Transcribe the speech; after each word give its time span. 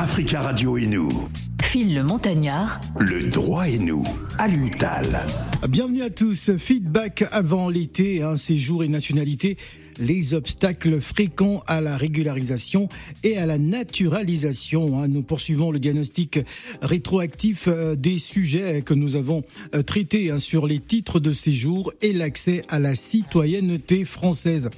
Africa 0.00 0.40
Radio 0.40 0.78
et 0.78 0.86
nous. 0.86 1.28
Phil 1.60 1.94
le 1.94 2.02
Montagnard. 2.02 2.80
Le 2.98 3.26
droit 3.26 3.68
et 3.68 3.78
nous. 3.78 4.02
À 4.38 4.48
l'UTAL. 4.48 5.26
Bienvenue 5.68 6.00
à 6.00 6.08
tous. 6.08 6.52
Feedback 6.56 7.26
avant 7.32 7.68
l'été, 7.68 8.22
un 8.22 8.38
séjour 8.38 8.82
et 8.82 8.88
nationalité 8.88 9.58
les 10.00 10.34
obstacles 10.34 11.00
fréquents 11.00 11.62
à 11.66 11.80
la 11.80 11.96
régularisation 11.96 12.88
et 13.22 13.36
à 13.36 13.46
la 13.46 13.58
naturalisation. 13.58 15.00
Hein. 15.00 15.08
Nous 15.08 15.22
poursuivons 15.22 15.70
le 15.70 15.78
diagnostic 15.78 16.40
rétroactif 16.82 17.68
euh, 17.68 17.94
des 17.94 18.18
sujets 18.18 18.82
que 18.82 18.94
nous 18.94 19.16
avons 19.16 19.44
euh, 19.74 19.82
traités 19.82 20.30
hein, 20.30 20.38
sur 20.38 20.66
les 20.66 20.78
titres 20.78 21.20
de 21.20 21.32
séjour 21.32 21.92
et 22.00 22.12
l'accès 22.12 22.62
à 22.68 22.78
la 22.78 22.94
citoyenneté 22.94 24.04
française. 24.04 24.70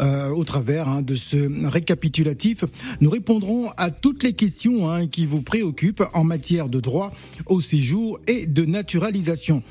Euh, 0.00 0.30
au 0.30 0.44
travers 0.44 0.88
hein, 0.88 1.02
de 1.02 1.14
ce 1.14 1.68
récapitulatif, 1.68 2.64
nous 3.00 3.10
répondrons 3.10 3.70
à 3.76 3.90
toutes 3.90 4.22
les 4.22 4.32
questions 4.32 5.06
qui 5.06 5.26
vous 5.26 5.42
préoccupent 5.42 6.04
en 6.14 6.24
matière 6.24 6.68
de 6.68 6.80
droit 6.80 7.12
au 7.46 7.60
séjour 7.60 8.18
et 8.26 8.46
de 8.46 8.64
naturalisation. 8.64 9.62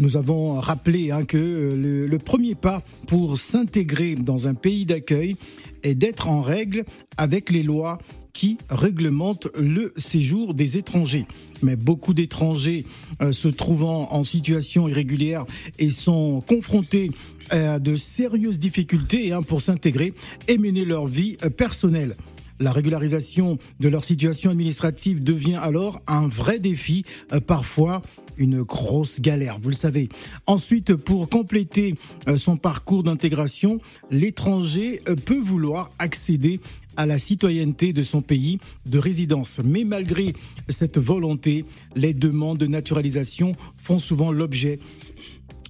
Nous 0.00 0.16
avons 0.16 0.54
rappelé 0.54 1.10
hein, 1.10 1.24
que 1.24 1.36
le, 1.36 2.18
premier 2.18 2.54
pas 2.54 2.82
pour 3.06 3.36
s'intégrer 3.38 4.14
dans 4.14 4.48
un 4.48 4.54
pays 4.54 4.86
d'accueil 4.86 5.36
est 5.82 5.94
d'être 5.94 6.28
en 6.28 6.40
règle 6.40 6.84
avec 7.18 7.50
les 7.50 7.62
lois 7.62 7.98
qui 8.32 8.56
réglementent 8.70 9.48
le 9.58 9.92
séjour 9.98 10.54
des 10.54 10.78
étrangers. 10.78 11.26
Mais 11.62 11.76
beaucoup 11.76 12.14
d'étrangers 12.14 12.86
euh, 13.20 13.32
se 13.32 13.48
trouvant 13.48 14.10
en 14.12 14.22
situation 14.22 14.88
irrégulière 14.88 15.44
et 15.78 15.90
sont 15.90 16.42
confrontés 16.46 17.10
de 17.52 17.96
sérieuses 17.96 18.58
difficultés 18.58 19.32
hein, 19.32 19.42
pour 19.42 19.60
s'intégrer 19.60 20.14
et 20.48 20.58
mener 20.58 20.84
leur 20.84 21.06
vie 21.06 21.36
euh, 21.44 21.50
personnelle. 21.50 22.14
La 22.60 22.72
régularisation 22.72 23.56
de 23.80 23.88
leur 23.88 24.04
situation 24.04 24.50
administrative 24.50 25.22
devient 25.22 25.58
alors 25.60 26.02
un 26.06 26.28
vrai 26.28 26.58
défi, 26.58 27.04
euh, 27.32 27.40
parfois 27.40 28.02
une 28.36 28.62
grosse 28.62 29.20
galère, 29.20 29.58
vous 29.62 29.70
le 29.70 29.74
savez. 29.74 30.10
Ensuite, 30.46 30.94
pour 30.94 31.28
compléter 31.30 31.94
euh, 32.28 32.36
son 32.36 32.58
parcours 32.58 33.02
d'intégration, 33.02 33.80
l'étranger 34.10 35.00
euh, 35.08 35.14
peut 35.14 35.38
vouloir 35.38 35.88
accéder 35.98 36.60
à 36.96 37.06
la 37.06 37.16
citoyenneté 37.16 37.94
de 37.94 38.02
son 38.02 38.20
pays 38.20 38.58
de 38.84 38.98
résidence. 38.98 39.60
Mais 39.64 39.84
malgré 39.84 40.34
cette 40.68 40.98
volonté, 40.98 41.64
les 41.96 42.12
demandes 42.12 42.58
de 42.58 42.66
naturalisation 42.66 43.54
font 43.76 43.98
souvent 43.98 44.32
l'objet 44.32 44.78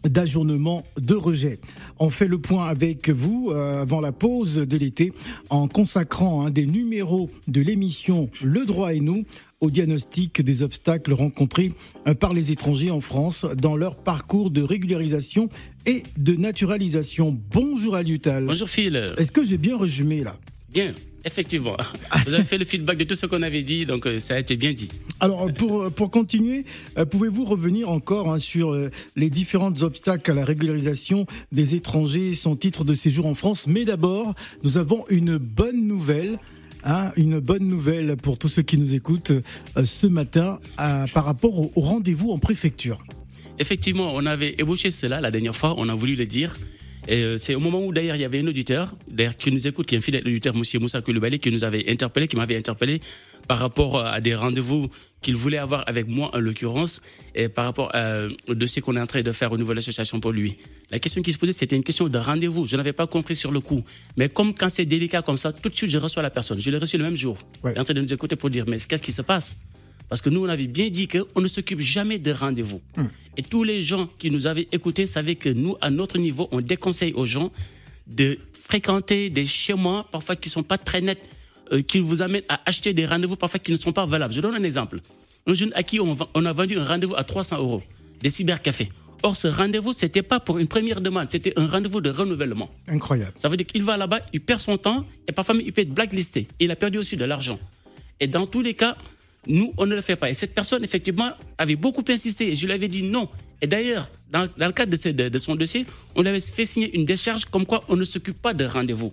d'ajournement 0.05 0.85
de 0.99 1.15
rejet. 1.15 1.59
On 1.99 2.11
fait 2.11 2.29
le 2.29 2.39
point 2.39 2.67
avec 2.67 3.11
vous 3.11 3.51
euh, 3.51 3.83
avant 3.83 4.01
la 4.01 4.13
pause 4.13 4.57
de 4.57 4.77
l'été 4.77 5.13
en 5.51 5.69
consacrant 5.69 6.47
un 6.47 6.51
des 6.51 6.67
numéros 6.67 7.31
de 7.49 7.61
l'émission 7.61 8.31
Le 8.43 8.65
droit 8.65 8.95
et 8.95 9.01
nous 9.01 9.25
au 9.61 9.71
diagnostic 9.71 10.41
des 10.43 10.63
obstacles 10.63 11.13
rencontrés 11.13 11.73
euh, 12.07 12.15
par 12.15 12.33
les 12.33 12.51
étrangers 12.51 12.91
en 12.91 13.01
France 13.01 13.47
dans 13.57 13.77
leur 13.77 13.97
parcours 13.97 14.51
de 14.51 14.63
régularisation 14.63 15.49
et 15.87 16.03
de 16.19 16.35
naturalisation. 16.35 17.39
Bonjour 17.53 17.95
à 17.95 18.03
Lutal. 18.03 18.47
Bonjour 18.47 18.69
Phil. 18.69 19.07
Est-ce 19.19 19.33
que 19.33 19.45
j'ai 19.45 19.59
bien 19.59 19.79
résumé 19.79 20.25
là? 20.25 20.37
Bien. 20.73 20.95
Effectivement. 21.25 21.77
Vous 22.27 22.35
avez 22.35 22.45
fait 22.45 22.59
le 22.59 22.65
feedback 22.65 22.97
de 22.97 23.05
tout 23.05 23.15
ce 23.15 23.27
qu'on 23.27 23.43
avait 23.43 23.63
dit, 23.63 23.85
donc 23.85 24.07
euh, 24.07 24.21
ça 24.21 24.37
a 24.37 24.39
été 24.39 24.57
bien 24.57 24.73
dit. 24.73 24.89
Alors, 25.21 25.53
pour, 25.53 25.91
pour 25.93 26.11
continuer, 26.11 26.65
euh, 26.97 27.05
pouvez-vous 27.05 27.45
revenir 27.45 27.91
encore 27.91 28.33
hein, 28.33 28.39
sur 28.39 28.73
euh, 28.73 28.91
les 29.17 29.29
différents 29.29 29.83
obstacles 29.83 30.31
à 30.31 30.35
la 30.35 30.45
régularisation 30.45 31.27
des 31.53 31.75
étrangers 31.75 32.35
sans 32.35 32.57
titre 32.57 32.85
de 32.85 32.95
séjour 32.95 33.27
en 33.27 33.35
France? 33.35 33.67
Mais 33.67 33.85
d'abord, 33.85 34.35
nous 34.63 34.79
avons 34.79 35.05
une 35.11 35.37
bonne 35.37 35.87
nouvelle. 35.87 36.39
Hein, 36.83 37.13
une 37.19 37.41
bonne 37.41 37.69
nouvelle 37.69 38.17
pour 38.17 38.39
tous 38.39 38.49
ceux 38.49 38.63
qui 38.63 38.79
nous 38.79 38.95
écoutent 38.95 39.33
ce 39.85 40.07
matin 40.07 40.59
par 40.79 41.27
rapport 41.27 41.61
au, 41.61 41.71
au 41.77 41.83
rendez-vous 41.83 42.31
en 42.31 42.39
préfecture. 42.39 43.05
Effectivement, 43.59 44.15
on 44.15 44.25
avait 44.25 44.55
ébauché 44.57 44.91
cela 44.91 45.21
la 45.21 45.31
dernière 45.31 45.55
fois, 45.55 45.75
on 45.77 45.91
a 45.91 45.95
voulu 45.95 46.17
le 46.17 46.25
dire. 46.25 46.57
Et 47.09 47.23
euh, 47.23 47.39
c'est 47.39 47.55
au 47.55 47.61
moment 47.61 47.85
où 47.85 47.93
d'ailleurs 47.93 48.17
il 48.17 48.23
y 48.23 48.25
avait 48.25 48.41
un 48.41 48.47
auditeur, 48.47 48.93
d'ailleurs 49.11 49.37
qui 49.37 49.51
nous 49.51 49.67
écoute, 49.67 49.87
qui 49.87 49.95
est 49.95 49.99
un 49.99 50.03
fidèle 50.03 50.27
auditeur, 50.27 50.55
Monsieur 50.55 50.79
Moussa 50.79 51.01
Koulibaly, 51.01 51.39
qui 51.39 51.51
nous 51.51 51.65
avait 51.65 51.91
interpellé, 51.91 52.29
qui 52.29 52.37
m'avait 52.37 52.57
interpellé 52.57 53.01
par 53.49 53.59
rapport 53.59 53.99
à 54.05 54.21
des 54.21 54.35
rendez-vous 54.35 54.89
qu'il 55.23 55.37
voulait 55.37 55.59
avoir 55.59 55.85
avec 55.87 56.07
moi 56.07 56.31
en 56.35 56.39
l'occurrence, 56.39 57.03
et 57.35 57.49
par 57.49 57.65
rapport 57.67 57.93
au 58.49 58.55
dossier 58.55 58.81
qu'on 58.81 58.97
est 58.97 59.01
en 59.01 59.07
train 59.07 59.23
de 59.23 59.33
faire 59.33 59.53
au 59.53 59.57
niveau 59.57 59.71
de 59.71 59.77
l'association 59.77 60.21
pour 60.21 60.33
lui. 60.33 60.57
La 60.91 60.99
question 60.99 61.21
qui 61.21 61.33
se 61.33 61.39
posait, 61.39 61.53
c'était 61.53 61.77
une 61.77 61.83
question 61.83 62.09
de 62.09 62.19
rendez-vous. 62.19 62.67
Je 62.67 62.77
n'avais 62.77 62.93
pas 62.93 63.07
compris 63.07 63.37
sur 63.37 63.51
le 63.53 63.61
coup. 63.61 63.83
Mais 64.17 64.29
comme 64.29 64.55
quand 64.55 64.69
c'est 64.69 64.87
délicat 64.87 65.23
comme 65.23 65.37
ça, 65.37 65.53
tout 65.53 65.69
de 65.69 65.75
suite 65.75 65.91
je 65.91 65.99
reçois 65.99 66.23
la 66.23 66.31
personne. 66.31 66.59
Je 66.61 66.71
l'ai 66.71 66.79
reçu 66.79 66.97
le 66.97 67.05
même 67.05 67.17
jour. 67.17 67.39
Il 67.65 67.71
est 67.71 67.79
en 67.79 67.85
train 67.85 67.95
de 67.95 68.01
nous 68.01 68.15
écouter 68.15 68.37
pour 68.37 68.51
dire, 68.51 68.65
mais 68.67 68.79
qu'est-ce 68.79 69.03
qui 69.03 69.13
se 69.13 69.23
passe? 69.23 69.59
Parce 70.11 70.21
que 70.21 70.29
nous, 70.29 70.45
on 70.45 70.49
avait 70.49 70.67
bien 70.67 70.91
dit 70.91 71.07
qu'on 71.07 71.41
ne 71.41 71.47
s'occupe 71.47 71.79
jamais 71.81 72.19
de 72.19 72.33
rendez-vous. 72.33 72.83
Hmm. 72.97 73.07
Et 73.37 73.43
tous 73.45 73.63
les 73.63 73.81
gens 73.83 74.09
qui 74.19 74.33
nous 74.33 74.49
avaient 74.49 74.67
écoutés 74.73 75.07
savaient 75.07 75.37
que 75.37 75.49
nous, 75.49 75.77
à 75.81 75.89
notre 75.89 76.19
niveau, 76.19 76.49
on 76.51 76.61
déconseille 76.61 77.13
aux 77.13 77.27
gens 77.27 77.53
de 78.09 78.37
fréquenter 78.53 79.31
des 79.31 79.47
schémas, 79.47 80.05
parfois 80.11 80.35
qui 80.35 80.49
ne 80.49 80.53
sont 80.53 80.63
pas 80.65 80.79
très 80.79 81.01
nets, 81.01 81.23
euh, 81.73 81.83
qui 81.83 82.01
vous 82.01 82.23
amènent 82.23 82.43
à 82.49 82.61
acheter 82.67 82.93
des 82.93 83.07
rendez-vous, 83.07 83.37
parfois 83.37 83.61
qui 83.61 83.71
ne 83.71 83.77
sont 83.77 83.93
pas 83.93 84.05
valables. 84.05 84.35
Je 84.35 84.41
donne 84.41 84.57
un 84.57 84.65
exemple. 84.65 85.01
Un 85.47 85.55
jeune 85.55 85.73
à 85.77 85.85
qui 85.85 86.01
on, 86.01 86.17
a 86.45 86.53
vendu 86.53 86.77
un 86.77 86.85
rendez-vous 86.85 87.15
à 87.15 87.23
300 87.23 87.59
euros, 87.59 87.83
des 88.21 88.31
cybercafés. 88.31 88.91
Or, 89.23 89.37
ce 89.37 89.47
rendez-vous, 89.47 89.93
ce 89.93 90.07
n'était 90.07 90.23
pas 90.23 90.41
pour 90.41 90.59
une 90.59 90.67
première 90.67 91.01
demande, 91.01 91.31
c'était 91.31 91.53
un 91.57 91.69
rendez-vous 91.69 92.01
de 92.01 92.11
renouvellement. 92.11 92.69
Incroyable. 92.89 93.35
Ça 93.37 93.49
veut 93.49 93.57
dire 93.57 93.67
qu'il 93.67 93.85
va 93.85 93.97
là-bas, 93.97 94.21
il 94.33 94.41
perd 94.41 94.59
son 94.61 94.77
temps, 94.77 95.05
et 95.29 95.33
parfois 95.33 95.55
il 95.55 95.73
peut 95.73 95.83
être 95.83 95.95
blacklisté. 95.95 96.49
Il 96.59 96.73
a 96.73 96.77
perdu 96.77 96.99
aussi 96.99 97.17
de 97.17 97.25
l'argent. 97.25 97.61
Et 98.19 98.27
dans 98.27 98.47
tous 98.47 98.61
les 98.61 98.75
cas, 98.75 98.97
nous, 99.47 99.73
on 99.79 99.87
ne 99.87 99.95
le 99.95 100.03
fait 100.03 100.17
pas. 100.17 100.31
Et 100.31 100.35
cette 100.35 100.55
personne, 100.55 100.85
effectivement, 100.85 101.31
avait 101.57 101.77
beaucoup 101.77 102.05
insisté. 102.09 102.55
Je 102.55 102.67
lui 102.67 102.73
avais 102.73 102.89
dit 102.89 103.03
non. 103.03 103.29
Et 103.63 103.67
d'ailleurs, 103.67 104.11
dans, 104.31 104.49
le 104.57 104.73
cadre 104.73 104.93
de, 104.93 105.39
son 105.39 105.57
dossier, 105.57 105.87
on 106.15 106.25
avait 106.27 106.41
fait 106.41 106.67
signer 106.67 106.95
une 106.97 107.05
décharge 107.05 107.45
comme 107.47 107.67
quoi 107.67 107.83
on 107.89 107.97
ne 107.97 108.05
s'occupe 108.05 108.41
pas 108.41 108.55
de 108.55 108.65
rendez-vous. 108.65 109.13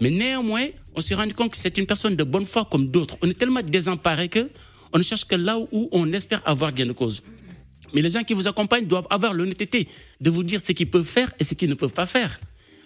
Mais 0.00 0.10
néanmoins, 0.10 0.66
on 0.94 1.00
s'est 1.00 1.14
rendu 1.14 1.34
compte 1.34 1.52
que 1.52 1.56
c'est 1.56 1.76
une 1.78 1.86
personne 1.86 2.16
de 2.16 2.24
bonne 2.24 2.46
foi 2.46 2.66
comme 2.70 2.88
d'autres. 2.88 3.16
On 3.22 3.30
est 3.30 3.38
tellement 3.38 3.62
désemparé 3.62 4.28
que 4.28 4.48
on 4.92 4.98
ne 4.98 5.02
cherche 5.02 5.24
que 5.24 5.34
là 5.34 5.58
où 5.58 5.88
on 5.90 6.12
espère 6.12 6.40
avoir 6.44 6.72
gain 6.72 6.86
de 6.86 6.92
cause. 6.92 7.22
Mais 7.92 8.02
les 8.02 8.10
gens 8.10 8.22
qui 8.24 8.34
vous 8.34 8.46
accompagnent 8.46 8.86
doivent 8.86 9.06
avoir 9.10 9.34
l'honnêteté 9.34 9.88
de 10.20 10.30
vous 10.30 10.42
dire 10.42 10.60
ce 10.60 10.72
qu'ils 10.72 10.90
peuvent 10.90 11.06
faire 11.06 11.32
et 11.38 11.44
ce 11.44 11.54
qu'ils 11.54 11.68
ne 11.68 11.74
peuvent 11.74 11.92
pas 11.92 12.06
faire. 12.06 12.40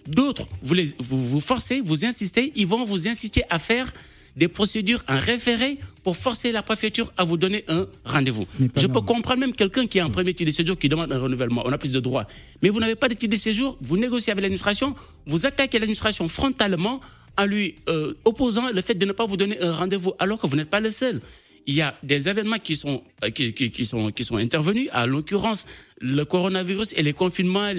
D'autres, 0.06 0.48
vous, 0.62 0.76
vous 0.98 1.28
vous 1.28 1.40
forcez, 1.40 1.80
vous 1.82 2.04
insistez, 2.04 2.52
ils 2.56 2.66
vont 2.66 2.84
vous 2.84 3.08
inciter 3.08 3.42
à 3.50 3.58
faire 3.58 3.92
des 4.36 4.48
procédures 4.48 5.02
en 5.08 5.18
référé 5.18 5.78
pour 6.04 6.16
forcer 6.16 6.52
la 6.52 6.62
préfecture 6.62 7.12
à 7.16 7.24
vous 7.24 7.36
donner 7.36 7.64
un 7.68 7.86
rendez-vous. 8.04 8.44
Je 8.76 8.86
peux 8.86 9.00
comprendre 9.00 9.40
même 9.40 9.52
quelqu'un 9.52 9.86
qui 9.86 10.00
a 10.00 10.04
un 10.04 10.10
premier 10.10 10.32
titre 10.34 10.50
de 10.50 10.54
séjour 10.54 10.78
qui 10.78 10.88
demande 10.88 11.12
un 11.12 11.18
renouvellement. 11.18 11.62
On 11.66 11.72
a 11.72 11.78
plus 11.78 11.92
de 11.92 12.00
droits. 12.00 12.26
Mais 12.62 12.68
vous 12.68 12.80
n'avez 12.80 12.94
pas 12.94 13.08
de 13.08 13.14
titre 13.14 13.32
de 13.32 13.40
séjour, 13.40 13.76
vous 13.80 13.96
négociez 13.96 14.30
avec 14.32 14.42
l'administration, 14.42 14.94
vous 15.26 15.46
attaquez 15.46 15.78
l'administration 15.78 16.28
frontalement 16.28 17.00
en 17.36 17.46
lui 17.46 17.76
euh, 17.88 18.14
opposant 18.24 18.70
le 18.72 18.80
fait 18.82 18.94
de 18.94 19.06
ne 19.06 19.12
pas 19.12 19.26
vous 19.26 19.36
donner 19.36 19.60
un 19.60 19.72
rendez-vous 19.72 20.12
alors 20.18 20.38
que 20.38 20.46
vous 20.46 20.56
n'êtes 20.56 20.70
pas 20.70 20.80
le 20.80 20.90
seul. 20.90 21.20
Il 21.66 21.74
y 21.74 21.82
a 21.82 21.94
des 22.02 22.28
événements 22.28 22.58
qui 22.58 22.76
sont, 22.76 23.02
euh, 23.24 23.30
qui, 23.30 23.84
sont, 23.84 24.10
qui 24.10 24.24
sont 24.24 24.36
intervenus, 24.36 24.88
à 24.92 25.06
l'occurrence 25.06 25.66
le 26.00 26.24
coronavirus 26.24 26.94
et 26.96 27.02
les 27.02 27.12
confinements, 27.12 27.70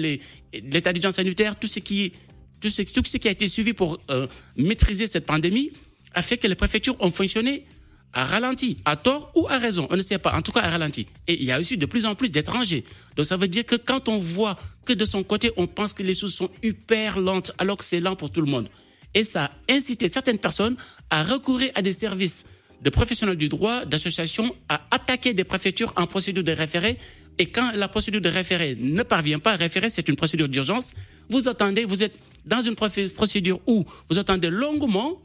l'état 0.52 0.92
d'urgence 0.92 1.16
sanitaire, 1.16 1.58
tout 1.58 1.66
ce 1.66 1.80
qui 1.80 2.12
tout 2.60 2.70
ce, 2.70 2.82
tout 2.82 3.02
ce 3.04 3.16
qui 3.16 3.26
a 3.26 3.30
été 3.30 3.48
suivi 3.48 3.72
pour 3.72 3.98
euh, 4.10 4.26
maîtriser 4.56 5.06
cette 5.06 5.26
pandémie 5.26 5.72
a 6.14 6.22
fait 6.22 6.38
que 6.38 6.46
les 6.46 6.54
préfectures 6.54 6.96
ont 7.00 7.10
fonctionné 7.10 7.64
à 8.12 8.24
ralenti, 8.24 8.76
à 8.84 8.96
tort 8.96 9.30
ou 9.36 9.46
à 9.48 9.58
raison, 9.58 9.86
on 9.90 9.96
ne 9.96 10.02
sait 10.02 10.18
pas, 10.18 10.34
en 10.34 10.42
tout 10.42 10.52
cas 10.52 10.60
à 10.60 10.70
ralenti. 10.70 11.06
Et 11.28 11.34
il 11.34 11.44
y 11.44 11.52
a 11.52 11.60
aussi 11.60 11.76
de 11.76 11.86
plus 11.86 12.06
en 12.06 12.14
plus 12.14 12.30
d'étrangers. 12.30 12.84
Donc 13.16 13.26
ça 13.26 13.36
veut 13.36 13.48
dire 13.48 13.64
que 13.64 13.76
quand 13.76 14.08
on 14.08 14.18
voit 14.18 14.58
que 14.84 14.92
de 14.92 15.04
son 15.04 15.22
côté, 15.22 15.52
on 15.56 15.66
pense 15.66 15.92
que 15.92 16.02
les 16.02 16.14
choses 16.14 16.34
sont 16.34 16.50
hyper 16.62 17.20
lentes, 17.20 17.52
alors 17.58 17.76
que 17.76 17.84
c'est 17.84 18.00
lent 18.00 18.16
pour 18.16 18.30
tout 18.30 18.40
le 18.40 18.50
monde. 18.50 18.68
Et 19.14 19.24
ça 19.24 19.44
a 19.44 19.72
incité 19.72 20.08
certaines 20.08 20.38
personnes 20.38 20.76
à 21.10 21.22
recourir 21.22 21.70
à 21.74 21.82
des 21.82 21.92
services 21.92 22.46
de 22.82 22.90
professionnels 22.90 23.36
du 23.36 23.48
droit, 23.48 23.84
d'associations, 23.84 24.54
à 24.68 24.80
attaquer 24.90 25.34
des 25.34 25.44
préfectures 25.44 25.92
en 25.96 26.06
procédure 26.06 26.42
de 26.42 26.52
référé. 26.52 26.96
Et 27.38 27.46
quand 27.46 27.72
la 27.72 27.88
procédure 27.88 28.20
de 28.20 28.28
référé 28.28 28.76
ne 28.78 29.02
parvient 29.02 29.38
pas, 29.38 29.52
à 29.52 29.56
référer, 29.56 29.90
c'est 29.90 30.08
une 30.08 30.16
procédure 30.16 30.48
d'urgence, 30.48 30.94
vous 31.28 31.48
attendez, 31.48 31.84
vous 31.84 32.02
êtes 32.02 32.14
dans 32.46 32.62
une 32.62 32.74
procédure 32.74 33.60
où 33.66 33.84
vous 34.08 34.18
attendez 34.18 34.48
longuement 34.48 35.20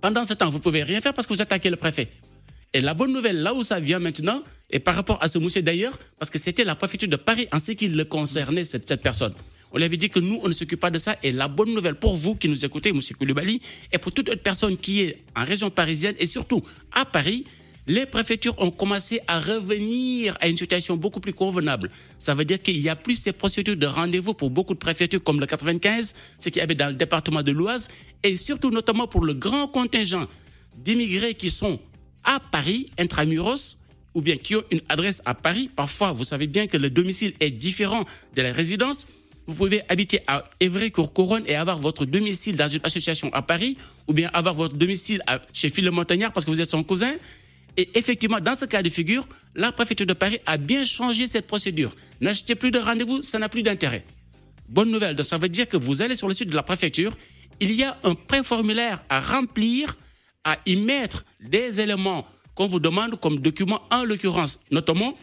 pendant 0.00 0.24
ce 0.24 0.34
temps, 0.34 0.48
vous 0.48 0.60
pouvez 0.60 0.82
rien 0.82 1.00
faire 1.00 1.14
parce 1.14 1.26
que 1.26 1.34
vous 1.34 1.42
attaquez 1.42 1.70
le 1.70 1.76
préfet. 1.76 2.08
Et 2.74 2.80
la 2.80 2.94
bonne 2.94 3.12
nouvelle, 3.12 3.42
là 3.42 3.54
où 3.54 3.62
ça 3.62 3.80
vient 3.80 3.98
maintenant, 3.98 4.42
et 4.70 4.78
par 4.78 4.94
rapport 4.94 5.22
à 5.22 5.28
ce 5.28 5.38
monsieur 5.38 5.62
d'ailleurs, 5.62 5.98
parce 6.18 6.30
que 6.30 6.38
c'était 6.38 6.64
la 6.64 6.74
préfecture 6.74 7.08
de 7.08 7.16
Paris 7.16 7.48
en 7.52 7.58
ce 7.58 7.72
qui 7.72 7.88
le 7.88 8.04
concernait, 8.04 8.64
cette, 8.64 8.86
cette 8.86 9.02
personne. 9.02 9.32
On 9.72 9.78
lui 9.78 9.84
avait 9.84 9.96
dit 9.96 10.10
que 10.10 10.20
nous, 10.20 10.40
on 10.42 10.48
ne 10.48 10.52
s'occupe 10.52 10.80
pas 10.80 10.90
de 10.90 10.98
ça. 10.98 11.16
Et 11.22 11.32
la 11.32 11.48
bonne 11.48 11.72
nouvelle 11.74 11.94
pour 11.94 12.14
vous 12.14 12.34
qui 12.34 12.48
nous 12.48 12.64
écoutez, 12.64 12.92
monsieur 12.92 13.14
Koulibaly, 13.16 13.60
et 13.92 13.98
pour 13.98 14.12
toute 14.12 14.28
autre 14.28 14.42
personne 14.42 14.76
qui 14.76 15.00
est 15.00 15.22
en 15.36 15.44
région 15.44 15.70
parisienne 15.70 16.14
et 16.18 16.26
surtout 16.26 16.62
à 16.92 17.04
Paris, 17.04 17.44
les 17.88 18.04
préfectures 18.04 18.54
ont 18.58 18.70
commencé 18.70 19.20
à 19.26 19.40
revenir 19.40 20.36
à 20.40 20.48
une 20.48 20.56
situation 20.56 20.96
beaucoup 20.96 21.20
plus 21.20 21.32
convenable. 21.32 21.90
Ça 22.18 22.34
veut 22.34 22.44
dire 22.44 22.60
qu'il 22.60 22.80
n'y 22.80 22.88
a 22.90 22.96
plus 22.96 23.16
ces 23.16 23.32
procédures 23.32 23.76
de 23.76 23.86
rendez-vous 23.86 24.34
pour 24.34 24.50
beaucoup 24.50 24.74
de 24.74 24.78
préfectures 24.78 25.22
comme 25.22 25.40
le 25.40 25.46
95, 25.46 26.14
ce 26.38 26.50
qu'il 26.50 26.60
y 26.60 26.62
avait 26.62 26.74
dans 26.74 26.88
le 26.88 26.94
département 26.94 27.42
de 27.42 27.50
l'Oise, 27.50 27.88
et 28.22 28.36
surtout 28.36 28.70
notamment 28.70 29.06
pour 29.08 29.24
le 29.24 29.32
grand 29.32 29.66
contingent 29.68 30.26
d'immigrés 30.76 31.34
qui 31.34 31.48
sont 31.48 31.80
à 32.24 32.40
Paris, 32.40 32.86
intramuros, 32.98 33.78
ou 34.14 34.20
bien 34.20 34.36
qui 34.36 34.54
ont 34.54 34.64
une 34.70 34.80
adresse 34.88 35.22
à 35.24 35.34
Paris. 35.34 35.70
Parfois, 35.74 36.12
vous 36.12 36.24
savez 36.24 36.46
bien 36.46 36.66
que 36.66 36.76
le 36.76 36.90
domicile 36.90 37.32
est 37.40 37.50
différent 37.50 38.04
de 38.36 38.42
la 38.42 38.52
résidence. 38.52 39.06
Vous 39.46 39.54
pouvez 39.54 39.80
habiter 39.88 40.20
à 40.26 40.44
Évry-Courcouronne 40.60 41.44
et 41.46 41.54
avoir 41.54 41.78
votre 41.78 42.04
domicile 42.04 42.54
dans 42.56 42.68
une 42.68 42.80
association 42.82 43.30
à 43.32 43.40
Paris, 43.40 43.78
ou 44.06 44.12
bien 44.12 44.28
avoir 44.34 44.54
votre 44.54 44.74
domicile 44.74 45.22
chez 45.54 45.70
Philippe 45.70 45.94
Montagnard 45.94 46.32
parce 46.32 46.44
que 46.44 46.50
vous 46.50 46.60
êtes 46.60 46.70
son 46.70 46.84
cousin. 46.84 47.14
Et 47.78 47.88
effectivement, 47.94 48.40
dans 48.40 48.56
ce 48.56 48.64
cas 48.64 48.82
de 48.82 48.88
figure, 48.88 49.26
la 49.54 49.70
préfecture 49.70 50.06
de 50.06 50.12
Paris 50.12 50.40
a 50.46 50.56
bien 50.56 50.84
changé 50.84 51.28
cette 51.28 51.46
procédure. 51.46 51.94
N'achetez 52.20 52.56
plus 52.56 52.72
de 52.72 52.78
rendez-vous, 52.80 53.22
ça 53.22 53.38
n'a 53.38 53.48
plus 53.48 53.62
d'intérêt. 53.62 54.02
Bonne 54.68 54.90
nouvelle, 54.90 55.14
donc 55.14 55.24
ça 55.24 55.38
veut 55.38 55.48
dire 55.48 55.68
que 55.68 55.76
vous 55.76 56.02
allez 56.02 56.16
sur 56.16 56.26
le 56.26 56.34
site 56.34 56.50
de 56.50 56.56
la 56.56 56.64
préfecture, 56.64 57.16
il 57.60 57.70
y 57.70 57.84
a 57.84 57.96
un 58.02 58.16
pré-formulaire 58.16 59.00
à 59.08 59.20
remplir, 59.20 59.96
à 60.42 60.58
y 60.66 60.74
mettre 60.74 61.24
des 61.40 61.80
éléments 61.80 62.26
qu'on 62.56 62.66
vous 62.66 62.80
demande 62.80 63.18
comme 63.20 63.38
document, 63.38 63.80
en 63.92 64.02
l'occurrence, 64.04 64.58
notamment, 64.72 65.14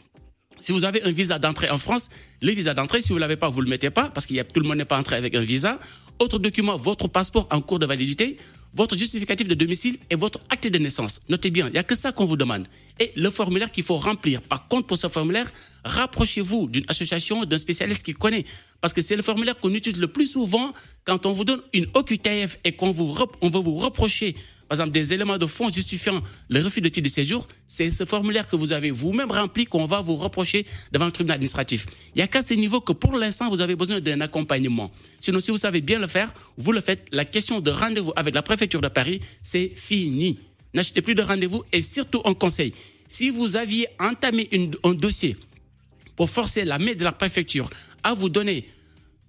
si 0.61 0.71
vous 0.71 0.85
avez 0.85 1.03
un 1.03 1.11
visa 1.11 1.37
d'entrée 1.37 1.69
en 1.69 1.77
France, 1.77 2.09
le 2.41 2.53
visa 2.53 2.73
d'entrée, 2.73 3.01
si 3.01 3.09
vous 3.09 3.15
ne 3.15 3.19
l'avez 3.19 3.35
pas, 3.35 3.49
vous 3.49 3.59
ne 3.59 3.65
le 3.65 3.69
mettez 3.69 3.89
pas, 3.89 4.09
parce 4.09 4.25
que 4.25 4.41
tout 4.43 4.61
le 4.61 4.67
monde 4.67 4.77
n'est 4.77 4.85
pas 4.85 4.97
entré 4.97 5.17
avec 5.17 5.35
un 5.35 5.41
visa. 5.41 5.77
Autre 6.19 6.39
document, 6.39 6.77
votre 6.77 7.09
passeport 7.09 7.49
en 7.51 7.59
cours 7.59 7.79
de 7.79 7.85
validité, 7.85 8.37
votre 8.75 8.97
justificatif 8.97 9.47
de 9.47 9.55
domicile 9.55 9.97
et 10.09 10.15
votre 10.15 10.39
acte 10.49 10.67
de 10.67 10.77
naissance. 10.77 11.21
Notez 11.29 11.49
bien, 11.49 11.67
il 11.67 11.71
n'y 11.71 11.77
a 11.77 11.83
que 11.83 11.95
ça 11.95 12.11
qu'on 12.11 12.25
vous 12.25 12.37
demande. 12.37 12.67
Et 12.99 13.11
le 13.15 13.29
formulaire 13.29 13.71
qu'il 13.71 13.83
faut 13.83 13.97
remplir. 13.97 14.41
Par 14.41 14.67
contre, 14.67 14.87
pour 14.87 14.97
ce 14.97 15.07
formulaire, 15.07 15.51
rapprochez-vous 15.83 16.67
d'une 16.67 16.85
association, 16.87 17.45
d'un 17.45 17.57
spécialiste 17.57 18.05
qui 18.05 18.13
connaît. 18.13 18.45
Parce 18.85 18.93
que 18.93 19.01
c'est 19.01 19.15
le 19.15 19.23
formulaire 19.23 19.57
qu'on 19.57 19.73
utilise 19.73 19.99
le 19.99 20.05
plus 20.05 20.27
souvent 20.27 20.71
quand 21.05 21.25
on 21.25 21.31
vous 21.31 21.43
donne 21.43 21.59
une 21.73 21.87
OQTF 21.95 22.59
et 22.63 22.73
qu'on 22.73 22.91
vous, 22.91 23.17
on 23.41 23.49
veut 23.49 23.59
vous 23.59 23.73
reprocher 23.73 24.35
par 24.69 24.75
exemple, 24.75 24.91
des 24.91 25.11
éléments 25.11 25.39
de 25.39 25.47
fond 25.47 25.71
justifiant 25.71 26.21
le 26.49 26.61
refus 26.61 26.81
de 26.81 26.89
titre 26.89 27.05
de 27.05 27.11
séjour, 27.11 27.47
c'est 27.67 27.89
ce 27.89 28.05
formulaire 28.05 28.45
que 28.45 28.55
vous 28.55 28.73
avez 28.73 28.91
vous-même 28.91 29.31
rempli 29.31 29.65
qu'on 29.65 29.85
va 29.85 30.01
vous 30.01 30.17
reprocher 30.17 30.67
devant 30.91 31.05
le 31.05 31.11
tribunal 31.11 31.37
administratif. 31.37 31.87
Il 32.13 32.19
n'y 32.19 32.21
a 32.21 32.27
qu'à 32.27 32.43
ce 32.43 32.53
niveau 32.53 32.79
que 32.79 32.93
pour 32.93 33.17
l'instant, 33.17 33.49
vous 33.49 33.59
avez 33.59 33.75
besoin 33.75 33.99
d'un 34.01 34.21
accompagnement. 34.21 34.91
Sinon, 35.19 35.39
si 35.39 35.49
vous 35.49 35.57
savez 35.57 35.81
bien 35.81 35.97
le 35.97 36.05
faire, 36.05 36.31
vous 36.57 36.71
le 36.71 36.81
faites. 36.81 37.07
La 37.11 37.25
question 37.25 37.61
de 37.61 37.71
rendez-vous 37.71 38.13
avec 38.15 38.35
la 38.35 38.43
préfecture 38.43 38.81
de 38.81 38.87
Paris, 38.87 39.19
c'est 39.41 39.71
fini. 39.73 40.37
N'achetez 40.75 41.01
plus 41.01 41.15
de 41.15 41.23
rendez-vous 41.23 41.63
et 41.71 41.81
surtout 41.81 42.21
un 42.23 42.35
conseil. 42.35 42.71
Si 43.07 43.31
vous 43.31 43.55
aviez 43.55 43.87
entamé 43.99 44.47
un 44.83 44.93
dossier 44.93 45.37
pour 46.15 46.29
forcer 46.29 46.65
la 46.65 46.77
main 46.77 46.93
de 46.93 47.03
la 47.03 47.11
préfecture 47.11 47.67
à 48.05 48.13
vous 48.13 48.29
donner 48.29 48.65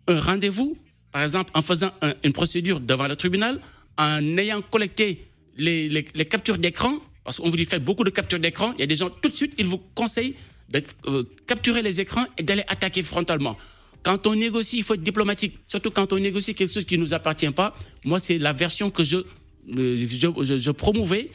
un 0.08 0.20
rendez-vous, 0.20 0.76
par 1.12 1.23
exemple 1.23 1.50
en 1.55 1.62
faisant 1.62 1.91
une 2.25 2.32
procédure 2.32 2.81
devant 2.81 3.08
le 3.08 3.17
tribunal, 3.17 3.61
en 3.99 4.37
ayant 4.37 4.62
collecté 4.62 5.26
les, 5.56 6.05
captures 6.29 6.58
d'écran, 6.58 6.99
parce 7.25 7.38
qu'on 7.38 7.50
vous 7.50 7.56
dit 7.56 7.64
faites 7.64 7.85
beaucoup 7.85 8.05
de 8.05 8.11
captures 8.11 8.38
d'écran, 8.38 8.73
il 8.76 8.81
y 8.81 8.85
a 8.85 8.87
des 8.87 8.97
gens 8.97 9.11
tout 9.11 9.29
de 9.29 9.37
suite, 9.37 9.55
ils 9.58 9.67
vous 9.67 9.81
conseillent 9.94 10.35
de 10.69 10.82
euh, 11.06 11.25
capturer 11.47 11.82
les 11.82 12.00
écrans 12.00 12.25
et 12.38 12.43
d'aller 12.43 12.64
attaquer 12.69 13.03
frontalement. 13.03 13.56
Quand 14.03 14.26
on 14.26 14.35
négocie, 14.37 14.79
il 14.79 14.85
faut 14.85 14.94
être 14.94 15.03
diplomatique, 15.03 15.58
surtout 15.67 15.91
quand 15.91 16.12
on 16.12 16.19
négocie 16.19 16.55
quelque 16.55 16.73
chose 16.73 16.85
qui 16.85 16.97
ne 16.97 17.03
nous 17.03 17.14
appartient 17.14 17.50
pas. 17.50 17.75
Moi, 18.05 18.20
c'est 18.20 18.38
la 18.38 18.53
version 18.53 18.91
que 18.91 19.03
je, 19.03 19.17
euh, 19.17 20.06
je, 20.08 20.58
je, 20.58 20.70
promouvais. 20.70 21.31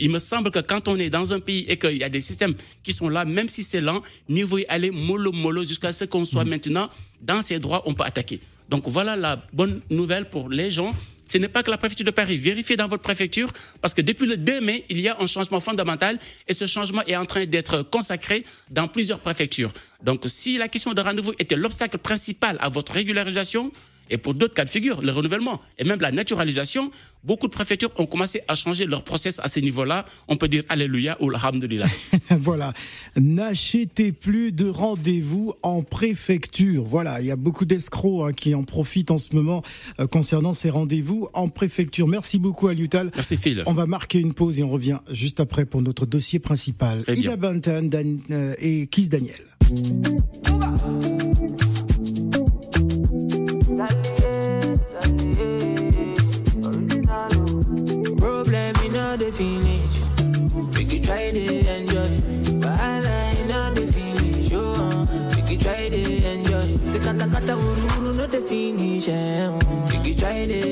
Il 0.00 0.10
me 0.10 0.18
semble 0.18 0.50
que 0.50 0.58
quand 0.58 0.88
on 0.88 0.98
est 0.98 1.10
dans 1.10 1.32
un 1.32 1.40
pays 1.40 1.64
et 1.68 1.76
qu'il 1.76 1.96
y 1.96 2.04
a 2.04 2.08
des 2.08 2.20
systèmes 2.20 2.54
qui 2.82 2.92
sont 2.92 3.08
là, 3.08 3.24
même 3.24 3.48
si 3.48 3.62
c'est 3.62 3.80
lent, 3.80 4.02
mieux 4.28 4.44
vaut 4.44 4.58
y 4.58 4.66
aller 4.68 4.90
mollo 4.90 5.32
mollo 5.32 5.64
jusqu'à 5.64 5.92
ce 5.92 6.04
qu'on 6.04 6.24
soit 6.24 6.44
mm. 6.44 6.48
maintenant 6.48 6.90
dans 7.20 7.42
ses 7.42 7.58
droits, 7.58 7.82
on 7.86 7.94
peut 7.94 8.04
attaquer. 8.04 8.40
Donc 8.68 8.88
voilà 8.88 9.16
la 9.16 9.42
bonne 9.52 9.82
nouvelle 9.90 10.28
pour 10.28 10.48
les 10.48 10.70
gens. 10.70 10.94
Ce 11.26 11.38
n'est 11.38 11.48
pas 11.48 11.62
que 11.62 11.70
la 11.70 11.78
préfecture 11.78 12.06
de 12.06 12.10
Paris. 12.10 12.38
Vérifiez 12.38 12.76
dans 12.76 12.88
votre 12.88 13.02
préfecture 13.02 13.50
parce 13.80 13.92
que 13.92 14.02
depuis 14.02 14.26
le 14.26 14.36
2 14.36 14.60
mai, 14.60 14.84
il 14.88 15.00
y 15.00 15.08
a 15.08 15.16
un 15.20 15.26
changement 15.26 15.60
fondamental 15.60 16.18
et 16.48 16.54
ce 16.54 16.66
changement 16.66 17.02
est 17.06 17.16
en 17.16 17.26
train 17.26 17.44
d'être 17.44 17.82
consacré 17.82 18.44
dans 18.70 18.88
plusieurs 18.88 19.18
préfectures. 19.18 19.72
Donc 20.02 20.22
si 20.26 20.58
la 20.58 20.68
question 20.68 20.92
de 20.92 21.00
rendez-vous 21.00 21.32
était 21.38 21.56
l'obstacle 21.56 21.98
principal 21.98 22.56
à 22.60 22.68
votre 22.68 22.92
régularisation, 22.92 23.72
et 24.10 24.18
pour 24.18 24.34
d'autres 24.34 24.54
cas 24.54 24.64
de 24.64 24.70
figure, 24.70 25.00
le 25.00 25.12
renouvellement 25.12 25.60
et 25.78 25.84
même 25.84 26.00
la 26.00 26.12
naturalisation, 26.12 26.90
beaucoup 27.24 27.46
de 27.46 27.52
préfectures 27.52 27.90
ont 27.96 28.06
commencé 28.06 28.42
à 28.48 28.54
changer 28.54 28.86
leur 28.86 29.04
process 29.04 29.40
à 29.40 29.48
ce 29.48 29.60
niveau-là. 29.60 30.06
On 30.28 30.36
peut 30.36 30.48
dire 30.48 30.64
Alléluia 30.68 31.16
ou 31.20 31.30
Alhamdulillah. 31.30 31.86
voilà. 32.40 32.72
N'achetez 33.16 34.12
plus 34.12 34.52
de 34.52 34.68
rendez-vous 34.68 35.54
en 35.62 35.82
préfecture. 35.82 36.84
Voilà. 36.84 37.20
Il 37.20 37.26
y 37.26 37.30
a 37.30 37.36
beaucoup 37.36 37.64
d'escrocs 37.64 38.30
hein, 38.30 38.32
qui 38.32 38.54
en 38.54 38.64
profitent 38.64 39.10
en 39.10 39.18
ce 39.18 39.34
moment 39.34 39.62
euh, 40.00 40.06
concernant 40.06 40.52
ces 40.52 40.70
rendez-vous 40.70 41.28
en 41.34 41.48
préfecture. 41.48 42.08
Merci 42.08 42.38
beaucoup, 42.38 42.68
Aliutal. 42.68 43.10
Merci, 43.14 43.36
Phil. 43.36 43.62
On 43.66 43.74
va 43.74 43.86
marquer 43.86 44.18
une 44.18 44.34
pause 44.34 44.60
et 44.60 44.62
on 44.62 44.68
revient 44.68 44.98
juste 45.10 45.40
après 45.40 45.64
pour 45.64 45.82
notre 45.82 46.06
dossier 46.06 46.38
principal. 46.38 47.02
Ida 47.08 47.36
Bantan 47.36 47.88
euh, 48.30 48.54
et 48.58 48.86
Kiss 48.88 49.08
Daniel. 49.08 49.36
try 61.32 61.40
to 61.40 61.68
enjoy. 61.76 62.12
Bahala 62.60 63.16
inna 63.40 63.72
the 63.74 63.86
finish, 63.92 64.52
eh, 64.52 64.56
oh. 64.56 65.06
Make 65.34 65.50
you 65.50 65.58
try 65.58 65.88
to 65.88 66.26
enjoy. 66.28 66.76
Sekata 66.92 67.26
kata 67.32 67.56
ururu 67.56 68.14
no 68.16 68.26
the 68.26 68.40
finish, 68.42 69.08
eh. 69.08 69.48
Make 69.88 70.06
you 70.06 70.14
try 70.14 70.44
to 70.44 70.71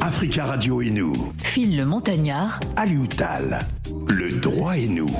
Africa 0.00 0.46
Radio 0.46 0.80
et 0.82 0.90
nous. 0.90 1.14
Phil 1.42 1.76
le 1.76 1.84
Montagnard. 1.84 2.58
Alioutal. 2.76 3.60
Le 4.08 4.30
droit 4.40 4.76
et 4.76 4.88
nous. 4.88 5.10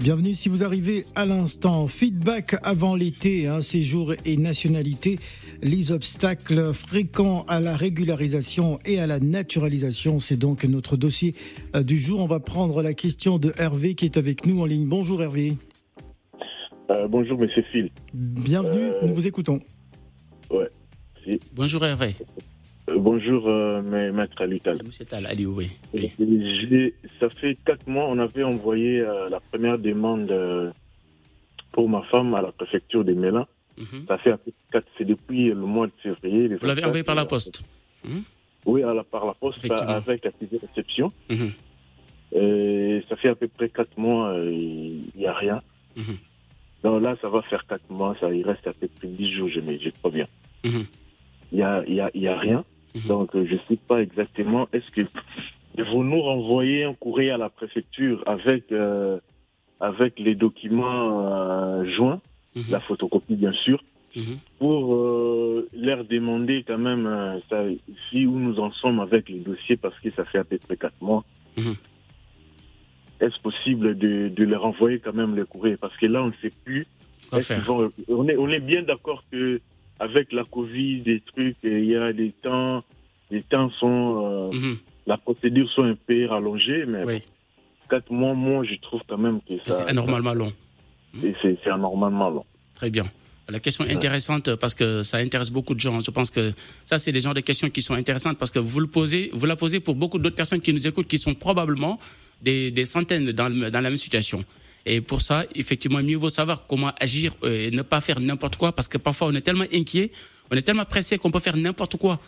Bienvenue 0.00 0.34
si 0.34 0.48
vous 0.48 0.64
arrivez 0.64 1.04
à 1.14 1.24
l'instant. 1.26 1.86
Feedback 1.86 2.56
avant 2.64 2.94
l'été, 2.94 3.46
hein, 3.46 3.62
séjour 3.62 4.12
et 4.26 4.36
nationalité. 4.36 5.18
Les 5.62 5.92
obstacles 5.92 6.72
fréquents 6.74 7.44
à 7.48 7.60
la 7.60 7.76
régularisation 7.76 8.78
et 8.84 8.98
à 8.98 9.06
la 9.06 9.20
naturalisation, 9.20 10.18
c'est 10.18 10.36
donc 10.36 10.64
notre 10.64 10.96
dossier 10.96 11.34
euh, 11.76 11.82
du 11.82 11.98
jour. 11.98 12.20
On 12.20 12.26
va 12.26 12.40
prendre 12.40 12.82
la 12.82 12.94
question 12.94 13.38
de 13.38 13.52
Hervé 13.58 13.94
qui 13.94 14.04
est 14.06 14.16
avec 14.16 14.44
nous 14.44 14.60
en 14.60 14.66
ligne. 14.66 14.86
Bonjour 14.88 15.22
Hervé. 15.22 15.56
Euh, 16.90 17.06
bonjour, 17.08 17.38
monsieur 17.38 17.62
Phil. 17.70 17.90
Bienvenue, 18.12 18.90
Euh, 18.90 19.06
nous 19.06 19.14
vous 19.14 19.26
écoutons. 19.28 19.60
Ouais. 20.50 20.68
Si. 21.24 21.38
Bonjour 21.54 21.84
Hervé. 21.84 22.14
Euh, 22.92 22.98
bonjour, 22.98 23.48
euh, 23.48 23.82
ma- 23.82 24.12
maître 24.12 24.40
Alutal. 24.42 24.78
Monsieur 24.84 25.04
Tal, 25.04 25.26
allez, 25.26 25.46
oui. 25.46 25.70
oui. 25.94 26.12
J'ai- 26.18 26.94
Ça 27.20 27.28
fait 27.30 27.56
quatre 27.64 27.86
mois, 27.86 28.06
on 28.08 28.18
avait 28.18 28.42
envoyé 28.42 29.00
euh, 29.00 29.28
la 29.28 29.40
première 29.40 29.78
demande 29.78 30.30
euh, 30.30 30.72
pour 31.72 31.88
ma 31.88 32.02
femme 32.04 32.34
à 32.34 32.42
la 32.42 32.50
préfecture 32.52 33.04
des 33.04 33.14
Mélins. 33.14 33.46
Mhm. 33.78 34.06
Ça 34.08 34.18
fait 34.18 34.34
quatre, 34.72 34.86
c'est 34.98 35.04
depuis 35.04 35.46
le 35.48 35.54
mois 35.54 35.86
de 35.86 35.92
février. 36.02 36.48
Vous 36.48 36.66
l'avez 36.66 36.82
24, 36.82 36.86
envoyé 36.86 37.04
par 37.04 37.14
la 37.14 37.22
euh, 37.22 37.26
poste. 37.26 37.62
Oui, 38.66 38.82
à 38.82 38.92
la- 38.94 39.04
par 39.04 39.24
la 39.26 39.34
poste, 39.34 39.58
avec 39.70 40.22
de 40.24 40.58
réception. 40.58 41.12
Mhm. 41.30 41.52
Et 42.34 43.02
ça 43.08 43.16
fait 43.16 43.28
à 43.28 43.34
peu 43.36 43.48
près 43.48 43.68
quatre 43.68 43.96
mois, 43.96 44.30
euh, 44.32 44.50
il 44.52 45.10
n'y 45.14 45.26
a 45.26 45.34
rien. 45.34 45.62
Mhm. 45.96 46.16
Donc 46.82 47.02
là, 47.02 47.16
ça 47.22 47.28
va 47.28 47.42
faire 47.42 47.64
quatre 47.66 47.88
mois, 47.90 48.16
ça, 48.20 48.32
il 48.32 48.44
reste 48.44 48.66
à 48.66 48.72
peu 48.72 48.88
près 48.98 49.08
dix 49.08 49.30
jours, 49.32 49.48
je, 49.48 49.60
je 49.60 49.90
crois 50.00 50.10
bien. 50.10 50.26
Mhm. 50.64 50.86
Il 51.52 51.58
n'y 51.58 51.62
a, 51.62 51.84
y 51.86 52.00
a, 52.00 52.10
il 52.14 52.22
y 52.22 52.28
a 52.28 52.38
rien. 52.38 52.64
Mhm. 52.94 53.02
Donc, 53.08 53.34
euh, 53.34 53.46
je 53.46 53.54
ne 53.54 53.58
sais 53.68 53.78
pas 53.88 54.02
exactement. 54.02 54.68
Est-ce 54.72 54.90
que 54.90 55.02
vous 55.90 56.04
nous 56.04 56.20
renvoyez 56.20 56.84
un 56.84 56.94
courrier 56.94 57.30
à 57.30 57.38
la 57.38 57.48
préfecture 57.48 58.22
avec, 58.26 58.70
euh, 58.72 59.18
avec 59.80 60.18
les 60.18 60.34
documents 60.34 61.26
euh, 61.80 61.84
joints, 61.96 62.20
Mhm. 62.54 62.64
la 62.68 62.80
photocopie 62.80 63.36
bien 63.36 63.52
sûr, 63.52 63.82
Mhm. 64.14 64.38
pour 64.58 64.94
euh, 64.94 65.68
leur 65.72 66.04
demander 66.04 66.64
quand 66.66 66.76
même 66.78 67.40
ça, 67.48 67.64
si 68.10 68.26
où 68.26 68.38
nous 68.38 68.60
en 68.60 68.70
sommes 68.72 69.00
avec 69.00 69.28
les 69.30 69.38
dossiers 69.40 69.78
parce 69.78 69.98
que 70.00 70.10
ça 70.10 70.24
fait 70.26 70.38
à 70.38 70.44
peu 70.44 70.58
près 70.58 70.76
quatre 70.76 71.00
mois. 71.00 71.24
Est-ce 73.20 73.40
possible 73.40 73.96
de, 73.96 74.28
de 74.28 74.44
leur 74.44 74.64
envoyer 74.66 74.98
quand 74.98 75.12
même 75.14 75.34
le 75.36 75.46
courrier? 75.46 75.76
Parce 75.76 75.96
que 75.96 76.06
là, 76.06 76.22
on 76.24 76.26
ne 76.28 76.32
sait 76.42 76.52
plus. 76.64 76.86
Vont- 77.62 77.90
on, 78.08 78.28
est, 78.28 78.36
on 78.36 78.48
est 78.48 78.60
bien 78.60 78.82
d'accord 78.82 79.22
que 79.30 79.60
avec 79.98 80.32
la 80.32 80.44
Covid, 80.44 81.00
des 81.02 81.20
trucs, 81.20 81.56
euh, 81.64 81.78
il 81.80 81.86
y 81.86 81.96
a 81.96 82.12
des 82.12 82.32
temps, 82.42 82.82
les 83.30 83.42
temps 83.42 83.70
sont, 83.70 84.50
euh, 84.52 84.52
Mhm. 84.56 84.76
la 85.06 85.16
procédure 85.16 85.70
sont 85.70 85.84
un 85.84 85.94
peu 85.94 86.26
rallongée, 86.26 86.84
mais 86.86 87.04
Oui, 87.04 87.22
quatre 87.88 88.10
mois, 88.10 88.34
moi, 88.34 88.64
je 88.64 88.74
trouve 88.76 89.00
quand 89.08 89.18
même 89.18 89.40
que 89.40 89.54
c'est 89.64 89.72
ça, 89.72 89.84
anormalement 89.84 90.34
long. 90.34 90.52
c'est- 91.20 91.34
c'est 91.42 91.58
c'est 91.62 91.70
anormalement 91.70 92.30
long. 92.30 92.44
Très 92.74 92.90
bien. 92.90 93.04
La 93.48 93.60
question 93.60 93.84
est 93.84 93.92
intéressante 93.92 94.54
parce 94.56 94.74
que 94.74 95.02
ça 95.02 95.18
intéresse 95.18 95.50
beaucoup 95.50 95.74
de 95.74 95.80
gens. 95.80 96.00
Je 96.00 96.10
pense 96.10 96.30
que 96.30 96.52
ça, 96.86 96.98
c'est 96.98 97.12
des 97.12 97.20
genres 97.20 97.34
de 97.34 97.40
questions 97.40 97.68
qui 97.70 97.82
sont 97.82 97.94
intéressantes 97.94 98.38
parce 98.38 98.50
que 98.50 98.58
vous 98.60 98.80
le 98.80 98.86
posez, 98.86 99.30
vous 99.34 99.46
la 99.46 99.56
posez 99.56 99.80
pour 99.80 99.94
beaucoup 99.94 100.18
d'autres 100.18 100.36
personnes 100.36 100.60
qui 100.60 100.72
nous 100.72 100.86
écoutent, 100.86 101.08
qui 101.08 101.18
sont 101.18 101.34
probablement 101.34 101.98
des, 102.40 102.70
des 102.70 102.84
centaines 102.84 103.32
dans, 103.32 103.48
le- 103.48 103.70
dans 103.70 103.80
la 103.80 103.90
même 103.90 103.96
situation. 103.98 104.44
Et 104.86 105.00
pour 105.00 105.20
ça, 105.22 105.44
effectivement, 105.54 106.02
mieux 106.02 106.16
vaut 106.16 106.30
savoir 106.30 106.66
comment 106.66 106.92
agir 106.98 107.34
euh, 107.42 107.68
et 107.68 107.70
ne 107.70 107.82
pas 107.82 108.00
faire 108.00 108.20
n'importe 108.20 108.56
quoi 108.56 108.72
parce 108.72 108.88
que 108.88 108.98
parfois 108.98 109.28
on 109.28 109.34
est 109.34 109.40
tellement 109.42 109.66
inquiet, 109.72 110.10
on 110.50 110.56
est 110.56 110.62
tellement 110.62 110.84
pressé 110.84 111.18
qu'on 111.18 111.30
peut 111.30 111.40
faire 111.40 111.56
n'importe 111.56 111.96
quoi. 111.96 112.20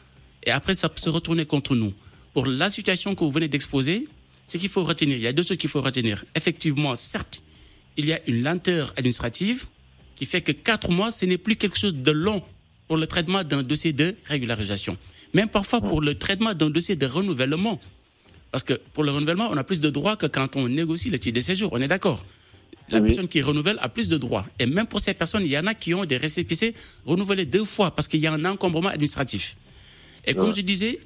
Et 0.44 0.50
après, 0.50 0.75
ça 0.75 0.88
peut 0.88 1.00
se 1.00 1.09
retourner 1.11 1.47
contre 1.47 1.75
nous. 1.75 1.92
Pour 2.33 2.47
la 2.47 2.71
situation 2.71 3.14
que 3.14 3.25
vous 3.25 3.30
venez 3.30 3.49
d'exposer, 3.49 4.06
ce 4.47 4.59
qu'il 4.59 4.68
faut 4.68 4.85
retenir, 4.85 5.16
il 5.16 5.23
y 5.23 5.26
a 5.26 5.33
deux 5.33 5.42
choses 5.42 5.56
qu'il 5.56 5.71
faut 5.71 5.80
retenir. 5.80 6.25
Effectivement, 6.35 6.94
certes, 6.97 7.40
il 7.97 8.06
y 8.06 8.12
a 8.12 8.21
une 8.26 8.42
lenteur 8.42 8.92
administrative 8.97 9.64
qui 10.16 10.26
fait 10.26 10.40
que 10.42 10.52
quatre 10.52 10.90
mois, 10.90 11.12
ce 11.12 11.25
n'est 11.26 11.38
plus 11.38 11.56
quelque 11.56 11.78
chose 11.78 11.94
de 11.94 12.11
long 12.11 12.42
pour 12.88 12.97
le 12.97 13.06
traitement 13.06 13.42
d'un 13.44 13.62
dossier 13.62 13.92
de 13.92 14.14
régularisation. 14.25 14.97
Même 15.33 15.49
parfois 15.49 15.80
pour 15.80 16.00
le 16.00 16.14
traitement 16.14 16.54
d'un 16.54 16.71
dossier 16.71 16.97
de 16.97 17.06
renouvellement. 17.06 17.80
Parce 18.52 18.62
que 18.62 18.75
pour 18.92 19.02
le 19.02 19.11
renouvellement, 19.11 19.49
on 19.50 19.56
a 19.56 19.64
plus 19.64 19.80
de 19.80 19.90
droits 19.90 20.16
que 20.16 20.26
quand 20.26 20.54
on 20.56 20.68
négocie 20.68 21.11
le 21.11 21.18
titre 21.18 21.35
de 21.37 21.40
séjour. 21.40 21.71
On 21.73 21.80
est 21.80 21.88
d'accord 21.88 22.25
La 22.90 23.00
Oui. 23.00 23.09
personne 23.09 23.26
qui 23.28 23.40
renouvelle 23.42 23.78
a 23.80 23.88
plus 23.88 24.09
de 24.09 24.18
droits. 24.18 24.47
Et 24.61 24.66
même 24.66 24.87
pour 24.87 25.00
ces 25.00 25.14
personnes, 25.14 25.42
il 25.42 25.50
y 25.50 25.59
en 25.59 25.66
a 25.66 25.75
qui 25.75 25.94
ont 25.94 26.04
des 26.04 26.18
récépissés 26.18 26.75
renouvelés 27.06 27.47
deux 27.47 27.64
fois 27.64 27.90
parce 27.90 28.06
qu'il 28.06 28.21
y 28.21 28.26
a 28.26 28.33
un 28.33 28.44
encombrement 28.44 28.90
administratif. 28.90 29.56
Et 30.26 30.35
comme 30.35 30.54
je 30.54 30.61
disais, 30.61 31.00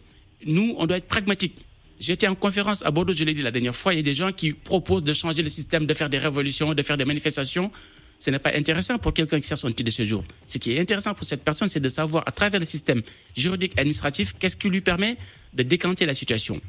nous, 0.45 0.75
on 0.77 0.87
doit 0.87 0.99
être 0.99 1.07
pragmatique. 1.09 1.55
J'étais 2.01 2.29
en 2.29 2.35
conférence 2.35 2.85
à 2.85 2.91
Bordeaux, 2.91 3.13
je 3.13 3.25
l'ai 3.25 3.35
dit 3.35 3.43
la 3.43 3.51
dernière 3.51 3.75
fois, 3.75 3.93
il 3.95 3.97
y 3.97 4.01
a 4.01 4.03
des 4.03 4.15
gens 4.15 4.31
qui 4.33 4.53
proposent 4.53 5.03
de 5.03 5.13
changer 5.13 5.43
le 5.43 5.49
système, 5.49 5.87
de 5.87 5.95
faire 5.95 6.09
des 6.11 6.19
révolutions, 6.19 6.75
de 6.75 6.83
faire 6.83 6.97
des 6.97 7.05
manifestations. 7.05 7.71
Ce 8.19 8.31
n'est 8.31 8.39
pas 8.39 8.53
intéressant 8.55 8.99
pour 8.99 9.15
quelqu'un 9.15 9.41
qui 9.41 9.47
cherche 9.47 9.61
son 9.61 9.69
titre 9.69 9.85
de 9.85 9.91
séjour. 9.91 10.25
Ce 10.47 10.59
qui 10.59 10.73
est 10.73 10.81
intéressant 10.81 11.15
pour 11.15 11.25
cette 11.25 11.45
personne, 11.45 11.69
c'est 11.69 11.81
de 11.81 11.89
savoir 11.89 12.25
à 12.27 12.33
travers 12.33 12.59
le 12.59 12.67
système 12.67 13.01
juridique 13.37 13.75
et 13.77 13.81
administratif 13.81 14.35
qu'est-ce 14.39 14.57
qui 14.57 14.69
lui 14.69 14.81
permet 14.81 15.17
de 15.55 15.63
décanter 15.63 16.05
la 16.05 16.15
situation. 16.15 16.61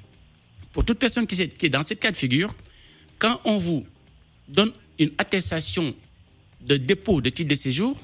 Pour 0.71 0.85
toute 0.85 0.99
personne 0.99 1.25
qui 1.25 1.41
est, 1.41 1.69
dans 1.69 1.81
cette 1.81 1.99
cas 1.99 2.11
de 2.11 2.17
figure, 2.17 2.53
quand 3.17 3.41
on 3.45 3.57
vous 3.57 3.85
donne 4.47 4.71
une 4.99 5.11
attestation 5.17 5.95
de 6.61 6.77
dépôt 6.77 7.21
de 7.21 7.29
titre 7.29 7.49
de 7.49 7.55
séjour, 7.55 7.99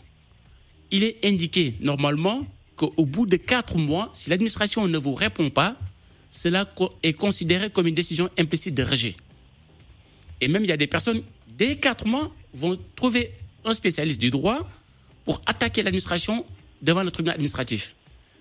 il 0.89 1.03
est 1.03 1.23
indiqué 1.23 1.75
normalement 1.81 2.47
qu'au 2.75 3.05
bout 3.05 3.25
de 3.27 3.37
quatre 3.37 3.77
mois, 3.77 4.09
si 4.13 4.29
l'administration 4.29 4.87
ne 4.87 4.97
vous 4.97 5.13
répond 5.13 5.49
pas, 5.49 5.77
cela 6.31 6.67
est 7.03 7.13
considéré 7.13 7.69
comme 7.69 7.87
une 7.87 7.95
décision 7.95 8.29
implicite 8.37 8.75
de 8.75 8.83
rejet. 8.83 9.15
Et 10.41 10.47
même 10.47 10.63
il 10.63 10.67
y 10.67 10.73
a 10.73 10.77
des 10.77 10.87
personnes, 10.87 11.21
dès 11.47 11.77
quatre 11.77 12.07
mois, 12.07 12.33
vont 12.55 12.79
trouver 12.95 13.31
un 13.65 13.74
spécialiste 13.74 14.19
du 14.21 14.31
droit 14.31 14.67
pour 15.25 15.41
attaquer 15.45 15.83
l'administration 15.83 16.45
devant 16.81 17.03
le 17.03 17.12
tribunal 17.12 17.35
administratif. 17.35 17.95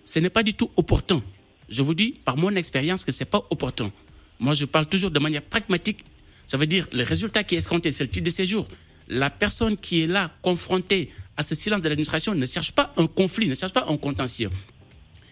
Ce 0.05 0.19
n'est 0.19 0.31
pas 0.31 0.43
du 0.43 0.55
tout 0.55 0.71
opportun. 0.77 1.23
Je 1.69 1.83
vous 1.83 1.95
dis 1.95 2.15
par 2.25 2.37
mon 2.37 2.55
expérience 2.55 3.05
que 3.05 3.13
ce 3.13 3.25
n'est 3.25 3.31
pas 3.31 3.45
opportun. 3.51 3.91
Moi, 4.39 4.55
je 4.55 4.65
parle 4.67 4.87
toujours 4.87 5.11
de 5.11 5.19
manière 5.19 5.43
pragmatique. 5.43 6.05
Ça 6.47 6.57
veut 6.57 6.67
dire 6.67 6.87
le 6.93 7.03
résultat 7.03 7.43
qui 7.43 7.55
est 7.55 7.59
escompté, 7.59 7.91
c'est 7.91 8.05
le 8.05 8.11
titre 8.11 8.25
de 8.27 8.31
séjour. 8.31 8.69
La 9.09 9.31
personne 9.31 9.77
qui 9.77 10.03
est 10.03 10.07
là, 10.07 10.31
confrontée 10.43 11.11
à 11.37 11.43
ce 11.43 11.55
silence 11.55 11.81
de 11.81 11.89
l'administration, 11.89 12.35
ne 12.35 12.47
cherche 12.47 12.73
pas 12.73 12.93
un 12.97 13.07
conflit, 13.07 13.49
ne 13.49 13.55
cherche 13.55 13.73
pas 13.73 13.87
un 13.89 13.97
contentieux. 13.97 14.51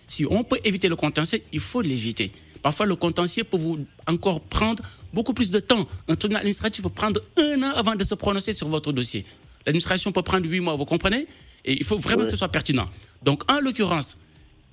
Si 0.06 0.24
on 0.28 0.42
peut 0.44 0.58
éviter 0.64 0.88
le 0.88 0.96
contentieux, 0.96 1.42
il 1.52 1.60
faut 1.60 1.82
l'éviter. 1.82 2.32
Parfois, 2.62 2.86
le 2.86 2.94
contentieux 2.94 3.44
peut 3.44 3.56
vous 3.56 3.84
encore 4.06 4.40
prendre 4.40 4.82
beaucoup 5.12 5.34
plus 5.34 5.50
de 5.50 5.58
temps. 5.60 5.86
Un 6.08 6.16
tribunal 6.16 6.40
administratif 6.40 6.82
peut 6.82 6.90
prendre 6.90 7.20
un 7.36 7.62
an 7.62 7.72
avant 7.74 7.96
de 7.96 8.04
se 8.04 8.14
prononcer 8.14 8.52
sur 8.52 8.68
votre 8.68 8.92
dossier. 8.92 9.24
L'administration 9.66 10.12
peut 10.12 10.22
prendre 10.22 10.46
huit 10.48 10.60
mois, 10.60 10.76
vous 10.76 10.84
comprenez? 10.84 11.26
Et 11.64 11.74
il 11.74 11.84
faut 11.84 11.98
vraiment 11.98 12.24
que 12.24 12.30
ce 12.30 12.36
soit 12.36 12.48
pertinent. 12.48 12.86
Donc, 13.22 13.50
en 13.50 13.60
l'occurrence, 13.60 14.18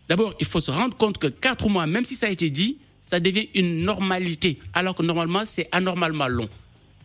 d'abord, 0.07 0.33
il 0.39 0.45
faut 0.45 0.59
se 0.59 0.71
rendre 0.71 0.95
compte 0.95 1.17
que 1.17 1.27
quatre 1.27 1.67
mois, 1.69 1.85
même 1.87 2.05
si 2.05 2.15
ça 2.15 2.27
a 2.27 2.29
été 2.29 2.49
dit, 2.49 2.77
ça 3.01 3.19
devient 3.19 3.49
une 3.55 3.83
normalité, 3.83 4.59
alors 4.73 4.95
que 4.95 5.03
normalement, 5.03 5.43
c'est 5.45 5.67
anormalement 5.71 6.27
long. 6.27 6.49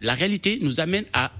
La 0.00 0.14
réalité 0.14 0.58
nous 0.60 0.80
amène 0.80 1.04
à 1.12 1.30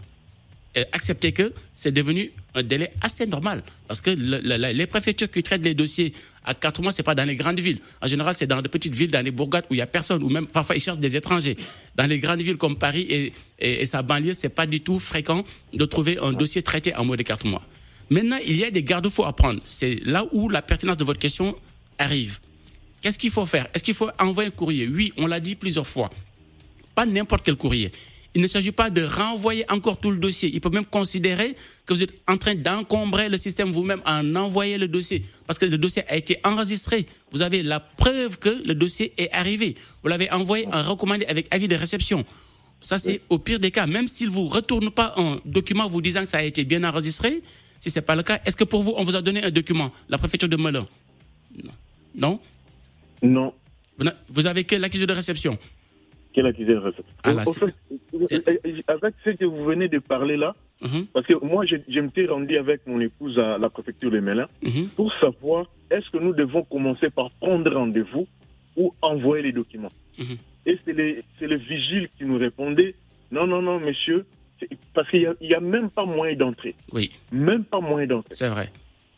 accepter 0.93 1.33
que 1.33 1.53
c'est 1.75 1.93
devenu 1.93 2.31
un 2.55 2.63
délai 2.63 2.93
assez 3.01 3.27
normal. 3.27 3.63
Parce 3.89 4.01
que 4.01 4.11
le- 4.11 4.41
le- 4.41 4.57
le- 4.57 4.73
les 4.73 4.87
préfectures 4.87 5.31
qui 5.31 5.43
traitent 5.43 5.65
les 5.65 5.75
dossiers 5.75 6.13
à 6.45 6.55
quatre 6.55 6.83
mois, 6.83 6.93
c'est 6.93 7.03
pas 7.03 7.15
dans 7.15 7.25
les 7.25 7.37
grandes 7.37 7.61
villes. 7.61 7.79
En 8.03 8.07
général, 8.09 8.35
c'est 8.37 8.47
dans 8.47 8.61
de 8.61 8.69
petites 8.69 8.95
villes, 8.95 9.11
dans 9.11 9.25
les 9.25 9.31
bourgades 9.31 9.65
où 9.71 9.75
il 9.75 9.79
y 9.79 9.81
a 9.83 9.87
personne, 9.87 10.23
ou 10.23 10.29
même 10.29 10.47
parfois 10.47 10.77
ils 10.77 10.81
cherchent 10.81 10.99
des 10.99 11.17
étrangers. 11.17 11.57
Dans 11.97 12.07
les 12.07 12.19
grandes 12.19 12.43
villes 12.43 12.57
comme 12.57 12.77
Paris 12.77 13.07
et, 13.09 13.33
et, 13.59 13.83
et 13.83 13.87
sa 13.87 14.03
banlieue, 14.03 14.35
c'est 14.35 14.49
pas 14.49 14.67
du 14.67 14.81
tout 14.81 14.99
fréquent 15.01 15.45
de 15.73 15.85
trouver 15.85 16.19
un 16.21 16.33
dossier 16.33 16.63
traité 16.63 16.95
en 16.97 17.05
moins 17.05 17.17
de 17.17 17.23
quatre 17.23 17.47
mois. 17.47 17.63
Maintenant, 18.11 18.39
il 18.45 18.57
y 18.57 18.65
a 18.65 18.71
des 18.71 18.83
garde-fous 18.83 19.25
à 19.25 19.33
prendre. 19.33 19.61
C'est 19.65 20.01
là 20.05 20.27
où 20.33 20.49
la 20.49 20.61
pertinence 20.63 20.97
de 20.99 21.05
votre 21.05 21.19
question 21.21 21.57
arrive. 21.99 22.39
Qu'est-ce 23.01 23.19
qu'il 23.19 23.31
faut 23.31 23.47
faire? 23.47 23.67
Est-ce 23.75 23.83
qu'il 23.83 23.95
faut 23.95 24.09
envoyer 24.19 24.49
un 24.49 24.51
courrier? 24.51 24.87
Oui, 24.89 25.13
on 25.17 25.27
l'a 25.27 25.41
dit 25.41 25.55
plusieurs 25.55 25.87
fois 25.87 26.11
pas 26.95 27.07
n'importe 27.07 27.45
quel 27.45 27.57
courrier. 27.57 27.91
Il 28.35 28.43
ne 28.43 28.49
s'agit 28.49 28.73
pas 28.73 28.91
de 28.91 29.03
renvoyer 29.03 29.65
encore 29.71 29.99
tout 29.99 30.11
le 30.11 30.19
dossier. 30.19 30.51
Il 30.53 30.61
peut 30.61 30.71
même 30.71 30.85
considérer 30.85 31.55
que 31.87 31.95
vous 31.95 32.03
êtes 32.03 32.13
en 32.27 32.37
train 32.37 32.57
d'encombrer 32.57 33.29
le 33.29 33.37
système 33.37 33.71
vous-même 33.71 34.03
en 34.05 34.35
envoyant 34.35 34.77
le 34.77 34.89
dossier. 34.89 35.25
Parce 35.47 35.59
que 35.59 35.67
le 35.67 35.79
dossier 35.79 36.03
a 36.09 36.17
été 36.17 36.39
enregistré. 36.43 37.07
Vous 37.31 37.43
avez 37.43 37.63
la 37.63 37.79
preuve 37.79 38.39
que 38.41 38.49
le 38.67 38.75
dossier 38.75 39.13
est 39.19 39.31
arrivé. 39.33 39.77
Vous 40.03 40.09
l'avez 40.09 40.31
envoyé 40.33 40.67
en 40.73 40.83
recommandé 40.83 41.25
avec 41.27 41.47
avis 41.53 41.69
de 41.69 41.77
réception. 41.77 42.25
Ça, 42.81 42.99
c'est 42.99 43.21
au 43.31 43.39
pire 43.39 43.61
des 43.61 43.71
cas. 43.71 43.87
Même 43.87 44.09
s'il 44.09 44.27
ne 44.27 44.33
vous 44.33 44.49
retourne 44.49 44.91
pas 44.91 45.15
un 45.17 45.41
document 45.45 45.87
vous 45.87 46.03
disant 46.03 46.23
que 46.23 46.29
ça 46.29 46.39
a 46.39 46.43
été 46.43 46.65
bien 46.65 46.83
enregistré, 46.83 47.41
si 47.81 47.89
ce 47.89 47.99
n'est 47.99 48.05
pas 48.05 48.17
le 48.17 48.25
cas, 48.25 48.41
est-ce 48.45 48.57
que 48.57 48.65
pour 48.65 48.83
vous, 48.83 48.95
on 48.97 49.05
vous 49.05 49.15
a 49.15 49.23
donné 49.23 49.45
un 49.45 49.51
document, 49.51 49.93
la 50.09 50.19
préfecture 50.19 50.49
de 50.49 50.57
Melun? 50.57 50.87
Non. 51.63 51.73
Non? 52.17 52.41
Non. 53.23 53.55
Vous 54.29 54.47
avez 54.47 54.65
que 54.65 54.75
l'accusé 54.75 55.07
de 55.07 55.13
réception 55.13 55.57
Quel 56.35 56.47
accusé 56.47 56.73
de 56.75 56.79
réception 56.79 57.15
Ah, 57.23 57.33
là, 57.33 57.43
Au 57.47 57.53
c'est- 57.53 57.61
fait, 57.61 57.75
c'est- 58.27 58.49
euh, 58.49 58.57
euh, 58.67 58.81
Avec 58.89 59.15
ce 59.25 59.31
que 59.31 59.45
vous 59.45 59.65
venez 59.65 59.89
de 59.89 59.99
parler 60.01 60.37
là, 60.37 60.55
Mhm, 60.83 61.07
parce 61.15 61.25
que 61.27 61.35
moi, 61.45 61.65
je, 61.65 61.77
je 61.89 62.01
m'étais 62.01 62.27
rendu 62.27 62.59
avec 62.59 62.87
mon 62.87 63.01
épouse 63.01 63.39
à 63.39 63.57
la 63.57 63.71
préfecture 63.71 64.11
de 64.11 64.19
Mélin 64.21 64.49
mhm. 64.63 64.89
pour 64.97 65.13
savoir 65.21 65.67
est-ce 65.91 66.11
que 66.11 66.19
nous 66.19 66.35
devons 66.35 66.65
commencer 66.65 67.09
par 67.11 67.31
prendre 67.31 67.73
rendez-vous 67.73 68.27
ou 68.77 68.93
envoyer 69.01 69.45
les 69.45 69.53
documents. 69.53 69.93
Mhm. 70.19 70.37
Et 70.67 70.79
c'est 70.85 71.47
le 71.47 71.57
vigile 71.57 72.09
qui 72.19 72.25
nous 72.25 72.37
répondait 72.39 72.95
non, 73.31 73.47
non, 73.47 73.63
non, 73.63 73.79
monsieur, 73.81 74.27
parce 74.93 75.09
qu'il 75.11 75.33
n'y 75.41 75.55
a, 75.55 75.59
a 75.59 75.61
même 75.61 75.91
pas 75.91 76.05
moyen 76.05 76.37
d'entrer. 76.37 76.75
Oui, 76.93 77.11
Même 77.33 77.65
pas 77.65 77.81
moyen 77.81 78.07
d'entrer. 78.09 78.35
c'est 78.35 78.49
vrai. 78.49 78.71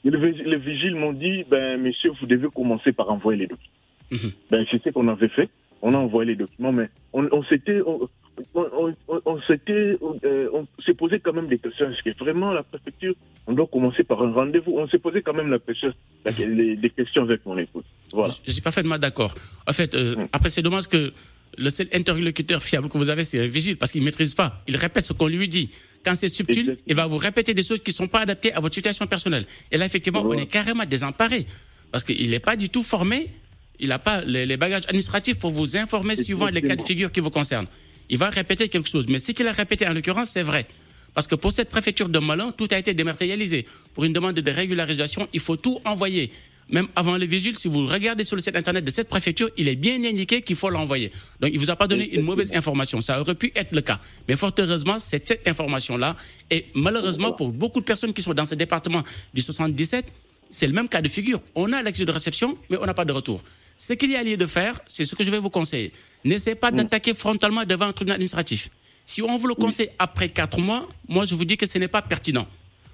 Et 0.05 0.11
le, 0.11 0.19
les 0.19 0.57
vigiles 0.59 0.95
m'ont 0.95 1.13
dit 1.13 1.45
ben, 1.51 1.81
monsieur, 1.81 2.11
vous 2.21 2.27
devez 2.27 2.49
commencer 2.55 2.93
par 2.93 3.11
envoyer 3.11 3.41
les 3.41 3.47
documents. 3.47 4.31
Ben, 4.51 4.65
c'est 4.71 4.83
ce 4.83 4.91
qu'on 4.91 5.09
avait 5.09 5.29
fait. 5.29 5.49
On 5.89 5.95
a 5.95 5.99
envoyé 5.99 6.31
les 6.33 6.37
documents, 6.37 6.73
mais 6.73 6.89
on, 7.13 7.23
on 7.31 7.43
s'était. 7.45 7.81
On, 7.87 8.09
on- 8.55 8.95
on- 9.09 9.21
on 9.25 9.41
s'était, 9.49 9.97
euh, 10.03 10.49
on 10.53 10.67
s'est 10.85 10.95
posé 11.03 11.21
quand 11.21 11.33
même 11.33 11.47
des 11.49 11.59
questions. 11.59 11.89
Est-ce 11.91 12.03
que 12.03 12.13
vraiment 12.23 12.51
la 12.53 12.63
préfecture, 12.65 13.15
on 13.47 13.53
doit 13.53 13.69
commencer 13.69 14.03
par 14.03 14.21
un 14.23 14.33
rendez-vous? 14.33 14.73
On 14.77 14.89
s'est 14.89 14.99
posé 14.99 15.23
quand 15.23 15.33
même 15.33 15.51
la 15.51 15.59
question, 15.61 15.93
la- 16.25 16.33
les- 16.33 16.77
des 16.77 16.91
questions 16.91 17.23
avec 17.23 17.47
mon 17.47 17.57
épouse. 17.57 17.85
Voilà. 18.13 18.35
Je 18.47 18.51
suis 18.53 18.61
parfaitement 18.63 18.99
d'accord. 18.99 19.33
En 19.67 19.73
fait, 19.73 19.95
euh, 19.95 20.17
Mm. 20.17 20.27
après, 20.33 20.51
c'est 20.51 20.61
dommage 20.69 20.89
que 20.89 21.13
le 21.57 21.71
seul 21.71 21.89
interlocuteur 21.95 22.63
fiable 22.63 22.89
que 22.91 22.99
vous 22.99 23.09
avez, 23.09 23.25
c'est 23.25 23.41
un 23.43 23.47
vigile, 23.59 23.77
parce 23.79 23.91
qu'il 23.93 24.01
ne 24.03 24.07
maîtrise 24.07 24.35
pas. 24.35 24.61
Il 24.67 24.77
répète 24.77 25.05
ce 25.07 25.13
qu'on 25.15 25.29
lui 25.29 25.49
dit. 25.49 25.71
Quand 26.05 26.15
c'est 26.17 26.29
subtil, 26.29 26.61
Exactement. 26.61 26.85
il 26.89 26.97
va 26.97 27.07
vous 27.07 27.19
répéter 27.19 27.55
des 27.55 27.63
choses 27.63 27.81
qui 27.83 27.93
ne 27.93 27.95
sont 28.01 28.09
pas 28.09 28.21
adaptées 28.21 28.53
à 28.53 28.61
votre 28.61 28.75
situation 28.75 29.07
personnelle. 29.07 29.47
Et 29.73 29.79
là, 29.79 29.87
effectivement, 29.87 30.23
on 30.27 30.35
est 30.35 30.47
carrément 30.59 30.85
désemparé. 30.85 31.47
Parce 31.93 32.05
qu'il 32.05 32.29
n'est 32.31 32.41
pas 32.51 32.57
du 32.57 32.69
tout 32.69 32.83
formé, 32.83 33.29
il 33.79 33.89
n'a 33.89 33.99
pas 33.99 34.23
les, 34.23 34.47
les 34.47 34.57
bagages 34.57 34.85
administratifs 34.87 35.39
pour 35.39 35.51
vous 35.51 35.77
informer 35.77 36.17
suivant 36.17 36.47
les 36.47 36.63
cas 36.63 36.77
de 36.77 36.83
figure 36.83 37.13
qui 37.13 37.21
vous 37.21 37.31
concernent. 37.31 37.67
Il 38.09 38.19
va 38.19 38.31
répéter 38.31 38.69
quelque 38.69 38.89
chose. 38.89 39.07
Mais 39.09 39.19
ce 39.19 39.33
qu'il 39.33 39.47
a 39.49 39.53
répété 39.53 39.87
en 39.87 39.93
l'occurrence, 39.93 40.31
c'est 40.31 40.43
vrai. 40.43 40.67
Parce 41.15 41.27
que 41.27 41.35
pour 41.35 41.51
cette 41.53 41.71
préfecture 41.71 42.09
de 42.09 42.19
Malin, 42.19 42.53
tout 42.53 42.69
a 42.71 42.79
été 42.79 42.95
dématérialisé. 42.95 43.67
Pour 43.95 44.05
une 44.05 44.13
demande 44.13 44.35
de 44.35 44.51
régularisation, 44.51 45.29
il 45.33 45.41
faut 45.41 45.57
tout 45.57 45.81
envoyer. 45.85 46.31
Même 46.69 46.89
avant 46.97 47.17
le 47.17 47.25
vigile, 47.25 47.57
si 47.57 47.69
vous 47.69 47.87
regardez 47.87 48.25
sur 48.25 48.35
le 48.35 48.43
site 48.43 48.57
internet 48.57 48.85
de 48.85 48.91
cette 48.91 49.09
préfecture, 49.09 49.49
il 49.57 49.69
est 49.69 49.77
bien 49.77 50.03
indiqué 50.05 50.43
qu'il 50.43 50.57
faut 50.57 50.69
l'envoyer. 50.69 51.13
Donc, 51.41 51.51
il 51.53 51.59
vous 51.59 51.71
a 51.71 51.77
pas 51.77 51.87
donné 51.87 52.13
une 52.13 52.23
mauvaise 52.23 52.53
information. 52.55 53.01
Ça 53.01 53.21
aurait 53.21 53.37
pu 53.37 53.53
être 53.55 53.73
le 53.73 53.81
cas. 53.83 54.01
Mais 54.29 54.37
fort 54.37 54.53
heureusement, 54.59 54.99
c'est 54.99 55.27
cette 55.27 55.47
information-là. 55.47 56.17
Et 56.51 56.67
malheureusement, 56.75 57.33
pour 57.33 57.53
beaucoup 57.53 57.81
de 57.81 57.85
personnes 57.85 58.13
qui 58.13 58.21
sont 58.21 58.35
dans 58.35 58.47
ce 58.47 58.57
département 58.57 59.03
du 59.33 59.41
77, 59.41 60.05
c'est 60.51 60.67
le 60.67 60.73
même 60.73 60.89
cas 60.89 61.01
de 61.01 61.09
figure. 61.09 61.41
On 61.55 61.73
a 61.73 61.83
l'accès 61.83 62.05
de 62.05 62.11
réception, 62.11 62.59
mais 62.69 62.77
on 62.81 62.85
n'a 62.85 62.95
pas 62.95 63.05
de 63.05 63.13
retour. 63.13 63.43
Ce 63.79 63.93
qu'il 63.93 64.11
y 64.11 64.17
a 64.17 64.23
lieu 64.23 64.37
de 64.37 64.47
faire, 64.47 64.81
c'est 64.87 65.05
ce 65.05 65.15
que 65.15 65.23
je 65.23 65.31
vais 65.31 65.39
vous 65.39 65.51
conseiller. 65.51 65.93
N'essayez 66.25 66.57
pas 66.57 66.71
d'attaquer 66.71 67.15
frontalement 67.15 67.65
devant 67.65 67.87
un 67.87 67.93
tribunal 67.93 68.17
administratif. 68.17 68.71
Si 69.05 69.23
on 69.23 69.37
vous 69.37 69.47
le 69.47 69.55
conseille 69.55 69.91
après 69.99 70.29
quatre 70.29 70.61
mois, 70.61 70.89
moi 71.09 71.27
je 71.27 71.35
vous 71.35 71.45
dis 71.45 71.57
que 71.57 71.67
ce 71.67 71.79
n'est 71.79 71.89
pas 71.89 72.03
pertinent. 72.03 72.47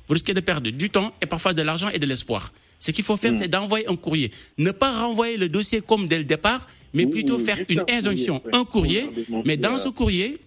Vous 0.08 0.14
risquez 0.14 0.34
de 0.34 0.40
perdre 0.40 0.70
du 0.70 0.90
temps 0.90 1.12
et 1.22 1.26
parfois 1.26 1.54
de 1.54 1.62
l'argent 1.62 1.88
et 1.88 1.98
de 1.98 2.06
l'espoir. 2.06 2.52
Ce 2.78 2.90
qu'il 2.90 3.04
faut 3.04 3.16
faire, 3.16 3.32
c'est 3.34 3.46
d'envoyer 3.46 3.88
un 3.88 3.94
courrier. 3.94 4.32
Ne 4.58 4.72
pas 4.72 4.92
renvoyer 4.92 5.36
le 5.36 5.48
dossier 5.48 5.80
comme 5.80 6.08
dès 6.08 6.18
le 6.18 6.24
départ, 6.24 6.68
mais 6.92 7.06
plutôt 7.06 7.38
faire 7.38 7.58
une 7.68 7.84
injonction, 7.88 8.42
un 8.52 8.64
courrier. 8.64 9.08
Mais 9.44 9.56
dans 9.56 9.78
ce 9.78 9.88
courrier, 9.88 10.40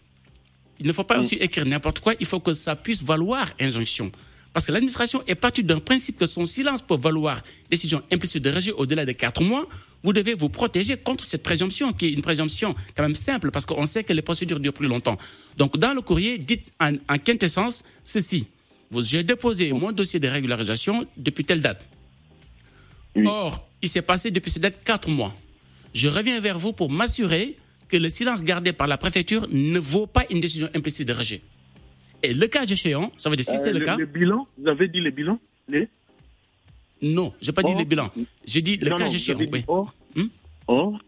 il 0.79 0.87
ne 0.87 0.91
faut 0.91 1.05
pas 1.05 1.17
aussi 1.19 1.35
écrire 1.35 1.65
n'importe 1.65 2.01
quoi, 2.01 2.13
il 2.19 2.25
faut 2.25 2.41
que 2.41 2.53
ça 2.53 2.75
puisse 2.75 3.01
valoir 3.01 3.47
injonction. 3.59 4.11
Parce 4.55 4.65
que 4.67 4.71
l'administration 4.71 5.21
est 5.27 5.35
partie 5.35 5.65
d'un 5.65 5.79
principe 5.81 6.17
que 6.17 6.25
son 6.25 6.45
silence 6.45 6.81
peut 6.81 6.95
valoir 6.95 7.43
décision 7.69 8.01
implicite 8.09 8.41
de 8.41 8.49
rejet 8.49 8.71
au-delà 8.71 9.05
de 9.05 9.11
quatre 9.11 9.43
mois. 9.43 9.67
Vous 10.01 10.13
devez 10.13 10.33
vous 10.33 10.47
protéger 10.47 10.95
contre 10.95 11.25
cette 11.25 11.43
présomption, 11.43 11.91
qui 11.91 12.05
est 12.05 12.11
une 12.11 12.21
présomption 12.21 12.73
quand 12.95 13.03
même 13.03 13.15
simple, 13.15 13.51
parce 13.51 13.65
qu'on 13.65 13.85
sait 13.85 14.05
que 14.05 14.13
les 14.13 14.21
procédures 14.21 14.61
durent 14.61 14.71
plus 14.71 14.87
longtemps. 14.87 15.17
Donc, 15.57 15.77
dans 15.77 15.93
le 15.93 15.99
courrier, 15.99 16.37
dites 16.37 16.71
en, 16.79 16.93
en 17.09 17.17
quintessence 17.17 17.83
ceci. 18.05 18.47
Vous- 18.91 19.01
J'ai 19.01 19.23
déposé 19.23 19.73
mon 19.73 19.91
dossier 19.91 20.21
de 20.21 20.29
régularisation 20.29 21.05
depuis 21.17 21.43
telle 21.43 21.59
date. 21.61 21.81
Oui. 23.13 23.27
Or, 23.27 23.67
il 23.81 23.89
s'est 23.89 24.03
passé 24.03 24.31
depuis 24.31 24.51
cette 24.51 24.61
date 24.61 24.81
quatre 24.85 25.09
mois. 25.09 25.35
Je 25.93 26.07
reviens 26.07 26.39
vers 26.39 26.57
vous 26.59 26.71
pour 26.71 26.89
m'assurer 26.89 27.57
que 27.89 27.97
le 27.97 28.09
silence 28.09 28.41
gardé 28.41 28.71
par 28.71 28.87
la 28.87 28.97
préfecture 28.97 29.49
ne 29.51 29.79
vaut 29.79 30.07
pas 30.07 30.23
une 30.29 30.39
décision 30.39 30.69
implicite 30.73 31.09
de 31.09 31.13
rejet. 31.13 31.41
Et 32.25 32.33
le 32.33 32.47
cas 32.47 32.65
échéant, 32.65 33.11
ça 33.17 33.29
veut 33.29 33.35
dire 33.35 33.45
si 33.45 33.55
Euh, 33.55 33.59
c'est 33.63 33.73
le, 33.73 33.79
cas, 33.81 33.95
Le 33.97 34.05
bilan, 34.05 34.47
vous 34.57 34.67
avez 34.67 34.87
dit 34.87 34.99
les 34.99 35.11
bilans 35.11 35.39
les... 35.67 35.87
non, 37.01 37.33
j'ai 37.41 37.51
pas 37.51 37.61
dit 37.63 37.71
Or. 37.71 37.77
les 37.77 37.85
bilans. 37.85 38.11
J'ai 38.45 38.61
dit 38.61 38.77
le 38.77 38.89
Non, 38.89 38.95
cas 38.95 39.05
non, 39.07 39.11
échéant. 39.11 39.37
dit 39.37 39.49
oui. 39.51 39.63
or. 39.67 39.93
Hmm? 40.15 40.27
Or. 40.67 40.99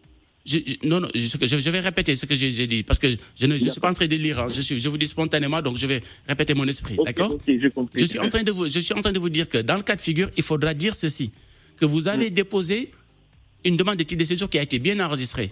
Je- 0.46 0.58
je- 0.66 0.86
non, 0.88 1.00
non, 1.00 1.08
je, 1.14 1.20
je- 1.26 1.58
je 1.66 1.70
vais 1.70 1.80
répéter 1.80 2.14
ce 2.16 2.24
que 2.26 2.34
j'ai 2.34 2.66
dit 2.66 2.82
parce 2.82 2.98
que 2.98 3.08
je 3.38 3.46
ne 3.46 3.58
je 3.58 3.68
suis 3.68 3.80
pas 3.80 3.90
en 3.90 3.94
train 3.94 4.06
de 4.06 4.16
lire. 4.16 4.38
hein. 4.40 4.48
Je, 4.48 4.60
suis, 4.60 4.80
je 4.80 4.88
vous 4.88 4.96
dis 4.98 5.06
spontanément, 5.06 5.60
donc 5.60 5.76
je 5.76 5.86
vais 5.86 6.02
répéter 6.26 6.54
mon 6.54 6.66
esprit. 6.66 6.96
D'accord? 7.04 7.36
je 7.46 8.04
suis, 8.04 8.18
en 8.18 8.28
train 8.28 8.42
de 8.42 8.50
vous, 8.52 8.68
je 8.68 8.78
suis 8.80 8.94
en 8.94 9.00
train 9.00 9.12
de 9.12 9.18
vous 9.18 9.28
dire 9.28 9.48
que 9.48 9.58
dans 9.58 9.76
le 9.76 9.82
cas 9.82 9.96
de 9.96 10.00
figure, 10.00 10.30
il 10.36 10.42
faudra 10.42 10.72
dire 10.74 10.94
ceci 10.94 11.30
que 11.76 11.84
vous 11.84 12.02
Mm. 12.02 12.08
avez 12.14 12.30
déposé 12.30 12.90
une 13.64 13.76
demande 13.76 13.96
de 13.96 14.04
titre 14.04 14.20
de 14.20 14.24
séjour 14.24 14.48
qui 14.48 14.58
a 14.58 14.62
été 14.62 14.78
bien 14.78 14.98
enregistrée 15.00 15.50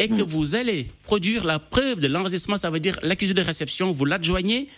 et 0.00 0.08
que 0.08 0.22
vous 0.22 0.54
allez 0.54 0.86
produire 1.04 1.42
la 1.44 1.58
preuve 1.58 1.98
de 2.00 2.06
l'enregistrement, 2.08 2.58
ça 2.58 2.70
veut 2.70 2.80
dire 2.80 2.98
l'accusé 3.02 3.32
de 3.34 3.40
réception, 3.42 3.90
vous 3.90 4.04
l'adjoignez 4.04 4.68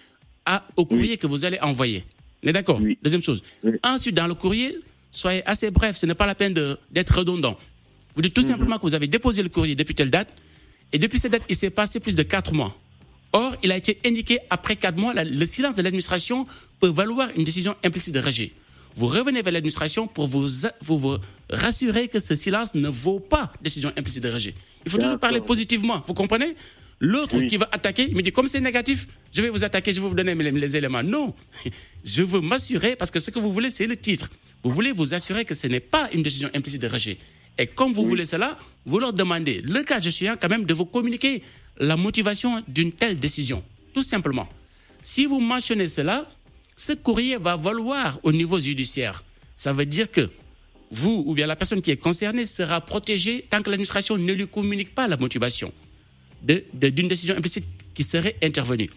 à- 0.50 0.66
au 0.76 0.84
courrier 0.84 1.16
que 1.16 1.26
vous 1.26 1.44
allez 1.44 1.58
envoyer. 1.60 2.04
On 2.44 2.48
est 2.48 2.52
d'accord 2.52 2.80
Oui. 2.80 2.98
Deuxième 3.02 3.22
chose. 3.22 3.42
Oui. 3.62 3.72
Ensuite, 3.82 4.16
dans 4.16 4.26
le 4.26 4.34
courrier, 4.34 4.76
soyez 5.12 5.42
assez 5.46 5.70
bref, 5.70 5.96
ce 5.96 6.06
n'est 6.06 6.14
pas 6.14 6.26
la 6.26 6.34
peine 6.34 6.54
d'être 6.90 7.18
redondant. 7.18 7.58
Vous 8.16 8.22
dites 8.22 8.34
tout 8.34 8.42
simplement 8.42 8.76
que 8.76 8.82
vous 8.82 8.94
avez 8.94 9.06
déposé 9.06 9.42
le 9.42 9.48
courrier 9.48 9.74
depuis 9.76 9.94
telle 9.94 10.10
date, 10.10 10.28
et 10.92 10.98
depuis 10.98 11.18
cette 11.18 11.32
date, 11.32 11.42
il 11.48 11.54
s'est 11.56 11.70
passé 11.70 12.00
plus 12.00 12.14
de 12.16 12.22
quatre 12.24 12.52
mois. 12.52 12.76
Or, 13.32 13.54
il 13.62 13.70
a 13.70 13.76
été 13.76 13.98
indiqué 14.04 14.40
après 14.50 14.74
quatre 14.74 14.98
mois, 14.98 15.14
la- 15.14 15.22
le 15.24 15.46
silence 15.46 15.76
de 15.76 15.82
l'administration 15.82 16.46
peut 16.80 16.88
valoir 16.88 17.28
une 17.36 17.44
décision 17.44 17.76
implicite 17.84 18.14
de 18.14 18.18
rejet. 18.20 18.50
Vous 18.96 19.06
revenez 19.06 19.40
vers 19.42 19.52
l'administration 19.52 20.08
pour 20.08 20.26
vous, 20.26 20.48
vous, 20.80 21.16
rassurer 21.48 22.08
que 22.08 22.18
ce 22.18 22.34
silence 22.34 22.74
ne 22.74 22.88
vaut 22.88 23.20
pas 23.20 23.52
décision 23.62 23.92
implicite 23.96 24.24
de 24.24 24.30
rejet. 24.30 24.54
Il 24.84 24.90
faut 24.90 24.98
toujours 24.98 25.20
parler 25.20 25.40
positivement, 25.40 26.02
vous 26.08 26.14
comprenez? 26.14 26.54
L'autre 26.98 27.36
Oui. 27.38 27.46
qui 27.46 27.56
va 27.56 27.68
attaquer, 27.70 28.06
il 28.08 28.16
me 28.16 28.22
dit, 28.22 28.32
comme 28.32 28.48
c'est 28.48 28.60
négatif, 28.60 29.06
je 29.32 29.42
vais 29.42 29.48
vous 29.50 29.62
attaquer, 29.64 29.92
je 29.92 30.00
vais 30.00 30.08
vous 30.08 30.14
donner 30.14 30.34
les, 30.34 30.76
éléments. 30.76 31.02
Non, 31.02 31.34
je 32.04 32.22
veux 32.22 32.40
m'assurer, 32.40 32.96
parce 32.96 33.10
que 33.10 33.20
ce 33.20 33.30
que 33.30 33.38
vous 33.38 33.52
voulez, 33.52 33.70
c'est 33.70 33.86
le 33.86 33.96
titre. 33.96 34.28
Vous 34.62 34.70
voulez 34.70 34.92
vous 34.92 35.14
assurer 35.14 35.44
que 35.44 35.54
ce 35.54 35.66
n'est 35.66 35.80
pas 35.80 36.08
une 36.12 36.22
décision 36.22 36.50
implicite 36.54 36.82
de 36.82 36.88
rejet. 36.88 37.16
Et 37.58 37.66
comme 37.66 37.92
vous 37.92 38.04
voulez 38.06 38.26
cela, 38.26 38.58
vous 38.86 38.98
leur 38.98 39.12
demandez, 39.12 39.60
le 39.62 39.82
cas 39.82 40.00
échéant, 40.00 40.36
quand 40.40 40.48
même, 40.48 40.64
de 40.64 40.74
vous 40.74 40.84
communiquer 40.86 41.42
la 41.78 41.96
motivation 41.96 42.62
d'une 42.68 42.92
telle 42.92 43.18
décision. 43.18 43.62
Tout 43.94 44.02
simplement. 44.02 44.48
Si 45.02 45.26
vous 45.26 45.40
mentionnez 45.40 45.88
cela, 45.88 46.30
ce 46.76 46.92
courrier 46.92 47.36
va 47.36 47.56
valoir 47.56 48.18
au 48.22 48.32
niveau 48.32 48.58
judiciaire. 48.60 49.22
Ça 49.56 49.72
veut 49.72 49.86
dire 49.86 50.10
que 50.10 50.28
vous 50.90 51.22
ou 51.26 51.34
bien 51.34 51.46
la 51.46 51.56
personne 51.56 51.80
qui 51.82 51.90
est 51.90 51.96
concernée 51.96 52.46
sera 52.46 52.80
protégée 52.80 53.46
tant 53.48 53.62
que 53.62 53.70
l'administration 53.70 54.16
ne 54.18 54.32
lui 54.32 54.46
communique 54.48 54.94
pas 54.94 55.06
la 55.06 55.16
motivation 55.16 55.72
de- 56.42 56.64
de- 56.74 56.88
d'une 56.88 57.08
décision 57.08 57.36
implicite 57.36 57.64
qui 57.94 58.02
serait 58.02 58.36
intervenue. 58.42 58.90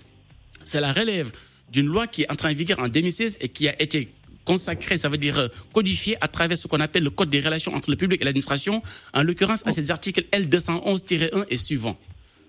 Cela 0.64 0.94
relève 0.94 1.32
d'une 1.72 1.88
loi 1.88 2.08
qui 2.08 2.24
est 2.24 2.32
entrée 2.32 2.50
en 2.50 2.54
vigueur 2.54 2.80
en 2.80 2.88
2016 2.88 3.38
et 3.42 3.50
qui 3.50 3.68
a 3.68 3.82
été 3.82 4.10
consacrée, 4.46 4.98
ça 4.98 5.10
veut 5.10 5.18
dire 5.18 5.38
euh, 5.38 5.48
codifiée 5.72 6.18
à 6.22 6.28
travers 6.28 6.58
ce 6.58 6.68
qu'on 6.68 6.80
appelle 6.80 7.04
le 7.04 7.10
Code 7.10 7.30
des 7.30 7.40
relations 7.40 7.74
entre 7.74 7.90
le 7.90 7.96
public 7.96 8.22
et 8.22 8.26
l'administration, 8.26 8.82
en 9.14 9.24
l'occurrence 9.24 9.66
à 9.66 9.72
ces 9.72 9.90
articles 9.90 10.26
L211-1 10.32 11.46
et 11.50 11.58
suivants. 11.58 11.98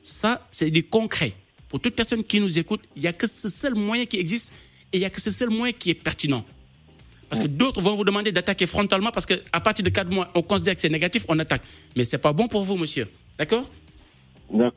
Ça, 0.02 0.46
c'est 0.50 0.70
du 0.70 0.84
concret. 0.84 1.32
Pour 1.68 1.80
toute 1.80 1.94
personne 1.94 2.24
qui 2.24 2.40
nous 2.40 2.58
écoute, 2.58 2.80
il 2.96 3.02
n'y 3.02 3.08
a 3.08 3.12
que 3.12 3.26
ce 3.26 3.48
seul 3.48 3.74
moyen 3.74 4.06
qui 4.06 4.18
existe 4.18 4.52
et 4.92 4.98
il 4.98 5.00
n'y 5.00 5.06
a 5.06 5.10
que 5.10 5.20
ce 5.20 5.30
seul 5.30 5.50
moyen 5.50 5.72
qui 5.72 5.90
est 5.90 5.94
pertinent. 5.94 6.44
Parce 7.28 7.40
que 7.40 7.48
d'autres 7.48 7.80
vont 7.80 7.96
vous 7.96 8.04
demander 8.04 8.30
d'attaquer 8.30 8.66
frontalement 8.66 9.10
parce 9.10 9.26
qu'à 9.26 9.60
partir 9.60 9.84
de 9.84 9.90
4 9.90 10.10
mois, 10.10 10.30
on 10.34 10.42
considère 10.42 10.74
que 10.76 10.80
c'est 10.80 10.88
négatif, 10.88 11.24
on 11.28 11.38
attaque. 11.38 11.62
Mais 11.96 12.04
ce 12.04 12.14
n'est 12.14 12.20
pas 12.20 12.32
bon 12.32 12.48
pour 12.48 12.64
vous, 12.64 12.76
monsieur. 12.76 13.08
D'accord? 13.38 13.68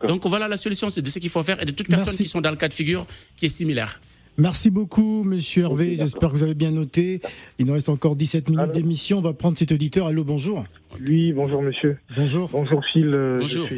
Donc 0.08 0.26
voilà 0.26 0.48
la 0.48 0.58
solution, 0.58 0.90
c'est 0.90 1.02
de 1.02 1.08
ce 1.08 1.20
qu'il 1.20 1.30
faut 1.30 1.44
faire 1.44 1.62
et 1.62 1.66
de 1.66 1.72
toutes 1.72 1.88
personnes 1.88 2.08
Merci. 2.08 2.24
qui 2.24 2.30
sont 2.30 2.42
dans 2.42 2.52
le 2.52 2.58
cas 2.58 2.68
de 2.68 2.74
figure 2.74 3.06
qui 3.36 3.46
est 3.46 3.50
similaire. 3.50 4.00
Merci 4.40 4.70
beaucoup, 4.70 5.24
monsieur 5.24 5.64
Hervé. 5.64 5.96
J'espère 5.98 6.30
que 6.30 6.36
vous 6.36 6.44
avez 6.44 6.54
bien 6.54 6.70
noté. 6.70 7.22
Il 7.58 7.66
nous 7.66 7.74
reste 7.74 7.90
encore 7.90 8.16
17 8.16 8.50
minutes 8.50 8.72
d'émission. 8.72 9.18
On 9.18 9.22
va 9.22 9.34
prendre 9.34 9.58
cet 9.58 9.72
auditeur. 9.72 10.06
Allô, 10.06 10.24
bonjour. 10.24 10.64
Oui, 11.08 11.32
bonjour 11.34 11.64
monsieur. 11.64 11.98
Bonjour. 12.16 12.48
Bonjour 12.52 12.84
Phil, 12.94 13.08
euh, 13.14 13.40
Bonjour. 13.40 13.66
je 13.68 13.74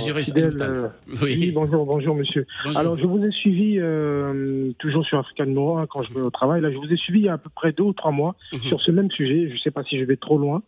suis 0.00 0.10
un 0.12 0.22
fidèle. 0.22 0.56
Euh, 0.60 0.88
Oui. 1.22 1.36
Oui, 1.38 1.50
bonjour, 1.52 1.84
bonjour 1.86 2.14
monsieur. 2.14 2.46
Bonjour. 2.64 2.78
Alors 2.78 2.96
je 2.96 3.04
vous 3.04 3.18
ai 3.24 3.30
suivi 3.32 3.78
euh, 3.80 4.70
toujours 4.78 5.04
sur 5.04 5.18
Africa 5.18 5.44
numéro 5.44 5.76
1 5.78 5.86
quand 5.88 6.02
je 6.04 6.14
vais 6.14 6.20
au 6.24 6.30
travail. 6.30 6.60
Là, 6.62 6.70
je 6.70 6.76
vous 6.76 6.86
ai 6.92 6.96
suivi 6.96 7.20
il 7.20 7.24
y 7.24 7.28
a 7.28 7.32
à 7.34 7.38
peu 7.38 7.50
près 7.52 7.72
deux 7.72 7.82
ou 7.84 7.92
trois 7.92 8.12
mois 8.12 8.36
Mhm. 8.52 8.60
sur 8.60 8.80
ce 8.80 8.92
même 8.92 9.10
sujet. 9.10 9.48
Je 9.48 9.54
ne 9.54 9.58
sais 9.58 9.72
pas 9.72 9.82
si 9.82 9.98
je 9.98 10.04
vais 10.04 10.16
trop 10.16 10.38
loin 10.38 10.62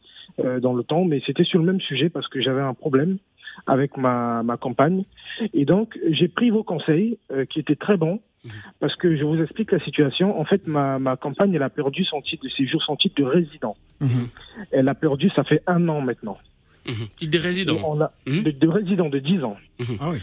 euh, 0.45 0.59
dans 0.59 0.73
le 0.75 0.83
temps, 0.83 1.05
mais 1.05 1.23
c'était 1.27 1.45
sur 1.45 1.61
le 1.61 1.65
même 1.65 1.81
sujet 1.81 2.09
parce 2.11 2.27
que 2.27 2.41
j'avais 2.43 2.61
un 2.61 2.75
problème 2.75 3.19
avec 3.67 3.97
ma, 3.97 4.43
ma 4.43 4.57
compagne. 4.57 5.05
Et 5.55 5.65
donc, 5.65 5.99
j'ai 6.11 6.29
pris 6.29 6.51
vos 6.51 6.63
conseils 6.63 7.19
euh, 7.33 7.45
qui 7.45 7.61
étaient 7.61 7.77
très 7.77 7.97
bons 7.97 8.21
Mhm. 8.45 8.51
parce 8.81 8.95
que 8.97 9.17
je 9.17 9.25
vous 9.25 9.41
explique 9.43 9.73
la 9.73 9.81
situation. 9.81 10.39
En 10.41 10.45
fait, 10.45 10.67
ma, 10.67 10.99
ma 10.99 11.17
compagne, 11.17 11.55
elle 11.55 11.63
a 11.63 11.71
perdu 11.71 12.05
son 12.05 12.21
titre 12.23 12.45
de 12.45 12.51
séjour, 12.51 12.83
son 12.83 12.97
titre 12.97 13.17
de 13.21 13.25
résident. 13.25 13.77
Mhm. 14.01 14.29
Elle 14.71 14.89
a 14.89 14.95
perdu, 14.95 15.31
ça 15.31 15.45
fait 15.45 15.63
un 15.67 15.89
an 15.89 16.01
maintenant. 16.01 16.39
Mhm. 16.87 17.09
Titre 17.17 17.37
de 17.39 17.43
résident. 17.43 17.77
on 17.85 18.01
a, 18.01 18.13
de, 18.27 18.51
de 18.51 18.69
résident 18.69 19.09
de 19.09 19.19
10 19.19 19.43
ans. 19.45 19.57
Ah 20.01 20.11
oui. 20.11 20.19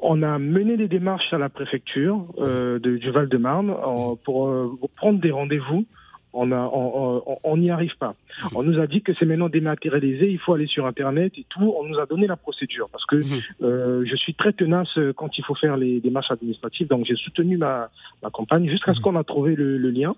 On 0.00 0.22
a 0.22 0.38
mené 0.38 0.76
des 0.76 0.88
démarches 0.88 1.32
à 1.32 1.38
la 1.38 1.48
préfecture 1.48 2.24
euh, 2.38 2.78
de, 2.78 2.96
du 2.96 3.10
Val-de-Marne 3.10 3.70
euh, 3.70 4.14
pour 4.24 4.50
prendre 4.96 5.20
des 5.20 5.30
rendez-vous 5.30 5.86
on 6.34 6.50
a, 6.52 6.56
on- 6.72 7.22
on- 7.26 7.38
on 7.44 7.56
n'y 7.58 7.70
arrive 7.70 7.96
pas. 7.98 8.14
On 8.54 8.62
nous 8.62 8.78
a 8.80 8.86
dit 8.86 9.02
que 9.02 9.12
c'est 9.18 9.26
maintenant 9.26 9.48
dématérialisé, 9.48 10.30
il 10.30 10.38
faut 10.38 10.54
aller 10.54 10.66
sur 10.66 10.86
Internet 10.86 11.32
et 11.36 11.44
tout. 11.48 11.74
On 11.78 11.84
nous 11.84 11.98
a 11.98 12.06
donné 12.06 12.26
la 12.26 12.36
procédure 12.36 12.88
parce 12.90 13.04
que 13.06 13.16
Mhm. 13.16 13.40
euh, 13.62 14.04
je 14.06 14.16
suis 14.16 14.34
très 14.34 14.52
tenace 14.52 14.98
quand 15.16 15.36
il 15.38 15.44
faut 15.44 15.54
faire 15.54 15.76
les 15.76 16.00
démarches 16.00 16.30
administratives. 16.30 16.88
Donc 16.88 17.04
j'ai 17.06 17.16
soutenu 17.16 17.56
ma, 17.58 17.90
ma 18.22 18.30
campagne 18.30 18.68
jusqu'à 18.68 18.94
ce 18.94 19.00
qu'on 19.00 19.16
a 19.16 19.24
trouvé 19.24 19.54
le, 19.56 19.76
le 19.78 19.90
lien. 19.90 20.14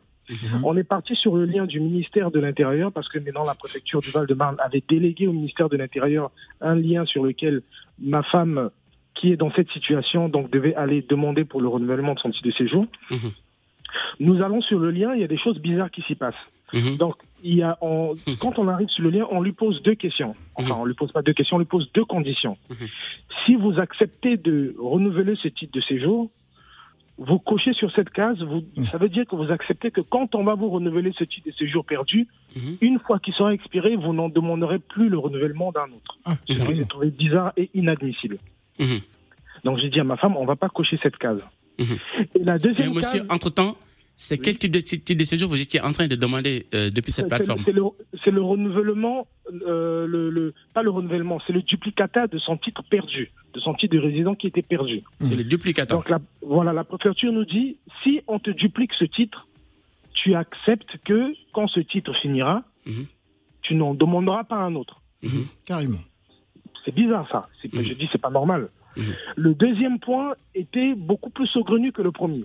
On 0.65 0.75
est 0.77 0.85
parti 0.85 1.15
sur 1.17 1.37
le 1.37 1.45
lien 1.45 1.67
du 1.67 1.81
ministère 1.81 2.31
de 2.31 2.41
l'Intérieur 2.41 2.91
parce 2.93 3.09
que 3.11 3.19
maintenant 3.19 3.45
la 3.45 3.55
préfecture 3.55 4.01
du 4.01 4.11
Val-de-Marne 4.11 4.57
avait 4.59 4.83
délégué 4.89 5.27
au 5.27 5.33
ministère 5.33 5.69
de 5.69 5.77
l'Intérieur 5.77 6.31
un 6.63 6.75
lien 6.77 7.05
sur 7.05 7.25
lequel 7.25 7.61
ma 8.01 8.23
femme 8.23 8.71
qui 9.15 9.31
est 9.33 9.37
dans 9.37 9.51
cette 9.53 9.71
situation 9.71 10.29
donc 10.31 10.51
devait 10.51 10.75
aller 10.77 11.03
demander 11.07 11.45
pour 11.45 11.61
le 11.61 11.69
renouvellement 11.69 12.15
de 12.15 12.21
son 12.21 12.31
titre 12.31 12.47
de 12.49 12.53
séjour. 12.53 12.87
Mhm. 14.21 14.27
Nous 14.27 14.43
allons 14.43 14.61
sur 14.63 14.79
le 14.79 14.91
lien, 14.91 15.15
il 15.15 15.21
y 15.21 15.25
a 15.25 15.29
des 15.29 15.39
choses 15.39 15.59
bizarres 15.59 15.91
qui 15.91 16.03
s'y 16.03 16.15
passent. 16.15 16.35
Mhm. 16.73 16.97
Donc, 16.97 17.17
il 17.43 17.55
y 17.57 17.63
a, 17.63 17.77
on- 17.83 18.15
quand 18.41 18.59
on 18.59 18.69
arrive 18.69 18.89
sur 18.89 19.05
le 19.05 19.11
lien, 19.11 19.27
on 19.31 19.41
lui 19.43 19.53
pose 19.53 19.83
deux 19.83 19.95
questions. 19.95 20.35
Enfin, 20.57 20.75
on 20.79 20.85
lui 20.85 20.95
pose 20.95 21.13
pas 21.13 21.23
deux 21.23 21.33
questions, 21.35 21.57
on 21.57 21.61
lui 21.61 21.67
pose 21.67 21.89
deux 21.95 22.05
conditions. 22.05 22.57
Mhm. 22.71 22.89
Si 23.45 23.55
vous 23.55 23.79
acceptez 23.79 24.37
de 24.37 24.75
renouveler 24.79 25.37
ce 25.41 25.49
titre 25.49 25.73
de 25.73 25.81
séjour, 25.83 26.31
vous 27.17 27.39
cochez 27.39 27.73
sur 27.75 27.93
cette 27.93 28.11
case, 28.11 28.43
vous, 28.43 28.65
ça 28.91 28.99
veut 28.99 29.09
dire 29.09 29.25
que 29.25 29.37
vous 29.37 29.53
acceptez 29.53 29.93
que 29.93 30.01
quand 30.01 30.35
on 30.35 30.43
va 30.43 30.55
vous 30.57 30.69
renouveler 30.69 31.13
ce 31.17 31.23
titre 31.23 31.47
de 31.47 31.53
séjour 31.53 31.85
perdu, 31.85 32.27
Mhm. 32.57 32.77
une 32.81 32.99
fois 32.99 33.21
qu'il 33.21 33.35
sera 33.35 33.55
expiré, 33.55 33.95
vous 33.95 34.13
n'en 34.13 34.29
demanderez 34.29 34.81
plus 34.81 35.09
le 35.09 35.19
renouvellement 35.19 35.71
d'un 35.71 35.85
autre. 35.85 36.19
Ah, 36.25 36.35
J'ai 36.49 36.85
trouvé 36.87 37.11
bizarre 37.11 37.53
et 37.57 37.71
inadmissible. 37.75 38.39
Mhm. 38.81 38.99
Donc 39.63 39.79
j'ai 39.79 39.91
dit 39.91 40.01
à 40.01 40.05
ma 40.05 40.17
femme, 40.17 40.37
on 40.37 40.45
va 40.45 40.57
pas 40.57 40.69
cocher 40.69 40.99
cette 41.03 41.17
case. 41.19 41.39
Mhm. 41.79 41.97
Et 42.35 42.39
la 42.43 42.55
Mais 42.55 42.59
deuxième 42.59 42.95
monsieur, 42.95 43.21
case, 43.21 43.29
entre-temps, 43.31 43.77
c'est 44.17 44.39
quel 44.39 44.57
type 44.59 44.71
de, 44.73 44.81
type 44.81 45.17
de 45.19 45.25
séjour 45.25 45.49
vous 45.51 45.61
étiez 45.61 45.81
en 45.81 45.93
train 45.93 46.07
de 46.07 46.15
demander 46.17 46.67
euh, 46.75 46.91
depuis 46.91 47.11
cette 47.13 47.29
plateforme 47.29 47.63
c'est 47.65 48.31
le, 48.31 48.41
renouvellement, 48.43 49.27
euh, 49.67 50.07
le, 50.07 50.31
le- 50.31 50.55
pas 50.73 50.83
le 50.83 50.91
renouvellement, 50.91 51.41
c'est 51.47 51.53
le 51.53 51.63
duplicata 51.63 52.27
de 52.29 52.39
son 52.39 52.57
titre 52.57 52.83
perdu, 52.89 53.29
de 53.55 53.61
son 53.61 53.75
titre 53.75 53.95
de 53.97 54.01
résident 54.01 54.35
qui 54.35 54.47
était 54.47 54.63
perdu. 54.63 55.03
C'est 55.21 55.37
le 55.37 55.45
duplicateur. 55.45 55.99
Donc 55.99 56.09
la, 56.09 56.21
voilà, 56.43 56.73
la 56.73 56.85
préfecture 56.85 57.33
nous 57.33 57.45
dit, 57.45 57.77
si 58.03 58.21
on 58.29 58.39
te 58.39 58.51
duplique 58.51 58.93
ce 58.99 59.05
titre, 59.05 59.47
tu 60.15 60.35
acceptes 60.35 60.97
que 61.05 61.33
quand 61.53 61.67
ce 61.69 61.81
titre 61.81 62.15
finira, 62.23 62.63
Mhm. 62.87 63.07
tu 63.63 63.75
n'en 63.75 63.95
demanderas 63.95 64.45
pas 64.45 64.57
un 64.57 64.75
autre. 64.75 65.01
Mhm. 65.23 65.47
Carrément. 65.67 65.99
C'est 66.85 66.95
bizarre 66.95 67.27
ça. 67.33 67.43
Mhm. 67.73 67.83
Je 67.83 67.95
dis 67.95 68.09
c'est 68.13 68.21
pas 68.21 68.31
normal. 68.31 68.69
Mhm. 68.97 69.05
Le 69.37 69.55
deuxième 69.55 69.99
point 69.99 70.35
était 70.55 70.95
beaucoup 70.95 71.31
plus 71.31 71.47
saugrenu 71.49 71.91
que 71.93 72.03
le 72.03 72.13
premier. 72.13 72.45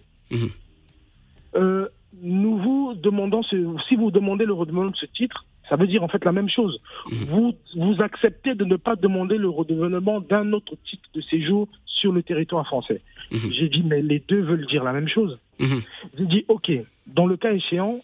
Euh, 1.55 1.87
nous 2.21 2.57
vous 2.57 2.93
demandons, 2.95 3.43
ce- 3.43 3.75
si 3.87 3.95
vous 3.95 4.11
demandez 4.11 4.45
le 4.45 4.53
renouvellement 4.53 4.91
de 4.91 4.95
ce 4.97 5.05
titre, 5.05 5.45
ça 5.69 5.75
veut 5.75 5.87
dire 5.87 6.03
en 6.03 6.07
fait 6.07 6.23
la 6.25 6.31
même 6.31 6.49
chose. 6.49 6.81
Mhm. 7.11 7.25
Vous, 7.29 7.53
vous 7.75 8.01
acceptez 8.01 8.55
de 8.55 8.65
ne 8.65 8.75
pas 8.75 8.95
demander 8.95 9.37
le 9.37 9.49
renouvellement 9.49 10.19
d'un 10.19 10.51
autre 10.53 10.75
titre 10.85 11.07
de 11.13 11.21
séjour 11.21 11.67
sur 11.85 12.11
le 12.11 12.23
territoire 12.23 12.65
français. 12.65 13.01
Mhm. 13.31 13.51
J'ai 13.53 13.69
dit, 13.69 13.83
mais 13.83 14.01
les 14.01 14.19
deux 14.27 14.41
veulent 14.41 14.65
dire 14.67 14.83
la 14.83 14.93
même 14.93 15.07
chose. 15.07 15.37
Mhm. 15.59 15.81
J'ai 16.17 16.25
dit, 16.25 16.45
OK, 16.47 16.71
dans 17.07 17.27
le 17.27 17.37
cas 17.37 17.51
échéant, 17.53 17.99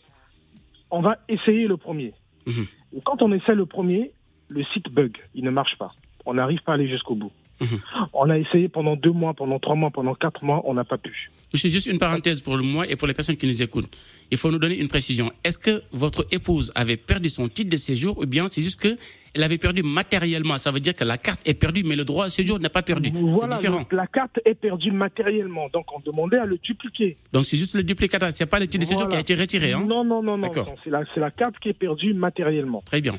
on 0.92 1.02
va 1.02 1.18
essayer 1.28 1.68
le 1.68 1.78
premier. 1.78 2.14
Et 2.48 3.02
quand 3.04 3.22
on 3.24 3.32
essaie 3.32 3.56
le 3.56 3.66
premier, 3.66 4.12
le 4.50 4.64
site 4.66 4.90
bug, 4.92 5.18
il 5.34 5.44
ne 5.44 5.50
marche 5.50 5.76
pas. 5.78 5.94
On 6.28 6.36
n'arrive 6.36 6.62
pas 6.62 6.74
à 6.74 6.76
aller 6.76 6.88
jusqu'au 6.88 7.16
bout. 7.16 7.32
Mhm. 7.62 7.80
On 8.14 8.30
a 8.30 8.38
essayé 8.38 8.68
pendant 8.68 8.96
deux 8.96 9.12
mois, 9.12 9.34
pendant 9.34 9.60
trois 9.60 9.76
mois, 9.76 9.92
pendant 9.92 10.16
quatre 10.16 10.44
mois, 10.44 10.62
on 10.66 10.74
n'a 10.74 10.84
pas 10.84 10.98
pu. 10.98 11.32
Monsieur, 11.54 11.70
juste 11.70 11.88
une 11.88 12.00
parenthèse 12.00 12.42
pour 12.42 12.58
le 12.58 12.64
moi 12.64 12.86
et 12.90 12.98
pour 12.98 13.08
les 13.08 13.14
personnes 13.14 13.38
qui 13.38 13.48
nous 13.48 13.64
écoutent. 13.64 13.88
Il 14.30 14.38
faut 14.38 14.52
nous 14.52 14.58
donner 14.60 14.78
une 14.78 14.90
précision. 14.90 15.32
Est-ce 15.44 15.58
que 15.58 15.84
votre 15.92 16.26
épouse 16.32 16.72
avait 16.76 16.98
perdu 16.98 17.30
son 17.30 17.48
titre 17.48 17.70
de 17.70 17.78
séjour 17.78 18.18
ou 18.18 18.26
bien 18.26 18.48
c'est 18.50 18.62
juste 18.62 18.82
que 18.82 18.98
elle 19.34 19.44
avait 19.44 19.58
perdu 19.58 19.82
matériellement? 19.84 20.58
Ça 20.58 20.72
veut 20.72 20.82
dire 20.82 20.94
que 20.94 21.06
la 21.06 21.18
carte 21.18 21.40
est 21.46 21.54
perdue, 21.54 21.84
mais 21.86 21.96
le 21.96 22.04
droit 22.04 22.26
à 22.26 22.30
séjour 22.30 22.60
n'est 22.60 22.68
pas 22.70 22.82
perdu. 22.82 23.10
Voilà, 23.14 23.56
c'est 23.56 23.62
différent. 23.62 23.86
la 23.92 24.08
carte 24.08 24.40
est 24.44 24.56
perdue 24.56 24.92
matériellement, 24.92 25.70
donc 25.72 25.86
on 25.96 26.00
demandait 26.00 26.38
à 26.40 26.46
le 26.46 26.58
dupliquer. 26.58 27.16
Donc 27.32 27.46
c'est 27.46 27.58
juste 27.58 27.76
le 27.76 27.84
duplicateur, 27.84 28.34
c'est 28.34 28.46
pas 28.48 28.60
le 28.60 28.68
titre 28.68 28.82
de 28.86 28.90
séjour 28.90 29.08
qui 29.08 29.16
a 29.16 29.20
été 29.22 29.36
retiré. 29.36 29.72
Hein? 29.72 29.86
Non, 29.88 30.04
non, 30.04 30.22
non, 30.22 30.38
non, 30.38 30.52
la, 30.88 31.04
c'est 31.14 31.20
la 31.22 31.32
carte 31.32 31.60
qui 31.60 31.70
est 31.70 31.74
perdue 31.74 32.14
matériellement. 32.14 32.82
Très 32.86 33.00
bien. 33.00 33.16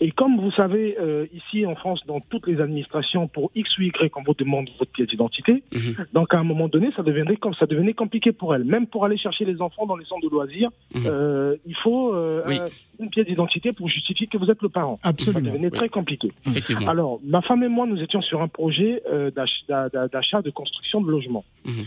Et 0.00 0.10
comme 0.10 0.38
vous 0.40 0.50
savez, 0.52 0.96
euh, 1.00 1.26
ici 1.32 1.64
en 1.66 1.74
France, 1.74 2.00
dans 2.06 2.20
toutes 2.20 2.46
les 2.46 2.60
administrations, 2.60 3.28
pour 3.28 3.50
X 3.54 3.78
ou 3.78 3.82
Y, 3.82 4.12
on 4.16 4.22
vous 4.22 4.34
demande 4.34 4.68
votre 4.78 4.90
pièce 4.92 5.08
d'identité. 5.08 5.62
Mhm. 5.72 6.06
Donc 6.12 6.34
à 6.34 6.38
un 6.38 6.44
moment 6.44 6.68
donné, 6.68 6.90
ça 6.96 7.02
devenait 7.02 7.36
comme 7.36 7.54
ça 7.54 7.66
devenait 7.66 7.94
compliqué 7.94 8.32
pour 8.32 8.54
elle. 8.54 8.64
Même 8.64 8.86
pour 8.86 9.04
aller 9.04 9.16
chercher 9.16 9.44
les 9.44 9.60
enfants 9.62 9.86
dans 9.86 9.96
les 9.96 10.04
centres 10.04 10.26
de 10.26 10.30
loisirs, 10.30 10.70
Mhm. 10.94 11.02
euh, 11.06 11.56
il 11.66 11.74
faut 11.76 12.14
euh, 12.14 12.42
Oui. 12.46 12.58
une 12.98 13.10
pièce 13.10 13.26
d'identité 13.26 13.72
pour 13.72 13.88
justifier 13.88 14.26
que 14.26 14.36
vous 14.38 14.50
êtes 14.50 14.60
le 14.62 14.68
parent. 14.68 14.98
Ça 15.02 15.08
Absolument. 15.10 15.40
devenait 15.50 15.70
Oui. 15.70 15.78
très 15.78 15.88
compliqué. 15.88 16.30
Effectivement. 16.46 16.88
Alors, 16.88 17.20
ma 17.24 17.40
femme 17.42 17.62
et 17.62 17.68
moi, 17.68 17.86
nous 17.86 18.00
étions 18.02 18.20
sur 18.22 18.42
un 18.42 18.48
projet 18.48 19.02
euh, 19.10 19.30
d'ach- 19.30 19.64
d'a- 19.68 19.88
d'a- 19.88 20.08
d'achat, 20.08 20.42
de 20.42 20.50
construction 20.50 21.00
de 21.00 21.10
logements. 21.10 21.44
Mhm. 21.64 21.84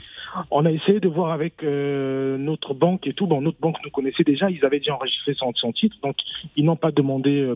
On 0.52 0.66
a 0.66 0.72
essayé 0.72 1.00
de 1.00 1.08
voir 1.08 1.32
avec 1.32 1.64
euh, 1.64 2.38
notre 2.38 2.74
banque 2.74 3.06
et 3.08 3.14
tout. 3.14 3.28
Bon, 3.28 3.42
notre 3.42 3.60
banque 3.60 3.78
nous 3.84 3.92
connaissait 3.92 4.24
déjà, 4.24 4.50
ils 4.50 4.64
avaient 4.66 4.80
déjà 4.80 4.96
enregistré 4.96 5.34
son, 5.36 5.54
son 5.56 5.72
titre, 5.72 5.96
donc 6.04 6.16
ils 6.56 6.66
n'ont 6.66 6.76
pas 6.76 6.92
demandé 6.92 7.42
euh, 7.42 7.56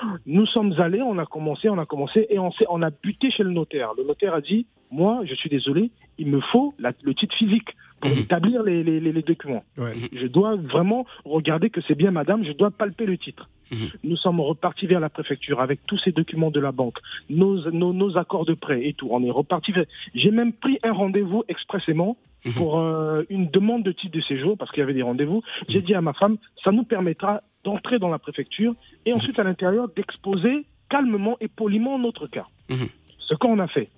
plus. 0.00 0.08
Nous 0.26 0.46
sommes 0.46 0.72
allés, 0.80 1.02
on 1.02 1.18
a 1.18 1.26
commencé, 1.26 1.68
on 1.68 1.78
a 1.78 1.86
commencé, 1.86 2.26
et 2.30 2.38
on, 2.38 2.50
on 2.68 2.82
a 2.82 2.90
buté 2.90 3.30
chez 3.30 3.42
le 3.42 3.50
notaire. 3.50 3.90
Le 3.96 4.04
notaire 4.04 4.34
a 4.34 4.40
dit, 4.40 4.66
moi, 4.90 5.22
je 5.24 5.34
suis 5.34 5.48
désolé, 5.50 5.90
il 6.18 6.28
me 6.28 6.40
faut 6.40 6.74
la- 6.78 6.92
le 7.02 7.14
titre 7.14 7.34
physique 7.36 7.70
pour 8.00 8.10
Mhm. 8.10 8.18
établir 8.18 8.62
les, 8.62 8.82
les- 8.84 9.00
les- 9.00 9.12
les 9.12 9.22
documents. 9.22 9.64
Ouais. 9.78 9.94
Je 10.14 10.26
dois 10.26 10.54
vraiment 10.56 11.06
regarder 11.24 11.70
que 11.70 11.80
c'est 11.88 11.94
bien 11.94 12.10
madame, 12.10 12.44
je 12.44 12.52
dois 12.52 12.70
palper 12.70 13.06
le 13.06 13.16
titre. 13.16 13.48
Mhm. 13.72 13.88
Nous 14.04 14.16
sommes 14.16 14.40
repartis 14.40 14.86
vers 14.86 15.00
la 15.00 15.08
préfecture 15.08 15.60
avec 15.60 15.80
tous 15.86 15.98
ces 16.04 16.12
documents 16.12 16.50
de 16.50 16.60
la 16.60 16.72
banque, 16.72 16.98
nos, 17.30 17.68
nos, 17.70 17.92
nos 17.92 18.16
accords 18.18 18.44
de 18.44 18.54
prêt 18.54 18.86
et 18.86 18.92
tout. 18.92 19.08
On 19.10 19.24
est 19.24 19.30
reparti 19.30 19.72
vers... 19.72 19.86
J'ai 20.14 20.30
même 20.30 20.52
pris 20.52 20.78
un 20.84 20.92
rendez-vous 20.92 21.42
expressément 21.48 22.16
Mhm. 22.46 22.52
pour 22.54 22.78
euh, 22.78 23.24
une 23.28 23.48
demande 23.50 23.82
de 23.82 23.92
titre 23.92 24.16
de 24.16 24.20
séjour 24.22 24.56
parce 24.56 24.70
qu'il 24.70 24.80
y 24.80 24.82
avait 24.82 24.94
des 24.94 25.02
rendez-vous. 25.02 25.42
J'ai 25.68 25.82
dit 25.82 25.94
à 25.94 26.00
ma 26.00 26.12
femme, 26.12 26.36
ça 26.64 26.70
nous 26.72 26.84
permettra 26.84 27.42
d'entrer 27.64 27.98
dans 27.98 28.08
la 28.08 28.18
préfecture 28.18 28.74
et 29.04 29.12
ensuite 29.12 29.38
à 29.38 29.44
l'intérieur 29.44 29.88
d'exposer 29.88 30.64
calmement 30.88 31.36
et 31.40 31.48
poliment 31.48 31.98
notre 31.98 32.26
cas. 32.28 32.46
Mhm. 32.70 32.86
Ce 33.18 33.34
qu'on 33.34 33.58
a 33.58 33.66
fait. 33.66 33.88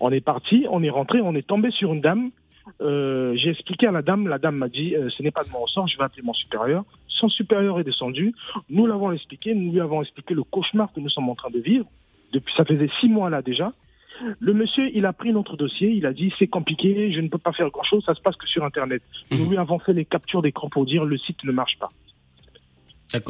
On 0.00 0.10
est 0.10 0.20
parti, 0.20 0.66
on 0.70 0.82
est 0.82 0.90
rentré, 0.90 1.20
on 1.22 1.34
est 1.34 1.46
tombé 1.46 1.70
sur 1.70 1.92
une 1.94 2.00
dame. 2.00 2.30
Euh, 2.80 3.34
J'ai 3.36 3.50
expliqué 3.50 3.86
à 3.86 3.92
la 3.92 4.02
dame, 4.02 4.26
la 4.28 4.38
dame 4.38 4.56
m'a 4.56 4.68
dit, 4.68 4.94
euh, 4.94 5.08
ce 5.10 5.22
n'est 5.22 5.30
pas 5.30 5.44
de 5.44 5.50
mon 5.50 5.60
ressort, 5.60 5.86
je 5.86 5.96
vais 5.96 6.04
appeler 6.04 6.22
mon 6.22 6.32
supérieur. 6.34 6.84
Son 7.08 7.28
supérieur 7.30 7.78
est 7.80 7.84
descendu. 7.84 8.34
Nous 8.68 8.86
l'avons 8.86 9.12
expliqué, 9.12 9.54
nous 9.54 9.72
lui 9.72 9.80
avons 9.80 10.02
expliqué 10.02 10.34
le 10.34 10.42
cauchemar 10.42 10.92
que 10.92 11.00
nous 11.00 11.08
sommes 11.08 11.30
en 11.30 11.34
train 11.34 11.50
de 11.50 11.60
vivre. 11.60 11.86
Depuis, 12.32 12.52
ça 12.56 12.64
faisait 12.64 12.90
six 13.00 13.08
mois 13.08 13.30
là 13.30 13.40
déjà. 13.40 13.72
Le 14.40 14.52
monsieur, 14.54 14.90
il 14.94 15.04
a 15.06 15.12
pris 15.12 15.32
notre 15.32 15.56
dossier, 15.56 15.90
il 15.90 16.06
a 16.06 16.12
dit 16.12 16.32
c'est 16.38 16.46
compliqué, 16.46 17.12
je 17.12 17.20
ne 17.20 17.28
peux 17.28 17.38
pas 17.38 17.52
faire 17.52 17.70
grand 17.70 17.82
chose, 17.84 18.04
ça 18.04 18.14
se 18.14 18.20
passe 18.20 18.36
que 18.36 18.46
sur 18.46 18.64
Internet. 18.64 19.02
Nous 19.30 19.38
Mhm. 19.44 19.50
lui 19.50 19.56
avons 19.58 19.78
fait 19.78 19.92
les 19.92 20.04
captures 20.04 20.42
d'écran 20.42 20.68
pour 20.68 20.86
dire 20.86 21.04
le 21.04 21.18
site 21.18 21.42
ne 21.44 21.52
marche 21.52 21.78
pas. 21.78 21.88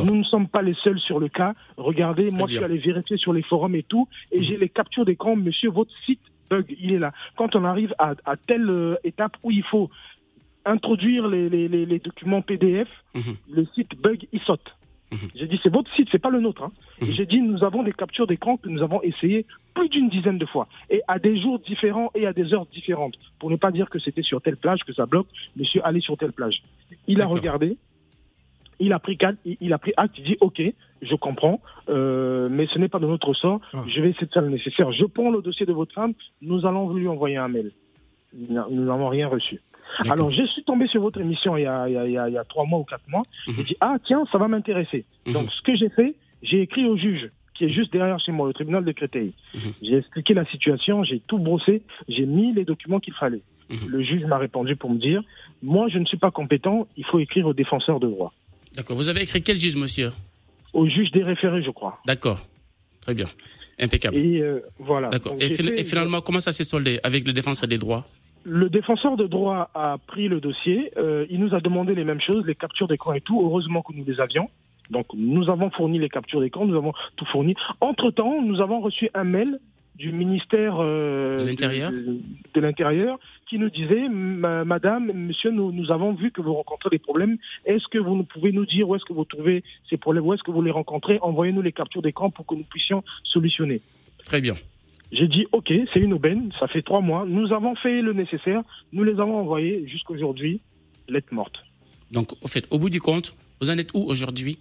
Nous 0.05 0.17
ne 0.17 0.25
sommes 0.25 0.49
pas 0.49 0.63
les 0.63 0.75
seuls 0.83 0.99
sur 0.99 1.19
le 1.21 1.29
cas. 1.29 1.55
Regardez, 1.77 2.31
moi 2.31 2.47
je 2.49 2.55
suis 2.57 2.65
allé 2.65 2.79
vérifier 2.79 3.17
sur 3.19 3.33
les 3.33 3.43
forums 3.43 3.75
et 3.75 3.83
tout, 3.83 4.09
et 4.33 4.43
j'ai 4.43 4.57
les 4.57 4.69
captures 4.69 5.05
d'écran. 5.05 5.37
Monsieur, 5.37 5.71
votre 5.71 5.93
site 6.07 6.21
bug, 6.51 6.65
il 6.81 6.93
est 6.93 6.99
là. 6.99 7.13
Quand 7.37 7.55
on 7.57 7.65
arrive 7.65 7.95
à, 7.99 8.15
à 8.25 8.37
telle 8.37 8.69
euh, 8.71 8.97
étape 9.05 9.37
où 9.43 9.51
il 9.51 9.63
faut 9.65 9.91
introduire 10.65 11.29
les, 11.29 11.49
les- 11.49 11.69
les- 11.69 11.87
les 11.87 11.99
documents 11.99 12.43
PDF, 12.43 12.89
Mhm. 13.15 13.37
le 13.51 13.67
site 13.75 14.01
bug, 14.01 14.27
il 14.33 14.41
saute. 14.41 14.75
Mhm. 15.13 15.19
J'ai 15.37 15.47
dit, 15.47 15.61
c'est 15.63 15.73
votre 15.73 15.93
site, 15.95 16.09
c'est 16.11 16.19
pas 16.19 16.31
le 16.31 16.41
nôtre. 16.41 16.63
hein. 16.65 16.73
Mhm. 17.01 17.13
J'ai 17.13 17.27
dit, 17.27 17.41
nous 17.41 17.63
avons 17.65 17.83
des 17.83 17.93
captures 17.93 18.27
d'écran 18.27 18.57
que 18.57 18.69
nous 18.69 18.83
avons 18.83 19.01
essayé 19.03 19.47
plus 19.75 19.89
d'une 19.89 20.09
dizaine 20.09 20.39
de 20.39 20.47
fois, 20.47 20.67
et 20.91 21.03
à 21.07 21.19
des 21.19 21.41
jours 21.41 21.59
différents 21.61 22.11
et 22.15 22.27
à 22.27 22.33
des 22.33 22.53
heures 22.55 22.67
différentes, 22.67 23.15
pour 23.39 23.51
ne 23.51 23.57
pas 23.57 23.71
dire 23.71 23.89
que 23.91 23.99
c'était 23.99 24.23
sur 24.23 24.41
telle 24.43 24.57
plage 24.57 24.81
que 24.85 24.93
ça 24.93 25.07
bloque. 25.07 25.29
Monsieur, 25.57 25.81
allez 25.85 26.01
sur 26.01 26.17
telle 26.17 26.33
plage. 26.33 26.63
Il 27.07 27.21
a 27.21 27.27
regardé, 27.27 27.77
il 28.81 28.93
a 28.93 28.99
pris 28.99 29.17
acte, 29.21 29.39
il 29.45 29.57
il 29.61 29.73
a 29.73 29.79
pris 29.79 29.93
acte, 29.97 30.17
il 30.19 30.25
dit 30.25 30.37
ok, 30.41 30.61
je 31.03 31.15
comprends, 31.15 31.61
euh, 31.89 32.49
mais 32.51 32.67
ce 32.73 32.79
n'est 32.79 32.89
pas 32.89 32.99
de 32.99 33.07
notre 33.07 33.33
sort. 33.35 33.61
Ah. 33.75 33.85
Je 33.87 34.01
vais 34.01 34.11
essayer 34.11 34.27
de 34.27 34.33
faire 34.33 34.43
le 34.43 34.51
nécessaire. 34.51 34.91
Je 34.93 35.05
prends 35.05 35.31
le 35.31 35.41
dossier 35.43 35.67
de 35.67 35.73
votre 35.73 35.95
femme. 35.95 36.15
Nous 36.43 36.67
allons 36.67 36.93
lui 36.93 37.07
envoyer 37.07 37.37
un 37.37 37.49
mail. 37.49 37.71
Nous 38.49 38.85
n'avons 38.85 39.09
rien 39.09 39.29
reçu. 39.29 39.61
Alors, 40.11 40.31
je 40.33 40.45
suis 40.47 40.63
tombé 40.65 40.87
sur 40.89 41.01
votre 41.01 41.21
émission 41.21 41.57
il 41.57 41.63
y 41.63 41.67
a, 41.67 41.89
il 41.89 41.95
y 41.95 41.97
a- 41.97 42.07
il 42.07 42.13
y 42.13 42.19
a- 42.19 42.29
il 42.29 42.35
y 42.35 42.39
a 42.39 42.45
trois 42.45 42.67
mois 42.67 42.81
ou 42.81 42.85
quatre 42.85 43.09
mois. 43.09 43.23
Mhm. 43.47 43.55
J'ai 43.57 43.63
dit 43.65 43.77
ah 43.81 43.97
tiens, 44.07 44.25
ça 44.31 44.37
va 44.39 44.49
m'intéresser. 44.49 45.05
Mhm. 45.27 45.33
Donc, 45.33 45.51
ce 45.53 45.63
que 45.63 45.77
j'ai 45.77 45.89
fait, 45.89 46.15
j'ai 46.43 46.61
écrit 46.63 46.87
au 46.87 46.97
juge 46.97 47.31
qui 47.55 47.65
est 47.65 47.69
juste 47.71 47.93
derrière 47.93 48.19
chez 48.21 48.33
moi, 48.33 48.47
le 48.47 48.53
tribunal 48.53 48.85
de 48.85 48.93
Créteil. 48.93 49.33
Mhm. 49.55 49.61
J'ai 49.83 49.97
expliqué 49.97 50.35
la 50.35 50.45
situation, 50.47 51.03
j'ai 51.05 51.21
tout 51.27 51.39
brossé, 51.39 51.83
j'ai 52.09 52.27
mis 52.27 52.53
les 52.53 52.65
documents 52.65 53.01
qu'il 53.01 53.15
fallait. 53.15 53.41
Mhm. 53.71 53.89
Le 53.89 54.03
juge 54.03 54.25
m'a 54.27 54.37
répondu 54.39 54.77
pour 54.77 54.91
me 54.91 54.99
dire 54.99 55.23
moi, 55.63 55.89
je 55.89 55.99
ne 55.99 56.05
suis 56.05 56.19
pas 56.19 56.31
compétent. 56.31 56.87
Il 56.99 57.05
faut 57.07 57.19
écrire 57.19 57.47
au 57.47 57.55
défenseur 57.55 57.99
de 58.01 58.07
droit 58.09 58.33
D'accord. 58.77 58.97
Vous 58.97 59.09
avez 59.09 59.23
écrit 59.23 59.43
quel 59.43 59.57
juge, 59.59 59.77
monsieur? 59.77 60.13
Au 60.75 60.87
juge 60.87 61.11
des 61.13 61.23
référés, 61.23 61.63
je 61.63 61.71
crois. 61.71 61.99
D'accord. 62.05 62.41
Très 63.01 63.15
bien. 63.15 63.25
Impeccable. 63.81 64.17
Et 64.19 64.41
euh, 64.43 64.61
voilà. 64.79 65.09
D'accord. 65.09 65.33
Fin- 65.41 65.67
et 65.75 65.85
finalement, 65.85 66.21
comment 66.21 66.41
ça 66.41 66.53
s'est 66.53 66.65
soldé 66.65 66.99
avec 67.03 67.27
le 67.27 67.33
défenseur 67.33 67.69
des 67.69 67.79
droits? 67.79 68.05
Le 68.49 68.69
défenseur 68.71 69.17
de 69.17 69.27
droit 69.27 69.71
a 69.75 69.97
pris 70.07 70.29
le 70.29 70.41
dossier. 70.41 70.93
euh, 70.97 71.27
il 71.31 71.41
nous 71.41 71.53
a 71.55 71.61
demandé 71.61 71.97
les 71.97 72.05
mêmes 72.05 72.21
choses, 72.21 72.47
les 72.47 72.55
captures 72.55 72.87
d'écran 72.87 73.13
et 73.13 73.21
tout. 73.21 73.41
Heureusement 73.43 73.83
que 73.83 73.93
nous 73.93 74.05
les 74.07 74.21
avions. 74.21 74.49
Donc, 74.91 75.07
nous 75.15 75.51
avons 75.51 75.69
fourni 75.71 75.99
les 75.99 76.09
captures 76.09 76.41
d'écran, 76.41 76.65
nous 76.65 76.77
avons 76.77 76.93
tout 77.17 77.25
fourni. 77.27 77.57
Entre-temps, 77.81 78.41
nous 78.43 78.61
avons 78.61 78.79
reçu 78.81 79.11
un 79.15 79.25
mail 79.25 79.59
du 79.97 80.13
ministère 80.13 80.77
euh, 80.79 81.33
De 82.55 82.61
l'Intérieur 82.61 83.19
qui 83.49 83.59
nous 83.59 83.71
disait 83.71 84.09
Ma- 84.09 84.65
Madame, 84.65 85.11
Monsieur, 85.13 85.51
nous, 85.51 85.73
nous 85.73 85.91
avons 85.91 86.13
vu 86.13 86.31
que 86.31 86.41
vous 86.41 86.55
rencontrez 86.55 86.91
des 86.91 86.99
problèmes. 87.01 87.39
Est-ce 87.65 87.89
que 87.89 87.99
vous 87.99 88.23
pouvez 88.23 88.53
nous 88.53 88.65
dire 88.67 88.89
où 88.89 88.95
est-ce 88.95 89.05
que 89.05 89.13
vous 89.13 89.25
trouvez 89.25 89.65
ces 89.91 89.97
problèmes, 89.97 90.25
où 90.25 90.35
est-ce 90.35 90.45
que 90.45 90.53
vous 90.53 90.63
les 90.63 90.71
rencontrez? 90.71 91.19
Envoyez-nous 91.21 91.63
les 91.63 91.73
captures 91.73 92.03
d'écran 92.03 92.31
pour 92.31 92.47
que 92.47 92.55
nous 92.55 92.63
puissions 92.65 93.03
solutionner. 93.25 93.81
Très 94.25 94.41
bien. 94.41 94.55
J'ai 95.13 95.29
dit 95.29 95.47
OK, 95.53 95.73
c'est 95.93 96.01
une 96.01 96.13
aubaine, 96.15 96.51
ça 96.59 96.67
fait 96.69 96.83
trois 96.83 97.01
mois. 97.01 97.25
Nous 97.27 97.53
avons 97.53 97.75
fait 97.77 98.03
le 98.03 98.13
nécessaire, 98.13 98.63
nous 98.93 99.05
les 99.05 99.13
avons 99.21 99.39
envoyés 99.39 99.87
jusqu'aujourd'hui, 99.89 100.61
lettre 101.09 101.33
morte. 101.33 101.57
Donc, 102.11 102.29
au 102.43 102.49
fait, 102.49 102.67
au 102.71 102.79
bout 102.79 102.91
du 102.91 103.01
compte, 103.01 103.35
vous 103.61 103.71
en 103.71 103.79
êtes 103.79 103.91
où 103.95 104.01
aujourd'hui? 104.09 104.59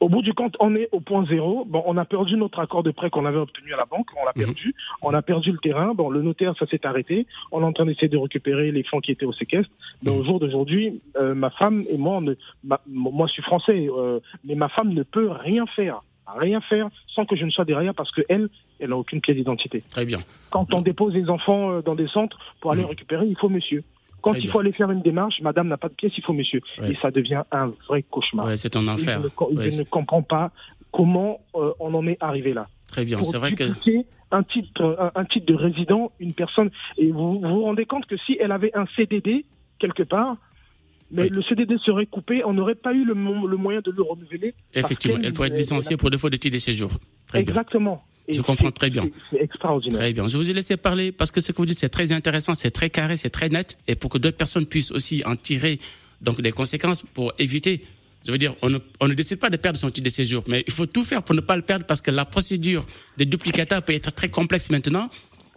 Au 0.00 0.08
bout 0.08 0.22
du 0.22 0.32
compte, 0.32 0.56
on 0.58 0.74
est 0.74 0.88
au 0.92 1.00
point 1.00 1.26
zéro. 1.26 1.64
Bon, 1.66 1.82
on 1.86 1.96
a 1.98 2.04
perdu 2.06 2.36
notre 2.36 2.58
accord 2.60 2.82
de 2.82 2.90
prêt 2.90 3.10
qu'on 3.10 3.26
avait 3.26 3.36
obtenu 3.38 3.74
à 3.74 3.76
la 3.76 3.84
banque, 3.84 4.08
on 4.20 4.24
l'a 4.24 4.32
perdu. 4.32 4.74
On 5.02 5.12
a 5.12 5.20
perdu 5.20 5.52
le 5.52 5.58
terrain. 5.58 5.92
Bon, 5.94 6.08
le 6.08 6.22
notaire, 6.22 6.54
ça 6.58 6.66
s'est 6.66 6.86
arrêté. 6.86 7.26
On 7.52 7.60
est 7.60 7.64
en 7.64 7.72
train 7.72 7.84
d'essayer 7.84 8.08
de 8.08 8.16
récupérer 8.16 8.72
les 8.72 8.82
fonds 8.84 9.00
qui 9.00 9.10
étaient 9.12 9.26
au 9.26 9.34
séquestre. 9.34 9.70
Mais 10.02 10.10
au 10.10 10.24
jour 10.24 10.40
d'aujourd'hui, 10.40 11.00
euh, 11.16 11.34
ma 11.34 11.50
femme 11.50 11.84
et 11.90 11.98
moi, 11.98 12.16
on 12.16 12.20
ne- 12.22 12.34
ma- 12.64 12.80
moi, 12.88 13.26
je 13.26 13.32
suis 13.34 13.42
français, 13.42 13.86
euh, 13.90 14.18
mais 14.44 14.54
ma 14.54 14.68
femme 14.70 14.94
ne 14.94 15.02
peut 15.02 15.30
rien 15.30 15.66
faire, 15.66 16.00
rien 16.26 16.60
faire 16.62 16.88
sans 17.14 17.26
que 17.26 17.36
je 17.36 17.44
ne 17.44 17.50
sois 17.50 17.66
derrière 17.66 17.94
parce 17.94 18.10
que 18.12 18.22
elle, 18.30 18.48
elle 18.80 18.90
n'a 18.90 18.96
aucune 18.96 19.20
pièce 19.20 19.36
d'identité. 19.36 19.78
Très 19.90 20.04
bien. 20.04 20.18
Quand 20.50 20.72
on 20.74 20.82
dépose 20.82 21.14
les 21.14 21.28
enfants 21.28 21.70
euh, 21.72 21.82
dans 21.82 21.94
des 21.94 22.08
centres 22.08 22.38
pour 22.60 22.72
aller 22.72 22.84
récupérer, 22.84 23.26
il 23.26 23.36
faut 23.38 23.48
monsieur. 23.48 23.82
Quand 24.22 24.30
Très 24.32 24.40
il 24.40 24.42
bien. 24.44 24.52
faut 24.52 24.58
aller 24.60 24.72
faire 24.72 24.90
une 24.90 25.02
démarche, 25.02 25.40
madame 25.40 25.68
n'a 25.68 25.76
pas 25.76 25.88
de 25.88 25.94
pièce, 25.94 26.12
il 26.16 26.24
faut 26.24 26.32
monsieur. 26.32 26.60
Ouais. 26.80 26.92
Et 26.92 26.94
ça 26.96 27.10
devient 27.10 27.42
un 27.52 27.72
vrai 27.88 28.02
cauchemar. 28.02 28.46
Ouais, 28.46 28.56
c'est 28.56 28.74
un 28.76 28.86
enfer. 28.88 29.20
Je 29.20 29.24
ne, 29.26 29.28
co- 29.30 29.46
Ouais, 29.52 29.54
je 29.60 29.64
ne 29.66 29.70
c'est- 29.70 29.88
comprends 29.90 30.22
pas 30.22 30.50
comment 30.92 31.40
euh, 31.54 31.72
on 31.80 31.94
en 31.94 32.06
est 32.06 32.16
arrivé 32.20 32.52
là. 32.54 32.66
Très 32.88 33.04
bien. 33.04 33.22
C'est 33.22 33.38
vrai 33.38 33.52
que. 33.52 33.64
un 34.32 34.42
titre, 34.42 34.96
un, 35.14 35.20
un 35.20 35.24
titre 35.24 35.46
de 35.46 35.54
résident, 35.54 36.10
une 36.18 36.34
personne, 36.34 36.70
et 36.98 37.10
vous 37.12 37.38
vous, 37.40 37.48
vous 37.48 37.62
rendez 37.62 37.86
compte 37.86 38.06
que 38.06 38.16
si 38.16 38.36
elle 38.40 38.50
avait 38.52 38.76
un 38.76 38.86
CDD 38.96 39.44
quelque 39.78 40.02
part, 40.02 40.36
mais 41.10 41.22
Oui. 41.22 41.28
le 41.30 41.42
CDD 41.42 41.76
serait 41.84 42.06
coupé, 42.06 42.42
on 42.44 42.52
n'aurait 42.52 42.74
pas 42.74 42.92
eu 42.92 43.04
le, 43.04 43.14
mo- 43.14 43.46
le 43.46 43.56
moyen 43.56 43.80
de 43.80 43.90
le 43.90 44.02
renouveler. 44.02 44.54
Effectivement, 44.74 45.18
elle 45.22 45.32
pourrait 45.32 45.48
être 45.48 45.56
licenciée 45.56 45.96
pour 45.96 46.10
défaut 46.10 46.30
de 46.30 46.36
titre 46.36 46.54
de 46.54 46.58
séjour. 46.60 46.90
Très 47.28 47.42
bien. 47.42 47.52
Exactement. 47.52 48.04
Et 48.28 48.32
Je 48.32 48.42
comprends 48.42 48.72
très 48.72 48.90
bien. 48.90 49.08
c'est- 49.30 49.40
extraordinaire. 49.40 49.98
Très 50.00 50.12
bien. 50.12 50.26
Je 50.26 50.36
vous 50.36 50.50
ai 50.50 50.52
laissé 50.52 50.76
parler 50.76 51.12
parce 51.12 51.30
que 51.30 51.40
ce 51.40 51.52
que 51.52 51.58
vous 51.58 51.66
dites, 51.66 51.78
c'est 51.78 51.88
très 51.88 52.10
intéressant, 52.12 52.54
c'est 52.56 52.72
très 52.72 52.90
carré, 52.90 53.16
c'est 53.16 53.30
très 53.30 53.48
net. 53.48 53.78
Et 53.86 53.94
pour 53.94 54.10
que 54.10 54.18
d'autres 54.18 54.36
personnes 54.36 54.66
puissent 54.66 54.90
aussi 54.90 55.22
en 55.24 55.36
tirer 55.36 55.78
donc, 56.20 56.40
des 56.40 56.50
conséquences 56.50 57.02
pour 57.02 57.32
éviter. 57.38 57.84
Je 58.26 58.32
veux 58.32 58.38
dire, 58.38 58.56
on 58.62 58.70
ne, 58.70 58.78
on 59.00 59.06
ne 59.06 59.14
décide 59.14 59.38
pas 59.38 59.50
de 59.50 59.56
perdre 59.56 59.78
son 59.78 59.88
titre 59.90 60.04
de 60.06 60.10
séjour, 60.10 60.42
mais 60.48 60.64
il 60.66 60.72
faut 60.72 60.86
tout 60.86 61.04
faire 61.04 61.22
pour 61.22 61.36
ne 61.36 61.40
pas 61.40 61.54
le 61.54 61.62
perdre 61.62 61.86
parce 61.86 62.00
que 62.00 62.10
la 62.10 62.24
procédure 62.24 62.84
des 63.16 63.26
duplicateurs 63.26 63.82
peut 63.82 63.92
être 63.94 64.12
très 64.12 64.28
complexe 64.30 64.70
maintenant. 64.70 65.06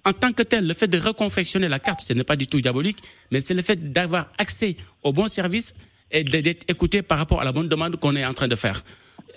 En 0.05 0.13
tant 0.13 0.31
que 0.31 0.43
tel, 0.43 0.65
le 0.65 0.73
fait 0.73 0.87
de 0.87 0.97
reconfectionner 0.97 1.67
la 1.67 1.79
carte, 1.79 2.01
ce 2.01 2.13
n'est 2.13 2.23
pas 2.23 2.35
du 2.35 2.47
tout 2.47 2.61
diabolique, 2.61 2.97
mais 3.31 3.41
c'est 3.41 3.53
le 3.53 3.61
fait 3.61 3.91
d'avoir 3.91 4.31
accès 4.37 4.75
au 5.03 5.11
bon 5.11 5.27
service 5.27 5.73
et 6.11 6.23
d'être 6.23 6.63
écouté 6.69 7.01
par 7.01 7.17
rapport 7.17 7.41
à 7.41 7.43
la 7.43 7.51
bonne 7.51 7.67
demande 7.67 7.97
qu'on 7.97 8.15
est 8.15 8.25
en 8.25 8.33
train 8.33 8.47
de 8.47 8.55
faire. 8.55 8.83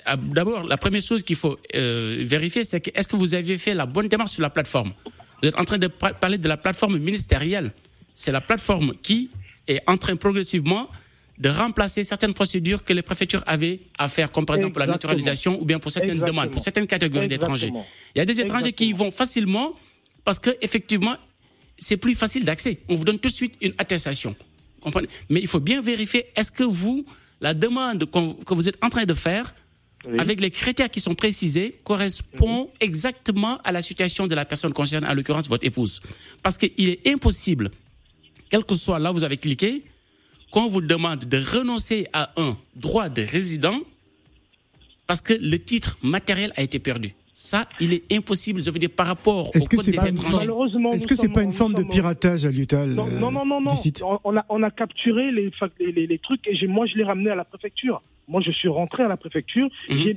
Euh, 0.09 0.17
D'abord, 0.17 0.65
la 0.65 0.77
première 0.77 1.03
chose 1.03 1.23
qu'il 1.23 1.37
faut 1.37 1.59
euh, 1.75 2.23
vérifier, 2.27 2.65
c'est 2.65 2.81
que 2.81 2.91
est-ce 2.95 3.09
que 3.09 3.17
vous 3.17 3.35
aviez 3.35 3.59
fait 3.59 3.75
la 3.75 3.87
bonne 3.87 4.09
démarche 4.09 4.33
sur 4.33 4.43
la 4.43 4.51
plateforme? 4.51 4.93
Vous 5.43 5.49
êtes 5.49 5.59
en 5.59 5.65
train 5.65 5.79
de 5.79 5.89
par- 5.89 6.15
parler 6.19 6.39
de 6.39 6.49
la 6.49 6.57
plateforme 6.57 6.99
ministérielle. 6.99 7.73
C'est 8.15 8.33
la 8.33 8.41
plateforme 8.41 8.95
qui 9.03 9.31
est 9.69 9.81
en 9.87 9.97
train 9.97 10.17
progressivement 10.17 10.89
de 11.39 11.49
remplacer 11.49 12.05
certaines 12.05 12.35
procédures 12.35 12.85
que 12.85 12.93
les 12.93 13.03
préfectures 13.03 13.43
avaient 13.47 13.81
à 13.99 14.09
faire, 14.09 14.31
comme 14.31 14.47
par 14.47 14.57
exemple 14.57 14.79
la 14.79 14.85
Exactement. 14.85 15.13
naturalisation 15.15 15.61
ou 15.61 15.65
bien 15.65 15.79
pour 15.81 15.91
certaines 15.91 16.13
Exactement. 16.13 16.43
demandes, 16.43 16.53
pour 16.53 16.63
certaines 16.63 16.87
catégories 16.87 17.27
d'étrangers. 17.29 17.73
Il 18.15 18.19
y 18.19 18.21
a 18.21 18.25
des 18.25 18.41
étrangers 18.41 18.73
qui 18.73 18.93
vont 18.93 19.11
facilement 19.11 19.73
parce 20.25 20.39
que 20.39 20.51
effectivement, 20.61 21.17
c'est 21.79 21.97
plus 21.97 22.15
facile 22.15 22.45
d'accès. 22.45 22.81
On 22.89 22.95
vous 22.95 23.05
donne 23.05 23.19
tout 23.19 23.29
de 23.29 23.35
suite 23.35 23.55
une 23.61 23.75
attestation. 23.79 24.37
Comprenez? 24.81 25.09
Mais 25.29 25.41
il 25.41 25.49
faut 25.49 25.61
bien 25.61 25.81
vérifier 25.81 26.27
est-ce 26.37 26.51
que 26.51 26.65
vous, 26.65 27.05
la 27.41 27.55
demande 27.55 28.09
que 28.11 28.55
vous 28.55 28.69
êtes 28.69 28.79
en 28.85 28.89
train 28.91 29.05
de 29.05 29.15
faire, 29.15 29.55
Oui. 30.05 30.19
avec 30.19 30.41
les 30.41 30.51
critères 30.51 30.91
qui 30.91 31.01
sont 31.01 31.15
précisés, 31.15 31.77
correspond 31.85 32.71
exactement 32.81 33.59
à 33.63 33.71
la 33.73 33.83
situation 33.83 34.27
de 34.27 34.35
la 34.35 34.45
personne 34.45 34.73
concernée, 34.73 35.07
en 35.07 35.15
l'occurrence 35.15 35.49
votre 35.49 35.65
épouse. 35.65 36.01
Parce 36.43 36.57
qu'il 36.59 36.89
est 36.89 37.07
impossible, 37.09 37.71
quel 38.51 38.65
que 38.65 38.75
soit 38.75 38.99
là 38.99 39.11
où 39.11 39.15
vous 39.15 39.25
avez 39.25 39.37
cliqué, 39.39 39.85
qu'on 40.51 40.67
vous 40.69 40.81
demande 40.83 41.25
de 41.25 41.39
renoncer 41.39 42.07
à 42.13 42.33
un 42.37 42.57
droit 42.77 43.09
de 43.09 43.23
résident 43.23 43.81
parce 45.07 45.21
que 45.21 45.33
le 45.35 45.59
titre 45.59 45.99
matériel 46.03 46.53
a 46.57 46.63
été 46.63 46.79
perdu. 46.79 47.15
Ça, 47.35 47.67
il 47.81 47.95
est 47.95 48.03
impossible, 48.13 48.61
je 48.61 48.71
veux 48.71 48.79
dire, 48.79 48.91
par 48.91 49.07
rapport 49.07 49.49
au 49.49 49.53
Est-ce 49.55 49.67
que 49.69 49.77
code 49.77 49.85
c'est 49.87 49.91
des 49.93 49.97
pas 49.97 50.09
une 50.09 50.15
étrangers. 50.15 50.31
forme- 50.33 50.43
Malheureusement, 50.43 50.93
Est-ce 50.93 51.05
nous 51.05 51.09
que 51.09 51.17
c'est 51.17 51.29
pas 51.31 51.43
une 51.43 51.51
forme 51.53 51.73
de 51.75 51.83
piratage 51.83 52.45
à 52.45 52.51
l'UTAL 52.51 52.91
Non, 52.91 53.07
euh, 53.09 53.19
non, 53.21 53.31
non, 53.31 53.61
non, 53.61 53.71
site 53.75 54.03
On, 54.05 54.19
on 54.25 54.37
a, 54.37 54.45
on 54.51 54.63
a 54.63 54.71
capturé 54.71 55.31
les, 55.31 55.51
les, 55.81 55.93
les- 55.93 56.07
les 56.07 56.19
trucs 56.19 56.47
et 56.47 56.55
j'ai- 56.57 56.67
moi 56.67 56.85
je 56.87 56.95
l'ai 56.97 57.05
ramené 57.05 57.31
à 57.31 57.35
la 57.35 57.45
préfecture. 57.45 58.03
Moi 58.29 58.41
je 58.45 58.51
suis 58.53 58.69
rentré 58.69 59.03
à 59.03 59.09
la 59.09 59.17
préfecture. 59.17 59.69
Mhm. 59.91 60.15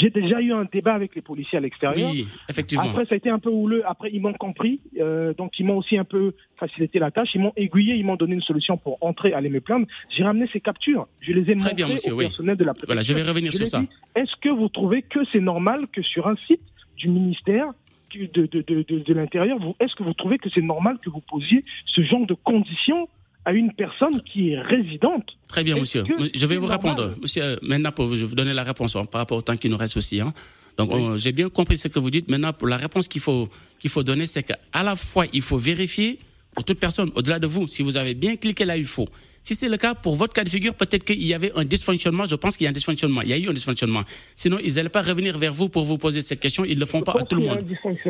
J'ai 0.00 0.10
déjà 0.10 0.40
eu 0.40 0.52
un 0.52 0.64
débat 0.72 0.94
avec 0.94 1.14
les 1.14 1.22
policiers 1.22 1.58
à 1.58 1.60
l'extérieur. 1.60 2.10
Oui, 2.10 2.26
effectivement. 2.48 2.84
Après, 2.84 3.04
ça 3.06 3.14
a 3.14 3.16
été 3.16 3.30
un 3.30 3.38
peu 3.38 3.50
houleux. 3.50 3.82
Après, 3.86 4.10
ils 4.12 4.20
m'ont 4.20 4.32
compris. 4.32 4.80
euh, 5.00 5.34
donc, 5.34 5.58
ils 5.58 5.66
m'ont 5.66 5.76
aussi 5.76 5.98
un 5.98 6.04
peu 6.04 6.34
facilité 6.56 6.98
la 6.98 7.10
tâche. 7.10 7.30
Ils 7.34 7.40
m'ont 7.40 7.52
aiguillé. 7.56 7.94
Ils 7.96 8.04
m'ont 8.04 8.16
donné 8.16 8.34
une 8.34 8.42
solution 8.42 8.76
pour 8.76 8.98
entrer, 9.00 9.32
aller 9.32 9.48
me 9.48 9.60
plaindre. 9.60 9.86
J'ai 10.10 10.22
ramené 10.24 10.46
ces 10.46 10.60
captures. 10.60 11.06
Je 11.20 11.32
les 11.32 11.42
ai 11.42 11.44
Très 11.46 11.54
montrées 11.56 11.74
bien, 11.74 11.88
monsieur, 11.88 12.12
au 12.12 12.16
oui. 12.18 12.24
personnel 12.26 12.56
de 12.56 12.64
la 12.64 12.72
préfecture. 12.74 12.88
Voilà, 12.88 13.02
je 13.02 13.12
vais 13.12 13.22
revenir 13.22 13.52
Je 13.52 13.56
sur 13.58 13.66
ça. 13.66 13.82
Est-ce 14.14 14.36
que 14.40 14.48
vous 14.48 14.68
trouvez 14.68 15.02
que 15.02 15.20
c'est 15.32 15.40
normal 15.40 15.86
que 15.92 16.02
sur 16.02 16.26
un 16.28 16.36
site 16.46 16.60
du 16.96 17.08
ministère 17.08 17.66
de, 18.14 18.26
de, 18.46 18.46
de, 18.46 18.82
de, 18.88 18.98
de 19.00 19.12
l'Intérieur, 19.14 19.58
vous- 19.58 19.76
est-ce 19.80 19.94
que 19.94 20.02
vous 20.02 20.14
trouvez 20.14 20.38
que 20.38 20.48
c'est 20.48 20.62
normal 20.62 20.96
que 21.04 21.10
vous 21.10 21.20
posiez 21.20 21.62
ce 21.86 22.00
genre 22.02 22.26
de 22.26 22.34
conditions 22.34 23.08
à 23.48 23.52
une 23.52 23.72
personne 23.72 24.20
qui 24.30 24.50
est 24.50 24.60
résidente 24.60 25.24
Très 25.48 25.64
bien, 25.64 25.76
monsieur. 25.76 26.04
Je 26.34 26.46
vais 26.46 26.56
vous 26.56 26.66
répondre. 26.66 27.14
Monsieur, 27.22 27.42
euh, 27.42 27.56
maintenant, 27.62 27.92
pour 27.92 28.06
je 28.14 28.20
vais 28.20 28.26
vous 28.26 28.34
donner 28.34 28.52
la 28.52 28.62
réponse 28.62 28.94
hein, 28.94 29.06
par 29.06 29.20
rapport 29.20 29.38
au 29.38 29.42
temps 29.42 29.56
qui 29.56 29.70
nous 29.70 29.76
reste 29.78 29.96
aussi. 29.96 30.20
Hein. 30.20 30.34
Donc, 30.76 30.90
on- 30.92 31.16
j'ai 31.16 31.32
bien 31.32 31.48
compris 31.48 31.78
ce 31.78 31.88
que 31.88 31.98
vous 31.98 32.10
dites. 32.10 32.28
Maintenant, 32.28 32.52
pour 32.52 32.68
la 32.68 32.76
réponse 32.76 33.08
qu'il 33.08 33.22
faut, 33.22 33.48
qu'il 33.80 33.88
faut 33.90 34.02
donner, 34.02 34.26
c'est 34.26 34.42
qu'à 34.42 34.82
la 34.82 34.96
fois, 34.96 35.24
il 35.32 35.40
faut 35.42 35.56
vérifier 35.56 36.18
pour 36.54 36.64
toute 36.64 36.78
personne, 36.78 37.10
au-delà 37.14 37.38
de 37.38 37.46
vous, 37.46 37.66
si 37.68 37.82
vous 37.82 37.96
avez 37.96 38.14
bien 38.14 38.36
cliqué 38.36 38.64
là, 38.66 38.76
il 38.76 38.84
faut. 38.84 39.06
Si 39.48 39.54
c'est 39.54 39.70
le 39.70 39.78
cas, 39.78 39.94
pour 39.94 40.14
votre 40.14 40.34
cas 40.34 40.44
de 40.44 40.50
figure, 40.50 40.74
peut-être 40.74 41.04
qu'il 41.04 41.24
y 41.24 41.32
avait 41.32 41.50
un 41.56 41.64
dysfonctionnement. 41.64 42.26
Je 42.26 42.34
pense 42.34 42.54
qu'il 42.58 42.64
y 42.64 42.66
a 42.66 42.68
un 42.68 42.72
dysfonctionnement. 42.74 43.22
Il 43.22 43.30
y 43.30 43.32
a 43.32 43.38
eu 43.38 43.48
un 43.48 43.54
dysfonctionnement. 43.54 44.02
Sinon, 44.34 44.58
ils 44.62 44.74
n'allaient 44.74 44.90
pas 44.90 45.00
revenir 45.00 45.38
vers 45.38 45.54
vous 45.54 45.70
pour 45.70 45.86
vous 45.86 45.96
poser 45.96 46.20
cette 46.20 46.40
question. 46.40 46.66
Ils 46.66 46.74
ne 46.74 46.80
le 46.80 46.84
font 46.84 47.00
pas 47.00 47.16
à 47.18 47.22
tout 47.22 47.36
le 47.36 47.46
monde. 47.46 47.64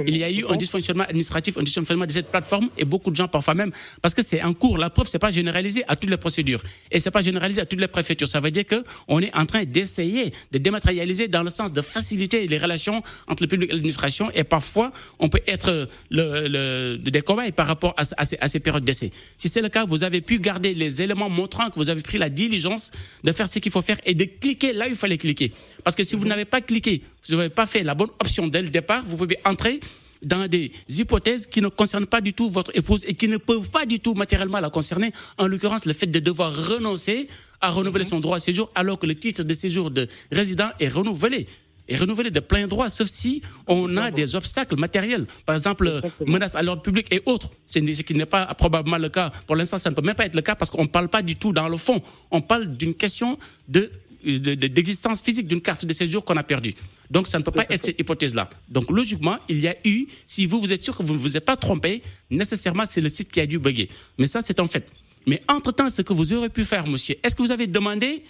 Il 0.04 0.16
y 0.16 0.24
a 0.24 0.30
eu 0.32 0.44
un 0.48 0.56
dysfonctionnement 0.56 1.04
administratif, 1.04 1.56
un 1.56 1.62
dysfonctionnement 1.62 2.06
de 2.06 2.10
cette 2.10 2.28
plateforme 2.28 2.70
et 2.76 2.84
beaucoup 2.84 3.12
de 3.12 3.14
gens 3.14 3.28
parfois 3.28 3.54
même, 3.54 3.70
parce 4.02 4.14
que 4.14 4.22
c'est 4.24 4.42
en 4.42 4.52
cours. 4.52 4.78
La 4.78 4.90
preuve, 4.90 5.06
c'est 5.06 5.20
pas 5.20 5.30
généralisé 5.30 5.84
à 5.86 5.94
toutes 5.94 6.10
les 6.10 6.16
procédures 6.16 6.60
et 6.90 6.98
c'est 6.98 7.12
pas 7.12 7.22
généralisé 7.22 7.60
à 7.60 7.66
toutes 7.66 7.78
les 7.78 7.86
préfectures. 7.86 8.26
Ça 8.26 8.40
veut 8.40 8.50
dire 8.50 8.66
que 8.66 8.82
on 9.06 9.20
est 9.20 9.32
en 9.32 9.46
train 9.46 9.62
d'essayer 9.62 10.32
de 10.50 10.58
dématérialiser 10.58 11.28
dans 11.28 11.44
le 11.44 11.50
sens 11.50 11.70
de 11.70 11.82
faciliter 11.82 12.48
les 12.48 12.58
relations 12.58 13.00
entre 13.28 13.44
le 13.44 13.46
public 13.46 13.70
et 13.70 13.74
l'administration 13.74 14.28
et 14.34 14.42
parfois 14.42 14.90
on 15.20 15.28
peut 15.28 15.42
être 15.46 15.88
le, 16.10 16.48
le, 16.48 16.96
des 16.98 17.22
cobayes 17.22 17.52
par 17.52 17.68
rapport 17.68 17.94
à, 17.96 18.02
à 18.16 18.24
ces, 18.24 18.38
à 18.40 18.48
ces 18.48 18.58
périodes 18.58 18.84
d'essai. 18.84 19.12
Si 19.36 19.46
c'est 19.46 19.62
le 19.62 19.68
cas, 19.68 19.84
vous 19.84 20.02
avez 20.02 20.20
pu 20.20 20.40
garder 20.40 20.74
les 20.74 21.00
éléments 21.00 21.27
montrant 21.28 21.70
que 21.70 21.76
vous 21.76 21.90
avez 21.90 22.02
pris 22.02 22.18
la 22.18 22.28
diligence 22.28 22.90
de 23.24 23.32
faire 23.32 23.48
ce 23.48 23.58
qu'il 23.58 23.72
faut 23.72 23.82
faire 23.82 23.98
et 24.04 24.14
de 24.14 24.24
cliquer 24.24 24.72
là 24.72 24.86
où 24.86 24.90
il 24.90 24.96
fallait 24.96 25.18
cliquer. 25.18 25.52
Parce 25.84 25.96
que 25.96 26.04
si 26.04 26.16
vous 26.16 26.26
n'avez 26.26 26.44
pas 26.44 26.60
cliqué, 26.60 27.02
vous 27.28 27.36
n'avez 27.36 27.48
pas 27.48 27.66
fait 27.66 27.82
la 27.82 27.94
bonne 27.94 28.10
option 28.20 28.46
dès 28.46 28.62
le 28.62 28.70
départ, 28.70 29.02
vous 29.04 29.16
pouvez 29.16 29.38
entrer 29.44 29.80
dans 30.22 30.48
des 30.48 30.72
hypothèses 30.88 31.46
qui 31.46 31.60
ne 31.60 31.68
concernent 31.68 32.06
pas 32.06 32.20
du 32.20 32.32
tout 32.32 32.50
votre 32.50 32.76
épouse 32.76 33.04
et 33.06 33.14
qui 33.14 33.28
ne 33.28 33.36
peuvent 33.36 33.70
pas 33.70 33.86
du 33.86 34.00
tout 34.00 34.14
matériellement 34.14 34.60
la 34.60 34.70
concerner. 34.70 35.12
En 35.36 35.46
l'occurrence, 35.46 35.84
le 35.84 35.92
fait 35.92 36.06
de 36.06 36.18
devoir 36.18 36.54
renoncer 36.68 37.28
à 37.60 37.70
renouveler 37.70 38.04
son 38.04 38.20
droit 38.20 38.36
à 38.36 38.40
séjour 38.40 38.70
alors 38.74 38.98
que 38.98 39.06
le 39.06 39.14
titre 39.14 39.42
de 39.42 39.54
séjour 39.54 39.90
de 39.90 40.08
résident 40.32 40.70
est 40.80 40.88
renouvelé. 40.88 41.46
Et 41.88 41.96
renouvelé 41.96 42.30
de 42.30 42.40
plein 42.40 42.66
droit, 42.66 42.90
sauf 42.90 43.08
si 43.08 43.40
on 43.66 43.96
a 43.96 44.10
des 44.10 44.36
obstacles 44.36 44.76
matériels. 44.78 45.26
Par 45.46 45.56
exemple, 45.56 46.02
menaces 46.26 46.54
à 46.54 46.62
l'ordre 46.62 46.82
public 46.82 47.06
et 47.10 47.22
autres. 47.24 47.50
C'est 47.66 47.80
ce 47.94 48.02
qui 48.02 48.14
n'est 48.14 48.26
pas 48.26 48.44
probablement 48.54 48.98
le 48.98 49.08
cas. 49.08 49.30
Pour 49.46 49.56
l'instant, 49.56 49.78
ça 49.78 49.88
ne 49.88 49.94
peut 49.94 50.02
même 50.02 50.14
pas 50.14 50.26
être 50.26 50.34
le 50.34 50.42
cas 50.42 50.54
parce 50.54 50.70
qu'on 50.70 50.82
ne 50.82 50.88
parle 50.88 51.08
pas 51.08 51.22
du 51.22 51.36
tout 51.36 51.52
dans 51.52 51.68
le 51.68 51.76
fond. 51.78 52.02
On 52.30 52.42
parle 52.42 52.68
d'une 52.76 52.94
question 52.94 53.38
de 53.68 53.90
de- 54.24 54.56
de- 54.56 54.66
d'existence 54.66 55.22
physique 55.22 55.46
d'une 55.46 55.60
carte 55.62 55.86
de 55.86 55.92
séjour 55.92 56.24
qu'on 56.24 56.36
a 56.36 56.42
perdue. 56.42 56.74
Donc, 57.08 57.28
ça 57.28 57.38
ne 57.38 57.44
peut 57.44 57.52
pas 57.52 57.64
être 57.70 57.84
cette 57.84 58.00
hypothèse-là. 58.00 58.50
Donc, 58.68 58.90
logiquement, 58.90 59.38
il 59.48 59.60
y 59.60 59.68
a 59.68 59.76
eu, 59.84 60.06
si 60.26 60.44
vous, 60.44 60.60
vous 60.60 60.72
êtes 60.72 60.82
sûr 60.82 60.94
que 60.96 61.04
vous 61.04 61.14
ne 61.14 61.18
vous 61.18 61.36
êtes 61.36 61.44
pas 61.44 61.56
trompé, 61.56 62.02
nécessairement, 62.28 62.84
c'est 62.84 63.00
le 63.00 63.08
site 63.10 63.30
qui 63.30 63.40
a 63.40 63.46
dû 63.46 63.60
bugger. 63.60 63.88
Mais 64.18 64.26
ça, 64.26 64.42
c'est 64.42 64.58
un 64.58 64.66
fait. 64.66 64.90
Mais 65.26 65.40
entre-temps, 65.48 65.88
ce 65.88 66.02
que 66.02 66.12
vous 66.12 66.32
aurez 66.32 66.48
pu 66.48 66.64
faire, 66.64 66.86
monsieur, 66.88 67.14
est-ce 67.22 67.36
que 67.36 67.42
vous 67.42 67.52
avez 67.52 67.68
demandé 67.68 68.24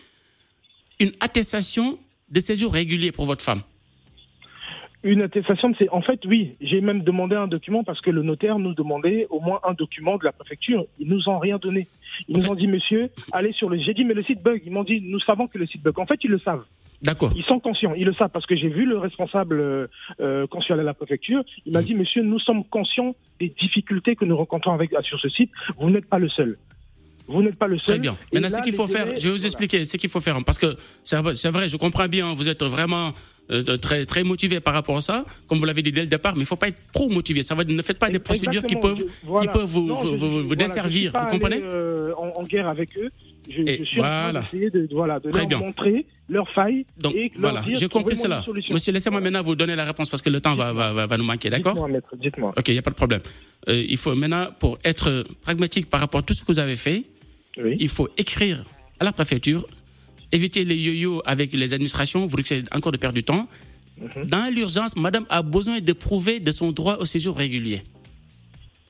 une 1.00 1.12
attestation 1.20 1.98
de 2.30 2.40
séjour 2.40 2.72
régulier 2.72 3.12
pour 3.12 3.24
votre 3.26 3.42
femme 3.44 3.62
Une 5.04 5.22
attestation, 5.22 5.72
c'est 5.78 5.88
en 5.90 6.02
fait 6.02 6.20
oui. 6.26 6.56
J'ai 6.60 6.80
même 6.80 7.02
demandé 7.02 7.36
un 7.36 7.46
document 7.46 7.84
parce 7.84 8.00
que 8.00 8.10
le 8.10 8.22
notaire 8.22 8.58
nous 8.58 8.74
demandait 8.74 9.26
au 9.30 9.40
moins 9.40 9.60
un 9.64 9.74
document 9.74 10.16
de 10.18 10.24
la 10.24 10.32
préfecture. 10.32 10.84
Ils 10.98 11.08
nous 11.08 11.28
ont 11.28 11.38
rien 11.38 11.58
donné. 11.58 11.86
Ils 12.28 12.36
En 12.36 12.38
nous 12.38 12.44
fait- 12.44 12.50
ont 12.50 12.54
dit 12.56 12.66
monsieur, 12.68 13.10
allez 13.32 13.52
sur 13.52 13.68
le. 13.70 13.78
J'ai 13.78 13.94
dit 13.94 14.04
mais 14.04 14.14
le 14.14 14.24
site 14.24 14.42
bug. 14.42 14.60
Ils 14.66 14.72
m'ont 14.72 14.84
dit 14.84 15.00
nous 15.00 15.20
savons 15.20 15.46
que 15.46 15.56
le 15.58 15.66
site 15.66 15.82
bug. 15.82 15.98
En 16.00 16.06
fait 16.06 16.18
ils 16.24 16.30
le 16.30 16.38
savent. 16.40 16.64
D'accord. 17.00 17.30
Ils 17.36 17.44
sont 17.44 17.60
conscients. 17.60 17.94
Ils 17.94 18.06
le 18.06 18.12
savent 18.14 18.30
parce 18.32 18.44
que 18.44 18.56
j'ai 18.56 18.68
vu 18.68 18.84
le 18.84 18.98
responsable 18.98 19.60
euh, 19.60 19.86
euh, 20.20 20.46
à 20.70 20.74
la 20.76 20.94
préfecture. 20.94 21.44
Il 21.64 21.70
Mm. 21.70 21.74
m'a 21.74 21.82
dit 21.82 21.94
monsieur 21.94 22.22
nous 22.22 22.40
sommes 22.40 22.64
conscients 22.64 23.14
des 23.38 23.50
difficultés 23.50 24.16
que 24.16 24.24
nous 24.24 24.36
rencontrons 24.36 24.72
avec 24.72 24.90
sur 25.02 25.20
ce 25.20 25.28
site. 25.28 25.50
Vous 25.78 25.90
n'êtes 25.90 26.06
pas 26.08 26.18
le 26.18 26.28
seul. 26.28 26.56
Vous 27.28 27.42
n'êtes 27.42 27.56
pas 27.56 27.66
le 27.66 27.76
seul. 27.78 27.84
Très 27.86 27.98
bien. 27.98 28.16
Et 28.32 28.40
Maintenant, 28.40 28.58
ce 28.58 28.62
qu'il 28.62 28.72
faut 28.74 28.86
faire, 28.86 29.06
je 29.16 29.28
vais 29.28 29.36
vous 29.36 29.44
expliquer 29.46 29.84
ce 29.84 29.96
qu'il 29.96 30.08
faut 30.10 30.20
faire. 30.20 30.42
Parce 30.44 30.58
que 30.58 30.76
c'est 31.04 31.16
vrai- 31.18 31.68
je 31.68 31.76
comprends 31.76 32.08
bien, 32.08 32.32
vous 32.34 32.48
êtes 32.48 32.62
vraiment 32.62 33.12
euh, 33.50 33.62
très, 33.78 34.04
très 34.04 34.24
motivé 34.24 34.60
par 34.60 34.74
rapport 34.74 34.98
à 34.98 35.00
ça, 35.00 35.24
comme 35.46 35.56
vous 35.58 35.64
l'avez 35.64 35.80
dit 35.82 35.90
dès 35.90 36.02
le 36.02 36.06
départ, 36.06 36.34
mais 36.34 36.40
il 36.40 36.42
ne 36.42 36.46
faut 36.48 36.56
pas 36.56 36.68
être 36.68 36.92
trop 36.92 37.08
motivé. 37.08 37.42
Ça 37.42 37.54
va, 37.54 37.64
ne 37.64 37.82
faites 37.82 37.98
pas 37.98 38.10
des 38.10 38.18
procédures 38.18 38.62
qui 38.62 38.76
peuvent, 38.76 38.98
je- 38.98 39.04
voilà. 39.26 39.50
qui 39.50 39.58
peuvent 39.58 39.64
vous, 39.68 39.86
Non, 39.86 39.94
vous, 39.94 40.02
je- 40.06 40.08
vous- 40.10 40.16
vous 40.16 40.42
voilà, 40.42 40.48
je 40.48 40.54
desservir. 40.68 41.12
Vous 41.18 41.26
comprenez 41.28 41.60
euh, 41.62 42.12
en, 42.18 42.28
en 42.40 42.42
guerre 42.44 42.68
avec 42.68 42.90
eux. 42.98 43.08
Je, 43.48 43.62
Et 43.62 43.78
je 43.78 43.84
suis 43.84 44.00
en 44.00 44.02
voilà. 44.02 44.40
train 44.40 44.58
d'essayer 44.58 44.68
de, 44.70 44.88
voilà, 44.92 45.18
de 45.20 45.30
Très 45.30 45.38
leur 45.40 45.48
bien. 45.48 45.58
montrer 45.60 46.04
leurs 46.28 46.50
failles 46.52 46.84
Donc 46.98 47.14
et 47.14 47.32
leur 47.38 47.52
voilà, 47.54 47.64
j'ai 47.72 47.88
compris 47.88 48.16
cela. 48.16 48.44
Monsieur, 48.70 48.92
laissez-moi 48.92 49.22
maintenant 49.22 49.40
vous 49.42 49.54
donner 49.56 49.74
la 49.76 49.86
réponse 49.86 50.10
parce 50.10 50.20
que 50.20 50.28
le 50.28 50.42
temps 50.42 50.54
va, 50.54 50.74
va, 50.74 50.92
va, 50.92 51.06
va 51.06 51.16
nous 51.16 51.24
manquer, 51.24 51.48
d'accord 51.48 51.72
Dites-moi, 51.72 51.88
maître, 51.88 52.14
dites-moi. 52.20 52.52
Ok, 52.58 52.68
il 52.68 52.72
n'y 52.74 52.78
a 52.78 52.82
pas 52.82 52.90
de 52.90 52.96
problème. 52.96 53.22
Euh, 53.70 53.82
il 53.88 53.96
faut 53.96 54.14
maintenant, 54.14 54.48
pour 54.58 54.78
être 54.84 55.24
pragmatique 55.40 55.88
par 55.88 56.00
rapport 56.00 56.20
à 56.20 56.22
tout 56.22 56.34
ce 56.34 56.42
que 56.44 56.52
vous 56.52 56.58
avez 56.58 56.76
fait, 56.76 57.04
Oui. 57.58 57.76
il 57.80 57.88
faut 57.88 58.08
écrire 58.16 58.64
à 59.00 59.04
la 59.04 59.12
préfecture, 59.12 59.66
éviter 60.32 60.64
les 60.64 60.76
yo-yo 60.76 61.22
avec 61.24 61.52
les 61.52 61.72
administrations, 61.72 62.24
vous 62.26 62.36
risquez 62.36 62.62
encore 62.72 62.92
de 62.92 62.96
perdre 62.98 63.14
du 63.16 63.24
temps. 63.24 63.48
Mhm. 64.00 64.26
Dans 64.26 64.52
l'urgence, 64.54 64.94
madame 64.96 65.26
a 65.28 65.42
besoin 65.42 65.80
de 65.80 65.92
prouver 65.92 66.38
de 66.40 66.50
son 66.52 66.70
droit 66.72 66.96
au 66.98 67.04
séjour 67.04 67.36
régulier. 67.36 67.82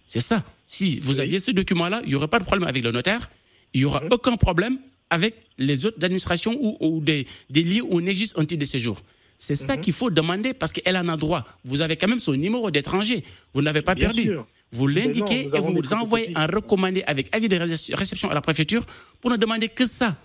C'est 0.07 0.20
ça. 0.20 0.44
Si 0.66 0.98
vous 1.00 1.20
aviez 1.20 1.38
ce 1.38 1.50
document-là, 1.50 2.00
il 2.04 2.11
n'y 2.11 2.14
aurait 2.14 2.28
pas 2.28 2.38
de 2.38 2.44
problème 2.44 2.68
avec 2.68 2.83
le 2.85 2.90
notaire, 2.92 3.31
il 3.74 3.81
n'y 3.81 3.85
aura 3.85 4.00
Mhm. 4.00 4.09
aucun 4.12 4.37
problème 4.37 4.78
avec 5.11 5.35
les 5.57 5.87
autres 5.87 6.02
administrations 6.04 6.57
ou, 6.61 6.76
ou 6.81 7.00
des, 7.00 7.26
des 7.48 7.62
lieux 7.62 7.83
où 7.83 7.88
on 7.92 8.07
existe 8.07 8.38
un 8.38 8.44
titre 8.44 8.61
de 8.61 8.64
séjour. 8.66 9.00
C'est 9.38 9.54
ça 9.57 9.76
Mhm. 9.76 9.81
qu'il 9.83 9.92
faut 9.92 10.11
demander 10.11 10.52
parce 10.52 10.72
qu'elle 10.72 10.96
en 10.96 11.09
a 11.09 11.16
droit. 11.16 11.44
Vous 11.64 11.81
avez 11.81 11.96
quand 11.96 12.09
même 12.09 12.18
son 12.18 12.33
numéro 12.35 12.70
d'étranger. 12.70 13.22
Vous 13.54 13.62
n'avez 13.62 13.83
pas 13.83 13.94
Bien 13.94 14.09
perdu. 14.09 14.24
sûr. 14.24 14.46
Vous 14.72 14.87
l'indiquez 14.87 15.48
et 15.54 15.59
vous 15.61 15.72
vous 15.74 15.92
envoyez 15.94 16.33
un 16.37 16.46
recommandé 16.46 17.02
avec 17.07 17.28
avis 17.35 17.48
de 17.48 17.57
ré- 17.57 17.94
réception 17.94 18.31
à 18.31 18.35
la 18.35 18.40
préfecture 18.42 18.85
pour 19.20 19.31
ne 19.31 19.37
demander 19.37 19.68
que 19.68 19.87
ça. 19.87 20.16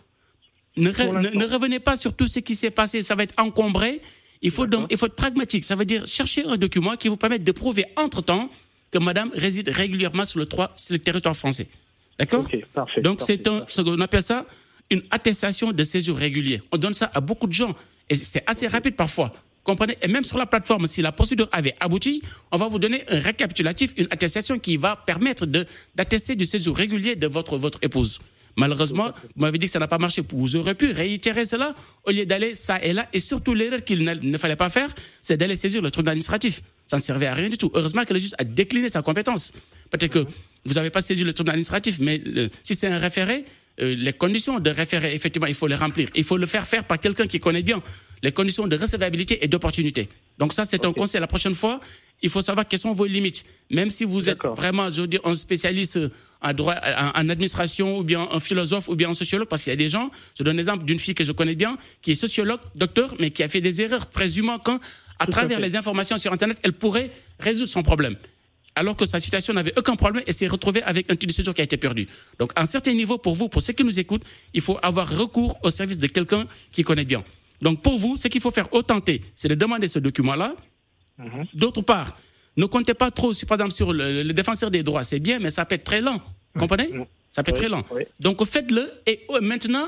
Ne, 0.75 0.89
re- 0.89 1.05
Pour 1.05 1.13
ne- 1.13 1.19
l'instant. 1.23 1.39
ne 1.39 1.45
revenez 1.45 1.79
pas 1.79 1.95
sur 1.97 2.13
tout 2.15 2.27
ce 2.27 2.39
qui 2.39 2.55
s'est 2.55 2.71
passé, 2.71 3.01
ça 3.03 3.15
va 3.15 3.23
être 3.23 3.35
encombré. 3.37 4.01
Il 4.41 4.51
faut, 4.51 4.65
donc, 4.67 4.87
il 4.91 4.97
faut 4.97 5.05
être 5.05 5.15
pragmatique. 5.15 5.63
Ça 5.63 5.75
veut 5.75 5.85
dire 5.85 6.05
chercher 6.05 6.43
un 6.45 6.57
document 6.57 6.95
qui 6.97 7.07
vous 7.07 7.15
permette 7.15 7.43
de 7.43 7.51
prouver 7.53 7.85
entre-temps 7.95 8.49
que 8.91 8.97
madame 8.97 9.31
réside 9.33 9.69
régulièrement 9.69 10.25
sur 10.25 10.39
le, 10.39 10.45
trois- 10.45 10.73
sur 10.75 10.91
le 10.93 10.99
territoire 10.99 11.35
français. 11.35 11.67
D'accord. 12.19 12.45
Donc 13.01 13.21
c'est 13.25 13.47
un, 13.47 13.63
ce 13.67 13.81
qu'on 13.81 13.99
appelle 14.01 14.23
ça 14.23 14.45
une 14.91 15.01
attestation 15.09 15.71
de 15.71 15.83
séjour 15.83 16.17
régulier. 16.17 16.61
On 16.71 16.77
donne 16.77 16.93
ça 16.93 17.09
à 17.13 17.21
beaucoup 17.21 17.47
de 17.47 17.53
gens 17.53 17.73
et 18.09 18.15
c'est 18.15 18.43
assez 18.45 18.67
rapide 18.67 18.95
parfois. 18.95 19.31
Comprenez? 19.63 19.97
Et 20.01 20.07
même 20.07 20.23
sur 20.23 20.37
la 20.37 20.45
plateforme, 20.45 20.87
si 20.87 21.01
la 21.01 21.11
procédure 21.11 21.47
avait 21.51 21.75
abouti, 21.79 22.21
on 22.51 22.57
va 22.57 22.67
vous 22.67 22.79
donner 22.79 23.03
un 23.09 23.19
récapitulatif, 23.19 23.93
une 23.97 24.07
attestation 24.11 24.59
qui 24.59 24.75
va 24.77 24.95
permettre 24.97 25.45
d'attester 25.95 26.35
du 26.35 26.45
séjour 26.45 26.75
régulier 26.75 27.15
de 27.15 27.27
votre 27.27 27.57
votre 27.57 27.79
épouse. 27.81 28.19
Malheureusement, 28.55 29.11
vous 29.35 29.41
m'avez 29.41 29.57
dit 29.57 29.65
que 29.65 29.71
ça 29.71 29.79
n'a 29.79 29.87
pas 29.87 29.97
marché. 29.97 30.21
Vous 30.31 30.55
aurez 30.55 30.75
pu 30.75 30.91
réitérer 30.91 31.45
cela 31.45 31.73
au 32.05 32.11
lieu 32.11 32.25
d'aller 32.25 32.53
ça 32.55 32.79
et 32.83 32.93
là. 32.93 33.07
Et 33.11 33.19
surtout, 33.19 33.55
l'erreur 33.55 33.83
qu'il 33.83 34.03
ne, 34.03 34.37
fallait 34.37 34.55
pas 34.55 34.69
faire, 34.69 34.89
c'est 35.21 35.37
d'aller 35.37 35.55
saisir 35.55 35.81
le 35.81 35.89
truc 35.89 36.07
administratif. 36.07 36.61
Ça 36.85 36.97
ne 36.97 37.01
servait 37.01 37.25
à 37.25 37.33
rien 37.33 37.49
du 37.49 37.57
tout. 37.57 37.71
Heureusement 37.73 38.05
que 38.05 38.13
le 38.13 38.19
juge 38.19 38.33
a 38.37 38.43
décliné 38.43 38.89
sa 38.89 39.01
compétence. 39.01 39.53
Peut-être 39.89 40.11
que 40.11 40.27
vous 40.65 40.73
n'avez 40.75 40.91
pas 40.91 41.01
saisi 41.01 41.23
le 41.23 41.33
truc 41.33 41.49
administratif, 41.49 41.97
mais 41.99 42.19
le- 42.23 42.49
si 42.61 42.75
c'est 42.75 42.87
un 42.87 42.99
référé, 42.99 43.45
euh, 43.81 43.95
les 43.95 44.13
conditions 44.13 44.59
de 44.59 44.69
référé, 44.69 45.13
effectivement, 45.15 45.47
il 45.47 45.55
faut 45.55 45.67
les 45.67 45.75
remplir. 45.75 46.09
Il 46.15 46.23
faut 46.23 46.37
le 46.37 46.45
faire 46.45 46.67
faire 46.67 46.83
par 46.83 46.99
quelqu'un 46.99 47.27
qui 47.27 47.39
connaît 47.39 47.63
bien 47.63 47.81
les 48.21 48.31
conditions 48.31 48.67
de 48.67 48.77
recevabilité 48.77 49.43
et 49.43 49.47
d'opportunité. 49.47 50.07
Donc 50.37 50.53
ça, 50.53 50.65
c'est 50.65 50.85
un 50.85 50.93
conseil. 50.93 51.19
La 51.19 51.27
prochaine 51.27 51.55
fois, 51.55 51.81
il 52.21 52.29
faut 52.29 52.41
savoir 52.41 52.67
quelles 52.67 52.79
sont 52.79 52.93
vos 52.93 53.05
limites. 53.05 53.45
Même 53.69 53.89
si 53.89 54.05
vous 54.05 54.29
êtes 54.29 54.39
vraiment, 54.55 54.89
je 54.89 55.01
veux 55.01 55.07
dire, 55.07 55.19
un 55.25 55.35
spécialiste 55.35 55.99
en 56.41 56.53
droit, 56.53 56.75
en, 57.15 57.29
administration, 57.29 57.97
ou 57.97 58.03
bien 58.03 58.27
un 58.31 58.39
philosophe, 58.39 58.87
ou 58.87 58.95
bien 58.95 59.09
un 59.09 59.13
sociologue, 59.13 59.47
parce 59.47 59.63
qu'il 59.63 59.71
y 59.71 59.73
a 59.73 59.77
des 59.77 59.89
gens, 59.89 60.09
je 60.37 60.43
donne 60.43 60.57
l'exemple 60.57 60.85
d'une 60.85 60.99
fille 60.99 61.15
que 61.15 61.23
je 61.23 61.33
connais 61.33 61.55
bien, 61.55 61.77
qui 62.01 62.11
est 62.11 62.15
sociologue, 62.15 62.59
docteur, 62.75 63.13
mais 63.19 63.31
qui 63.31 63.43
a 63.43 63.47
fait 63.47 63.61
des 63.61 63.81
erreurs, 63.81 64.05
présumant 64.05 64.57
qu'à 64.57 64.79
travers 65.29 65.59
les 65.59 65.75
informations 65.75 66.17
sur 66.17 66.31
Internet, 66.31 66.57
elle 66.63 66.73
pourrait 66.73 67.11
résoudre 67.39 67.69
son 67.69 67.83
problème. 67.83 68.15
Alors 68.75 68.95
que 68.95 69.05
sa 69.05 69.19
situation 69.19 69.53
n'avait 69.53 69.73
aucun 69.77 69.95
problème 69.95 70.23
et 70.25 70.31
s'est 70.31 70.47
retrouvée 70.47 70.81
avec 70.83 71.09
un 71.11 71.15
titre 71.15 71.27
de 71.27 71.33
séjour 71.33 71.53
qui 71.53 71.61
a 71.61 71.63
été 71.63 71.77
perdu. 71.77 72.07
Donc, 72.39 72.51
à 72.55 72.61
un 72.63 72.65
certain 72.65 72.93
niveau, 72.93 73.17
pour 73.19 73.35
vous, 73.35 73.47
pour 73.47 73.61
ceux 73.61 73.73
qui 73.73 73.83
nous 73.83 73.99
écoutent, 73.99 74.23
il 74.53 74.61
faut 74.61 74.79
avoir 74.81 75.07
recours 75.15 75.57
au 75.63 75.69
service 75.69 75.99
de 75.99 76.07
quelqu'un 76.07 76.47
qui 76.71 76.81
connaît 76.83 77.05
bien. 77.05 77.23
Donc, 77.61 77.81
pour 77.83 77.97
vous, 77.99 78.17
ce 78.17 78.27
qu'il 78.27 78.41
faut 78.41 78.49
faire 78.51 78.67
au 78.73 78.81
tenter, 78.81 79.21
c'est 79.35 79.47
de 79.47 79.55
demander 79.55 79.87
ce 79.87 79.99
document-là, 79.99 80.55
D'autre 81.53 81.81
part, 81.83 82.17
ne 82.57 82.65
comptez 82.65 82.95
pas 82.95 83.11
trop, 83.11 83.33
sur, 83.33 83.47
par 83.47 83.55
exemple, 83.57 83.73
sur 83.73 83.93
le, 83.93 84.23
le 84.23 84.33
défenseur 84.33 84.71
des 84.71 84.81
droits. 84.81 85.03
C'est 85.03 85.19
bien, 85.19 85.37
mais 85.39 85.51
ça 85.51 85.63
peut 85.65 85.75
être 85.75 85.83
très 85.83 86.01
lent. 86.01 86.19
Comprenez? 86.57 86.89
Ça 87.31 87.43
peut 87.43 87.51
être 87.51 87.57
Oui, 87.57 87.61
très 87.61 87.69
lent. 87.69 87.83
oui. 87.91 88.03
Donc, 88.19 88.43
faites-le. 88.45 88.91
Et 89.05 89.21
euh, 89.29 89.39
maintenant, 89.39 89.87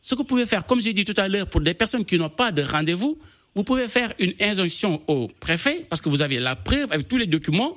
ce 0.00 0.14
que 0.14 0.20
vous 0.20 0.24
pouvez 0.24 0.46
faire, 0.46 0.64
comme 0.64 0.80
j'ai 0.80 0.94
dit 0.94 1.04
tout 1.04 1.14
à 1.18 1.28
l'heure, 1.28 1.46
pour 1.48 1.60
des 1.60 1.74
personnes 1.74 2.04
qui 2.06 2.18
n'ont 2.18 2.30
pas 2.30 2.52
de 2.52 2.62
rendez-vous, 2.62 3.18
vous 3.54 3.64
pouvez 3.64 3.86
faire 3.88 4.12
une 4.18 4.32
injonction 4.40 5.02
au 5.08 5.28
préfet, 5.28 5.84
parce 5.90 6.00
que 6.00 6.08
vous 6.08 6.22
avez 6.22 6.38
la 6.40 6.56
preuve 6.56 6.90
avec 6.90 7.06
tous 7.06 7.18
les 7.18 7.26
documents, 7.26 7.76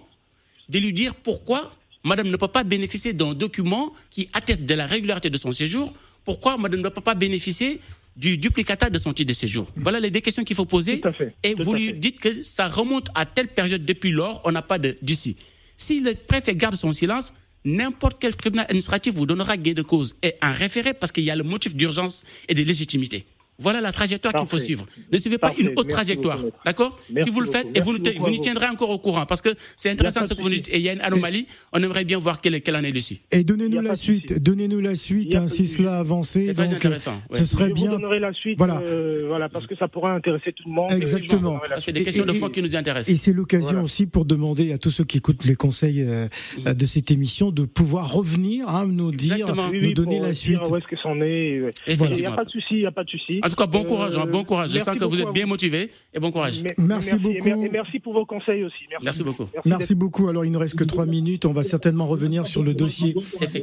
de 0.69 0.79
lui 0.79 0.93
dire 0.93 1.15
pourquoi 1.15 1.75
madame 2.03 2.27
ne 2.29 2.37
peut 2.37 2.47
pas 2.47 2.63
bénéficier 2.63 3.13
d'un 3.13 3.33
document 3.33 3.93
qui 4.11 4.29
atteste 4.33 4.63
de 4.65 4.73
la 4.75 4.85
régularité 4.85 5.29
de 5.29 5.37
son 5.37 5.51
séjour, 5.51 5.93
pourquoi 6.23 6.57
madame 6.57 6.81
ne 6.81 6.89
peut 6.89 7.01
pas 7.01 7.15
bénéficier 7.15 7.79
du 8.15 8.37
duplicata 8.37 8.89
de 8.89 8.97
son 8.97 9.11
titre 9.13 9.27
de 9.29 9.33
séjour. 9.33 9.69
Voilà 9.75 9.99
les 9.99 10.09
deux 10.11 10.21
questions 10.21 10.43
qu'il 10.43 10.55
faut 10.55 10.65
poser. 10.65 11.01
Tout 11.01 11.07
à 11.09 11.11
fait, 11.11 11.33
Et 11.43 11.53
tout 11.53 11.63
vous 11.63 11.73
à 11.73 11.77
lui 11.77 11.87
fait. 11.87 11.93
dites 11.93 12.19
que 12.19 12.43
ça 12.43 12.69
remonte 12.69 13.07
à 13.13 13.25
telle 13.25 13.49
période 13.49 13.83
depuis 13.83 14.11
lors, 14.11 14.41
on 14.45 14.51
n'a 14.51 14.61
pas 14.61 14.77
d'issue. 14.77 15.35
Si 15.77 15.99
le 15.99 16.13
préfet 16.15 16.55
garde 16.55 16.75
son 16.75 16.93
silence, 16.93 17.33
n'importe 17.65 18.17
quel 18.19 18.35
tribunal 18.35 18.65
administratif 18.69 19.13
vous 19.15 19.25
donnera 19.25 19.57
gain 19.57 19.73
de 19.73 19.81
cause 19.81 20.15
et 20.23 20.35
un 20.41 20.51
référé 20.53 20.93
parce 20.93 21.11
qu'il 21.11 21.25
y 21.25 21.31
a 21.31 21.35
le 21.35 21.43
motif 21.43 21.75
d'urgence 21.75 22.23
et 22.47 22.53
de 22.53 22.61
légitimité. 22.63 23.25
Voilà 23.57 23.79
la 23.81 23.91
trajectoire 23.91 24.33
qu'il 24.33 24.45
faut 24.47 24.59
suivre. 24.59 24.85
Ne 25.11 25.17
suivez 25.17 25.37
pas 25.37 25.47
Parfait. 25.47 25.61
une 25.63 25.67
autre 25.69 25.83
Merci 25.87 25.93
trajectoire. 25.95 26.39
D'accord 26.65 26.99
Si 27.23 27.29
vous 27.29 27.39
le 27.39 27.47
faites 27.49 27.65
beaucoup. 27.67 27.77
et 27.77 27.81
vous, 27.81 27.93
nous, 27.93 28.03
vous 28.19 28.29
nous 28.31 28.39
tiendrez 28.39 28.67
encore 28.67 28.89
au 28.89 28.99
courant 28.99 29.25
parce 29.25 29.41
que 29.41 29.49
c'est 29.77 29.89
intéressant 29.89 30.25
ce 30.25 30.33
que 30.33 30.41
vous 30.41 30.49
nous 30.49 30.55
dites 30.55 30.69
et 30.69 30.77
il 30.77 30.81
y 30.83 30.89
a 30.89 30.93
une 30.93 31.01
anomalie. 31.01 31.47
On 31.71 31.81
aimerait 31.81 32.03
bien 32.03 32.17
voir 32.19 32.41
quelle, 32.41 32.61
quelle 32.61 32.75
en 32.75 32.83
est 32.83 32.91
dessus. 32.91 33.17
Et 33.31 33.43
donnez-nous 33.43 33.81
la 33.81 33.95
suite, 33.95 34.41
donnez-nous 34.41 34.79
la 34.81 34.91
Il 34.91 34.97
suite, 34.97 35.33
y 35.33 35.37
a 35.37 35.43
hein, 35.43 35.47
si 35.47 35.65
cela 35.67 35.97
a 35.97 35.99
avancé. 35.99 36.47
C'est 36.47 36.53
très 36.53 36.71
euh, 36.71 36.75
intéressant, 36.75 37.13
ouais. 37.31 37.37
ce 37.39 37.45
serait 37.45 37.69
je 37.69 37.73
bien. 37.73 37.85
vous 37.91 37.91
donnerai 37.97 38.19
la 38.19 38.33
suite, 38.33 38.57
Voilà. 38.57 38.79
euh, 38.85 39.23
voilà, 39.27 39.47
parce 39.49 39.65
que 39.67 39.75
ça 39.77 39.87
pourrait 39.87 40.11
intéresser 40.11 40.51
tout 40.53 40.67
le 40.67 40.73
monde. 40.73 40.91
Exactement. 40.91 41.59
C'est 41.79 41.91
des 41.93 42.01
Et- 42.01 42.03
questions 42.03 42.25
de 42.25 42.33
fond 42.33 42.49
qui 42.49 42.61
nous 42.61 42.75
intéressent. 42.75 43.13
Et 43.13 43.17
c'est 43.17 43.31
l'occasion 43.33 43.69
Voilà. 43.69 43.83
aussi 43.83 44.05
pour 44.05 44.25
demander 44.25 44.73
à 44.73 44.77
tous 44.77 44.89
ceux 44.91 45.03
qui 45.05 45.17
écoutent 45.17 45.45
les 45.45 45.55
conseils 45.55 46.01
euh, 46.01 46.27
Mhm. 46.65 46.73
de 46.73 46.85
cette 46.85 47.09
émission 47.11 47.51
de 47.51 47.63
pouvoir 47.65 48.11
revenir, 48.11 48.67
hein, 48.67 48.85
nous 48.87 49.11
dire, 49.11 49.33
Exactement. 49.33 49.67
Nous 49.71 49.79
oui, 49.79 49.93
donner 49.93 50.19
la 50.19 50.33
suite. 50.33 50.59
Où 50.69 50.75
est-ce 50.75 50.85
que 50.87 50.95
c'en 51.01 51.21
est 51.21 51.61
Il 51.87 52.11
n'y 52.19 52.25
a 52.25 52.31
pas 52.31 52.43
de 52.45 52.49
souci, 52.49 52.65
il 52.71 52.77
n'y 52.79 52.85
a 52.85 52.91
pas 52.91 53.03
de 53.03 53.09
souci. 53.09 53.39
En 53.45 53.49
tout 53.49 53.55
cas, 53.55 53.67
bon 53.67 53.81
Euh, 53.81 53.83
courage, 53.85 54.15
hein, 54.17 54.25
bon 54.31 54.43
courage. 54.43 54.69
Je 54.69 54.75
merci 54.75 54.85
sens 54.89 54.97
que 54.97 55.05
vous 55.05 55.21
êtes 55.21 55.31
bien 55.31 55.45
motivé 55.45 55.91
et 56.13 56.19
bon 56.19 56.31
courage. 56.31 56.63
Me- 56.63 56.69
Merci 56.87 57.15
beaucoup. 57.15 57.47
Et 57.47 57.69
merci 57.69 57.99
pour 57.99 58.13
vos 58.13 58.25
conseils 58.25 58.63
aussi. 58.63 58.85
Merci 59.03 59.23
beaucoup. 59.23 59.45
Merci 59.65 59.93
beaucoup. 59.93 60.27
Alors, 60.29 60.45
il 60.45 60.51
ne 60.51 60.57
reste 60.57 60.75
que 60.75 60.83
trois 60.83 61.05
minutes. 61.05 61.45
On 61.45 61.53
va 61.53 61.61
certainement 61.63 62.07
revenir 62.07 62.47
sur 62.47 62.63
le 62.63 62.73
dossier 62.73 63.15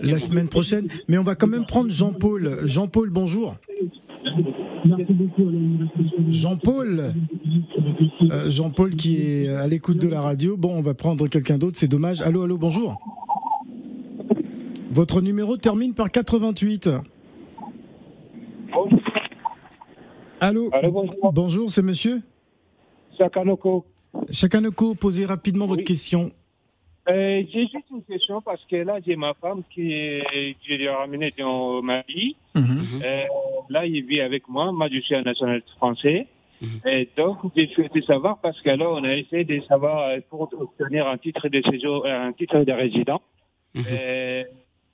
la 0.03 0.19
semaine 0.19 0.49
prochaine. 0.49 0.87
Mais 1.09 1.19
on 1.19 1.25
va 1.25 1.35
quand 1.35 1.49
même 1.49 1.67
prendre 1.67 1.91
Jean-Paul. 1.91 2.61
Jean-Paul, 2.65 3.11
bonjour. 3.11 3.57
Jean-Paul. 6.31 7.15
Euh, 8.31 8.51
Jean-Paul 8.51 8.95
qui 8.95 9.17
est 9.17 9.49
à 9.49 9.67
l'écoute 9.67 9.99
de 9.99 10.09
la 10.09 10.21
radio. 10.21 10.57
Bon, 10.57 10.75
on 10.77 10.83
va 10.83 10.95
prendre 10.95 11.27
quelqu'un 11.27 11.59
d'autre. 11.59 11.77
C'est 11.79 11.89
dommage. 11.89 12.21
Allô, 12.23 12.43
allô, 12.45 12.57
bonjour. 12.57 13.01
Votre 14.93 15.21
numéro 15.23 15.57
termine 15.57 15.95
par 15.95 16.11
88. 16.11 16.89
Allô. 20.43 20.71
Allô, 20.73 20.91
bonjour. 20.91 21.33
Bonjour, 21.33 21.71
c'est 21.71 21.83
monsieur 21.83 22.21
Sakanoko. 23.17 23.87
Chakanoko, 24.29 24.97
posez 24.97 25.25
rapidement 25.25 25.69
votre 25.69 25.85
question. 25.85 26.31
Euh, 27.09 27.45
j'ai 27.53 27.69
juste 27.69 27.87
une 27.93 28.03
question 28.03 28.43
parce 28.43 28.61
que 28.65 28.75
là, 28.75 28.99
j'ai 29.07 29.15
ma 29.15 29.35
femme 29.35 29.63
qui 29.73 29.93
est, 29.93 30.57
je 30.69 30.75
l'ai 30.75 30.89
ramenée 30.89 31.33
dans 31.39 31.81
ma 31.81 32.03
vie. 32.09 32.35
Mhm. 32.57 33.03
Euh, 33.05 33.23
là, 33.69 33.87
il 33.87 34.05
vit 34.05 34.21
avec 34.21 34.49
moi. 34.49 34.73
Moi, 34.73 34.89
je 34.93 34.99
suis 34.99 35.15
un 35.15 35.23
national 35.23 35.63
français. 35.77 36.27
Mhm. 36.61 36.81
Et 36.87 37.09
donc, 37.17 37.39
j'ai 37.55 37.69
souhaité 37.69 38.03
savoir 38.03 38.39
parce 38.39 38.61
que 38.63 38.71
là, 38.71 38.91
on 38.91 39.05
a 39.05 39.13
essayé 39.13 39.45
de 39.45 39.61
savoir 39.69 40.09
euh, 40.09 40.19
pour 40.29 40.53
obtenir 40.59 41.07
un 41.07 41.19
titre 41.19 41.49
de 41.49 41.63
séjour, 41.71 42.05
un 42.05 42.33
titre 42.33 42.65
de 42.65 42.73
résident. 42.73 43.23
Mhm. 43.75 43.85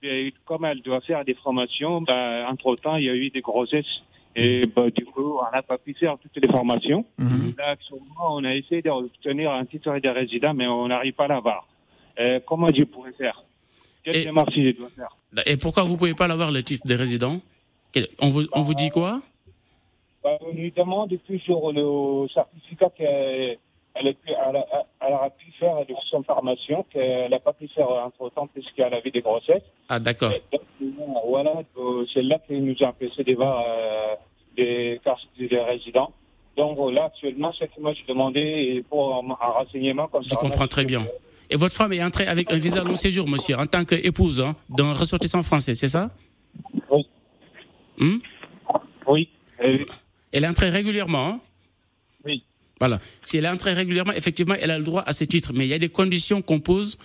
Et 0.02 0.34
comme 0.44 0.66
elle 0.66 0.82
doit 0.82 1.00
faire 1.00 1.24
des 1.24 1.34
formations, 1.42 2.02
bah, 2.02 2.46
entre-temps, 2.50 2.96
il 2.96 3.04
y 3.06 3.08
a 3.08 3.14
eu 3.14 3.30
des 3.30 3.40
grossesses 3.40 4.02
Et 4.40 4.62
bah, 4.74 4.88
du 4.90 5.04
coup, 5.04 5.38
on 5.38 5.50
n'a 5.54 5.62
pas 5.62 5.78
pu 5.78 5.94
faire 5.94 6.16
toutes 6.18 6.36
les 6.42 6.48
formations. 6.48 7.04
Mhm. 7.18 7.54
Là, 7.58 7.70
actuellement, 7.70 8.36
on 8.36 8.44
a 8.44 8.54
essayé 8.54 8.82
d'obtenir 8.82 9.50
un 9.52 9.64
titre 9.64 9.98
de 9.98 10.08
résident, 10.08 10.54
mais 10.54 10.66
on 10.66 10.86
n'arrive 10.88 11.14
pas 11.14 11.24
à 11.24 11.28
l'avoir. 11.28 11.66
Euh, 12.20 12.38
comment 12.46 12.68
je 12.74 12.84
pourrais 12.84 13.12
faire 13.12 13.42
Quelle 14.04 14.16
Et- 14.16 14.24
démarche 14.24 14.54
je 14.54 14.76
dois 14.76 14.90
faire 14.96 15.16
Et 15.46 15.56
pourquoi 15.56 15.82
vous 15.84 15.96
pouvez 15.96 16.14
pas 16.14 16.28
l'avoir 16.28 16.52
le 16.52 16.62
titre 16.62 16.86
de 16.86 16.94
résident 16.94 17.40
on 18.20 18.28
vous, 18.28 18.42
on 18.52 18.60
vous 18.60 18.74
dit 18.74 18.90
quoi 18.90 19.20
Bah, 20.22 20.38
On 20.40 20.52
lui 20.54 20.70
demande 20.70 21.12
toujours 21.26 21.72
le 21.72 22.28
certificat 22.28 22.90
qu'elle 22.96 23.58
elle 24.00 24.08
a 24.08 24.12
pu- 24.12 24.18
elle 24.48 24.56
a- 24.56 24.86
elle 25.00 25.12
aura 25.12 25.30
pu 25.30 25.50
faire 25.58 25.84
de 25.86 25.94
son 26.10 26.22
formation, 26.22 26.84
qu'elle 26.92 27.30
n'a 27.30 27.38
pas 27.40 27.52
pu 27.52 27.68
faire 27.68 27.88
entre-temps 27.90 28.46
puisqu'elle 28.48 28.94
avait 28.94 29.10
des 29.10 29.20
grossesses. 29.20 29.62
Ah, 29.88 29.98
d'accord. 29.98 30.32
Voilà, 31.26 31.52
euh, 31.78 32.04
c'est 32.12 32.22
là 32.22 32.38
qui 32.46 32.54
nous 32.54 32.74
a 32.80 32.86
empêché 32.88 33.24
d'avoir 33.24 33.64
euh, 33.66 34.14
des 34.56 35.00
cartes 35.04 35.20
de 35.38 35.56
résidents. 35.56 36.12
Donc 36.56 36.76
là, 36.92 37.04
actuellement, 37.04 37.52
c'est 37.58 37.68
que 37.72 37.80
moi 37.80 37.92
je 37.94 38.04
demandais 38.06 38.82
pour 38.88 39.14
un, 39.14 39.30
un 39.30 39.50
renseignement 39.52 40.08
comme 40.08 40.24
Je 40.24 40.30
ça. 40.30 40.36
comprends 40.36 40.66
très 40.66 40.84
bien. 40.84 41.02
Et 41.50 41.56
votre 41.56 41.74
femme 41.74 41.92
est 41.92 42.02
entrée 42.02 42.26
avec 42.26 42.52
un 42.52 42.58
visa 42.58 42.82
long 42.84 42.96
séjour, 42.96 43.26
monsieur, 43.28 43.56
en 43.56 43.66
tant 43.66 43.84
qu'épouse 43.84 44.40
hein, 44.40 44.54
d'un 44.68 44.92
ressortissant 44.92 45.42
français, 45.42 45.74
c'est 45.74 45.88
ça? 45.88 46.10
Oui. 46.90 47.06
Hmm 47.98 48.18
Oui. 49.06 49.28
Elle 50.32 50.44
est 50.44 50.48
entrée 50.48 50.68
régulièrement 50.70 51.26
hein? 51.28 51.40
Oui. 52.24 52.44
Voilà. 52.80 53.00
Si 53.24 53.36
elle 53.36 53.44
est 53.44 53.48
entrée 53.48 53.72
régulièrement, 53.72 54.12
effectivement, 54.12 54.54
elle 54.60 54.70
a 54.70 54.78
le 54.78 54.84
droit 54.84 55.02
à 55.06 55.12
ce 55.12 55.24
titre. 55.24 55.52
Mais 55.54 55.66
il 55.66 55.68
y 55.70 55.74
a 55.74 55.78
des 55.78 55.88
conditions 55.88 56.42
qu'on 56.42 56.60
pose. 56.60 56.96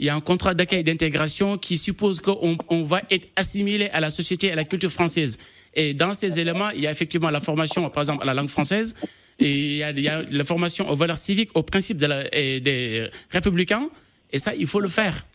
Il 0.00 0.06
y 0.06 0.08
a 0.08 0.14
un 0.14 0.20
contrat 0.20 0.54
d'accueil 0.54 0.80
et 0.80 0.82
d'intégration 0.84 1.58
qui 1.58 1.76
suppose 1.76 2.20
qu'on 2.20 2.56
on 2.68 2.82
va 2.84 3.02
être 3.10 3.28
assimilé 3.36 3.88
à 3.92 4.00
la 4.00 4.10
société 4.10 4.46
et 4.46 4.52
à 4.52 4.56
la 4.56 4.64
culture 4.64 4.90
française. 4.92 5.38
Et 5.74 5.92
dans 5.92 6.14
ces 6.14 6.38
éléments, 6.38 6.70
il 6.70 6.80
y 6.82 6.86
a 6.86 6.92
effectivement 6.92 7.30
la 7.30 7.40
formation, 7.40 7.88
par 7.90 8.04
exemple, 8.04 8.22
à 8.22 8.26
la 8.26 8.34
langue 8.34 8.48
française, 8.48 8.94
et 9.40 9.50
il 9.52 9.72
y 9.76 9.82
a, 9.82 9.90
il 9.90 10.00
y 10.00 10.08
a 10.08 10.22
la 10.22 10.44
formation 10.44 10.88
aux 10.88 10.94
valeurs 10.96 11.16
civiques, 11.16 11.50
aux 11.54 11.62
principes 11.64 11.98
de 11.98 12.06
la- 12.06 12.34
et 12.34 12.60
des 12.60 13.08
républicains. 13.30 13.88
Et 14.32 14.38
ça, 14.38 14.54
il 14.54 14.66
faut 14.66 14.80
le 14.80 14.88
faire. 14.88 15.26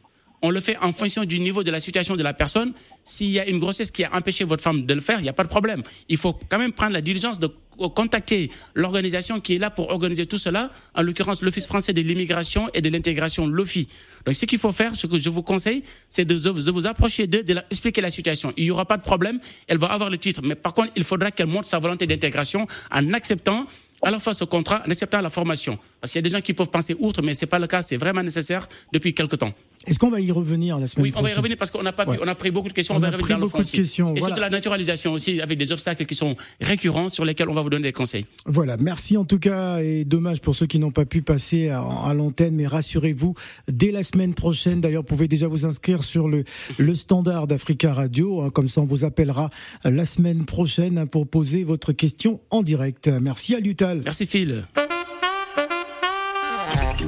On 0.45 0.49
le 0.49 0.59
fait 0.59 0.77
en 0.81 0.91
fonction 0.91 1.23
du 1.23 1.39
niveau 1.39 1.63
de 1.63 1.71
la 1.71 1.79
situation 1.79 2.17
de 2.17 2.21
la 2.21 2.33
personne. 2.33 2.73
S'il 3.05 3.31
y 3.31 3.39
a 3.39 3.47
une 3.47 3.59
grossesse 3.59 3.91
qui 3.91 4.03
a 4.03 4.13
empêché 4.13 4.43
votre 4.43 4.61
femme 4.61 4.83
de 4.83 4.93
le 4.93 4.99
faire, 4.99 5.19
il 5.19 5.23
n'y 5.23 5.29
a 5.29 5.33
pas 5.33 5.45
de 5.45 5.49
problème. 5.49 5.83
Il 6.09 6.17
faut 6.17 6.37
quand 6.49 6.57
même 6.57 6.73
prendre 6.73 6.91
la 6.91 6.99
diligence 6.99 7.39
de 7.39 7.47
contacter 7.95 8.51
l'organisation 8.75 9.39
qui 9.39 9.55
est 9.55 9.57
là 9.57 9.69
pour 9.69 9.89
organiser 9.89 10.25
tout 10.25 10.37
cela, 10.37 10.69
en 10.95 11.01
l'occurrence 11.01 11.41
l'Office 11.41 11.65
français 11.65 11.93
de 11.93 12.01
l'immigration 12.01 12.69
et 12.73 12.81
de 12.81 12.89
l'intégration, 12.89 13.47
l'OFI. 13.47 13.87
Donc 14.25 14.35
ce 14.35 14.45
qu'il 14.45 14.59
faut 14.59 14.73
faire, 14.73 14.93
ce 14.95 15.07
que 15.07 15.17
je 15.17 15.29
vous 15.29 15.43
conseille, 15.43 15.81
c'est 16.09 16.25
de, 16.25 16.35
vous 16.49 16.87
approcher 16.87 17.25
d'eux, 17.25 17.41
de 17.41 17.53
leur 17.53 17.63
expliquer 17.71 18.01
la 18.01 18.11
situation. 18.11 18.53
Il 18.57 18.65
n'y 18.65 18.71
aura 18.71 18.85
pas 18.85 18.97
de 18.97 19.01
problème, 19.01 19.39
elle 19.67 19.77
va 19.77 19.87
avoir 19.87 20.09
le 20.09 20.17
titre. 20.17 20.41
Mais 20.43 20.55
par 20.55 20.73
contre, 20.73 20.91
il 20.97 21.05
faudra 21.05 21.31
qu'elle 21.31 21.47
montre 21.47 21.69
sa 21.69 21.79
volonté 21.79 22.05
d'intégration 22.05 22.67
en 22.91 23.13
acceptant 23.13 23.65
à 24.05 24.11
la 24.11 24.19
fois 24.19 24.33
ce 24.33 24.43
contrat, 24.43 24.81
en 24.85 24.91
acceptant 24.91 25.21
la 25.21 25.29
formation. 25.29 25.77
Parce 26.01 26.11
qu'il 26.11 26.19
y 26.19 26.23
a 26.25 26.27
des 26.29 26.29
gens 26.35 26.41
qui 26.41 26.53
peuvent 26.53 26.69
penser 26.69 26.95
outre, 26.99 27.21
mais 27.21 27.33
c'est 27.33 27.45
pas 27.45 27.59
le 27.59 27.67
cas, 27.67 27.81
c'est 27.81 27.97
vraiment 27.97 28.21
nécessaire 28.23 28.67
depuis 28.91 29.13
quelque 29.13 29.35
temps. 29.35 29.53
Est-ce 29.85 29.99
qu'on 29.99 30.11
va 30.11 30.21
y 30.21 30.31
revenir 30.31 30.79
la 30.79 30.87
semaine 30.87 31.03
Oui, 31.07 31.09
on 31.11 31.15
va 31.15 31.19
y 31.19 31.23
prochaine 31.23 31.37
revenir 31.39 31.57
parce 31.57 31.69
qu'on 31.69 31.83
n'a 31.83 31.91
pas 31.91 32.05
pu- 32.05 32.11
Ouais. 32.11 32.19
on 32.21 32.27
a 32.27 32.35
pris 32.35 32.51
beaucoup 32.51 32.69
de 32.69 32.73
questions. 32.73 32.93
On 32.95 32.97
On, 32.97 33.01
va 33.01 33.07
a 33.09 33.11
pris 33.17 33.33
beaucoup 33.35 33.57
de 33.57 33.63
aussi. 33.63 33.75
questions, 33.77 34.15
Et 34.15 34.19
voilà. 34.19 34.27
surtout 34.35 34.41
la 34.41 34.49
naturalisation 34.49 35.11
aussi, 35.11 35.41
avec 35.41 35.57
des 35.57 35.71
obstacles 35.73 36.05
qui 36.05 36.15
sont 36.15 36.37
récurrents 36.61 37.09
sur 37.09 37.25
lesquels 37.25 37.49
on 37.49 37.53
va 37.53 37.61
vous 37.61 37.69
donner 37.69 37.83
des 37.89 37.91
conseils. 37.91 38.25
Voilà, 38.45 38.77
merci 38.77 39.17
en 39.17 39.25
tout 39.25 39.39
cas 39.39 39.79
et 39.79 40.05
dommage 40.05 40.39
pour 40.39 40.55
ceux 40.55 40.67
qui 40.67 40.79
n'ont 40.79 40.91
pas 40.91 41.03
pu 41.05 41.21
passer 41.21 41.67
à, 41.69 41.81
à 41.81 42.13
l'antenne, 42.13 42.55
mais 42.55 42.65
rassurez-vous, 42.67 43.33
dès 43.67 43.91
la 43.91 44.03
semaine 44.03 44.33
prochaine, 44.33 44.79
d'ailleurs, 44.79 45.01
vous 45.01 45.07
pouvez 45.07 45.27
déjà 45.27 45.47
vous 45.47 45.65
inscrire 45.65 46.03
sur 46.05 46.29
le, 46.29 46.45
le 46.77 46.95
standard 46.95 47.47
d'Africa 47.47 47.93
Radio, 47.93 48.41
hein, 48.41 48.49
comme 48.51 48.69
ça 48.69 48.79
on 48.81 48.85
vous 48.85 49.03
appellera 49.03 49.49
la 49.83 50.05
semaine 50.05 50.45
prochaine 50.45 50.97
hein, 50.97 51.07
pour 51.07 51.27
poser 51.27 51.65
votre 51.65 51.91
question 51.91 52.39
en 52.51 52.61
direct. 52.63 53.07
Merci 53.09 53.53
à 53.55 53.59
Merci 54.03 54.25
Phil. 54.25 54.65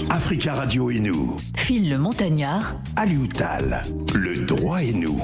Africa 0.09 0.55
Radio 0.55 0.89
et 0.91 0.99
nous. 0.99 1.38
Phil 1.57 1.89
le 1.89 1.97
Montagnard. 1.97 2.75
Alioutal, 2.95 3.81
le 4.13 4.41
droit 4.41 4.83
et 4.83 4.93
nous. 4.93 5.21